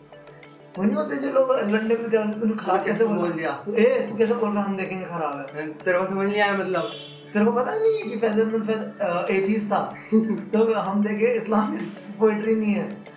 वो 0.78 0.84
नहीं 0.84 0.96
होते 0.96 1.16
जो 1.16 1.32
लोग 1.32 1.52
लंडन 1.52 1.96
के 1.96 2.18
लिए 2.18 2.40
तूने 2.40 2.54
खराब 2.54 2.86
कैसे 2.86 3.06
बोल? 3.06 3.32
दिया? 3.32 3.52
तू 3.66 3.74
ए 3.74 4.08
तू 4.10 4.18
कैसे 4.18 4.34
बोल 4.34 4.54
रहा 4.54 4.64
हम 4.64 4.78
देखेंगे 4.78 5.06
खराब 5.06 5.48
है। 5.56 5.68
तेरे 5.68 6.00
को 6.00 6.06
समझ 6.08 6.28
नहीं 6.28 6.42
आया 6.42 6.54
मतलब। 6.54 6.92
तेरे 7.34 7.46
को 7.46 7.52
पता 7.52 7.80
नहीं 7.80 7.98
है 7.98 8.04
कि 8.04 8.18
फैज 8.18 8.40
अहमद 8.40 8.64
फैज 8.64 9.32
एथीस 9.32 9.72
था। 9.72 9.96
तो 10.54 10.74
हम 10.74 11.04
देखे 11.04 11.26
इस्लामिक 11.26 11.82
पोएट्री 12.20 12.56
नहीं 12.56 12.74
है। 12.74 13.17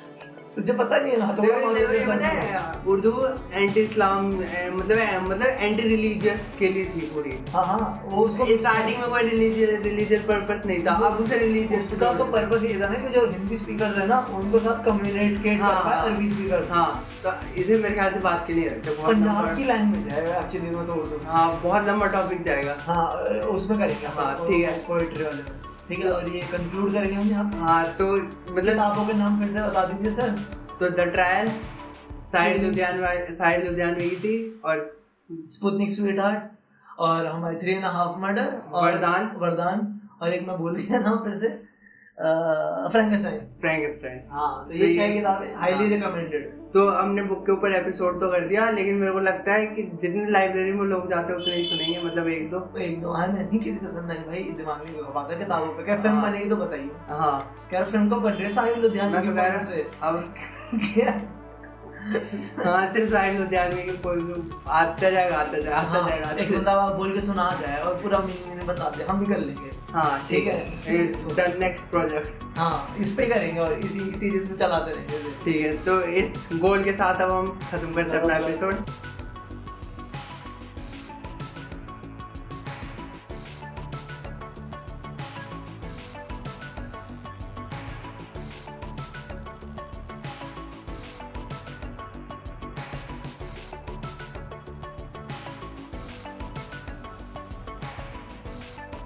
तुझे 0.60 0.72
पता 0.78 0.96
नहीं 0.96 1.12
है 1.12 1.18
ना 1.18 1.26
तो 1.32 1.42
देखो, 1.42 1.72
देखो, 1.74 1.92
ये 1.92 2.06
पता 2.06 2.28
है 2.28 2.62
उर्दू 2.92 3.12
एंटी 3.52 3.80
इस्लाम 3.80 4.26
मतलब 4.28 5.28
मतलब 5.28 5.46
एंटी 5.46 5.82
रिलीजियस 5.82 6.50
के 6.58 6.68
लिए 6.68 6.84
थी 6.94 7.00
पूरी। 7.14 7.30
हाँ 7.52 7.64
हाँ 7.66 7.80
वो 8.06 8.24
उसको 8.24 8.46
स्टार्टिंग 8.56 8.98
में 9.00 9.08
कोई 9.10 9.22
रिलीजियस 9.28 9.82
रिलीजियस 9.84 10.22
पर्पस 10.28 10.66
नहीं 10.66 10.84
था 10.86 10.92
अब 11.08 11.20
उसे 11.20 11.38
रिलीजियस 11.38 11.92
उसका 11.92 12.12
तो 12.14 12.24
पर्पस 12.32 12.64
ये 12.64 12.74
था 12.80 12.88
ना 12.88 12.98
कि 12.98 13.14
जो 13.14 13.26
हिंदी 13.30 13.56
स्पीकर 13.56 13.96
थे 14.00 14.06
ना 14.06 14.18
उनको 14.40 14.60
साथ 14.60 14.84
कम्युनिकेट 14.84 15.60
हाँ, 15.62 15.74
कर 15.74 15.84
पाए 15.84 15.98
हाँ। 15.98 16.10
अरबी 16.10 16.28
स्पीकर 16.30 16.66
हाँ 16.70 16.88
तो 17.24 17.32
इसे 17.60 17.78
मेरे 17.78 17.94
ख्याल 17.94 18.10
से 18.12 18.20
बात 18.20 18.44
के 18.46 18.52
लिए 18.52 18.68
रखते 18.68 18.90
हैं, 18.90 19.06
पंजाब 19.06 19.54
की 19.56 19.64
लैंग्वेज 19.64 20.12
है 20.12 20.38
एक्चुअली 20.38 20.76
में 20.76 20.86
तो 20.86 20.94
उर्दू 20.94 21.18
हाँ 21.28 21.46
बहुत 21.62 21.88
लंबा 21.88 22.06
टॉपिक 22.18 22.42
जाएगा। 22.42 22.76
हाँ 22.86 23.06
उसमें 23.56 23.78
करेंगे 23.78 24.06
हाँ, 24.18 24.34
ठीक 24.36 24.64
है। 24.64 24.78
पोएट्री 24.86 25.24
वाले। 25.24 25.42
में 25.42 25.59
ठीक 25.90 26.04
है 26.04 26.10
और 26.12 26.28
ये 26.28 26.40
कंक्लूड 26.40 26.92
करेंगे 26.92 27.14
हम 27.16 27.30
यहाँ 27.30 27.50
हाँ 27.52 27.84
तो 27.94 28.06
मतलब 28.16 28.64
किताबों 28.64 29.06
के 29.06 29.12
नाम 29.12 29.40
फिर 29.40 29.48
से 29.52 29.62
बता 29.62 29.84
दीजिए 29.84 30.12
सर 30.12 30.28
तो 30.80 30.90
द 30.90 31.06
ट्रायल 31.12 31.50
साहिल 32.32 32.64
लुधियान 32.64 33.00
साहिल 33.34 33.66
लुधियान 33.66 33.94
की 33.94 34.10
थी 34.16 34.60
और 34.64 34.84
स्पुतनिक 35.50 35.90
स्वीट 35.90 36.20
हार्ट 36.20 36.98
और 36.98 37.26
हमारे 37.26 37.56
थ्री 37.56 37.72
एंड 37.72 37.84
हाफ़ 37.84 38.18
मर्डर 38.18 38.46
और 38.72 38.92
वरदान। 38.92 39.30
वरदान। 39.36 40.00
और 40.22 40.32
एक 40.32 40.46
मैं 40.48 40.58
बोल 40.58 40.76
गया 40.76 40.98
नाम 40.98 41.16
फिर 41.16 41.34
से। 41.34 41.48
फ्रैंकेस्टाइन 42.22 43.38
फ्रैंकस्टाइन 43.60 44.20
हाँ 44.30 44.64
तो 44.64 44.70
तो 44.70 44.76
ये 44.78 44.86
ये- 44.86 44.98
छह 44.98 45.14
किताबें 45.14 45.54
हाईली 45.54 45.76
हाँ। 45.76 45.88
रिकमेंडेड 45.88 46.48
तो 46.72 46.88
हमने 46.88 47.22
बुक 47.22 47.46
के 47.46 47.52
ऊपर 47.52 47.72
एपिसोड 47.72 48.20
तो 48.20 48.28
कर 48.30 48.46
दिया 48.48 48.70
लेकिन 48.70 48.96
मेरे 48.96 49.12
को 49.12 49.20
लगता 49.20 49.52
है 49.52 49.66
कि 49.66 49.82
जितने 50.02 50.26
लाइब्रेरी 50.30 50.72
में 50.72 50.84
लोग 50.84 51.08
जाते 51.08 51.32
हैं 51.32 51.40
उतने 51.40 51.54
ही 51.54 51.62
सुनेंगे 51.62 52.02
मतलब 52.02 52.28
एक 52.28 52.50
दो। 52.50 52.78
एक 52.78 53.00
दो 53.02 53.12
हाँ 53.12 53.26
नहीं 53.28 53.60
किसी 53.60 53.78
को 53.78 53.88
सुनना 53.88 54.14
नहीं 54.14 54.24
भाई 54.24 54.42
दिमाग 54.58 54.84
में 55.30 55.38
किताबों 55.38 55.66
पे। 55.66 55.82
क्या 55.82 55.96
फ़िल्म 55.96 56.14
हाँ। 56.14 56.30
बनेगी 56.30 56.48
तो 56.48 56.56
बताइए। 56.56 56.90
हाँ। 57.08 57.66
क्या 57.70 57.84
फ़िल्म 57.84 58.08
को 58.08 58.16
बन 58.16 58.32
रही 58.32 58.42
है 58.42 58.50
साहिल 58.50 58.78
लुधियानवी 58.78 59.18
मैं 59.18 59.22
की 59.22 59.34
कह 59.36 59.46
रहा 59.46 59.62
से 59.62 59.90
अब 60.02 60.34
क्या? 60.94 61.20
सिर्फ़ 62.92 63.10
साहिल 63.10 63.40
लुधियानवी 63.40 63.82
के 63.82 63.92
कोई 63.92 64.20
जो 64.20 64.62
आता 64.68 65.10
जाएगा 65.10 65.36
आता 65.36 65.58
जाएगा 65.58 65.76
आता 65.76 66.08
जाएगा 66.08 66.30
एक 66.44 66.52
बंदा 66.52 66.86
बोल 66.88 67.14
के 67.14 67.20
सुना 67.20 67.50
जाए 67.60 67.80
और 67.80 67.94
पूरा 67.94 68.18
मीनिंग 68.18 68.68
बता 68.68 68.90
दे 68.90 69.04
हम 69.04 69.20
भी 69.20 69.34
कर 69.34 69.40
लेंगे। 69.40 69.70
हाँ। 69.92 70.26
ठीक 70.28 70.46
है। 70.46 70.58
द 71.36 71.54
नेक्स्ट 71.60 71.90
प्रोजेक्ट 71.90 72.42
हाँ 72.58 72.96
इस 73.00 73.12
पे 73.12 73.26
करेंगे 73.26 73.60
और 73.60 73.72
इसी 73.74 74.10
सीरीज़ 74.12 74.48
में 74.50 74.56
चलाते 74.56 74.94
रहेंगे। 74.94 75.30
ठीक 75.44 75.56
है 75.56 75.72
तो 75.84 76.00
इस 76.20 76.48
गोल 76.54 76.84
के 76.84 76.92
साथ 76.92 77.20
अब 77.20 77.30
हम 77.30 77.48
खत्म 77.70 77.92
करते 77.92 78.16
हैं 78.16 78.22
अपना 78.22 78.36
एपिसोड 78.36 78.84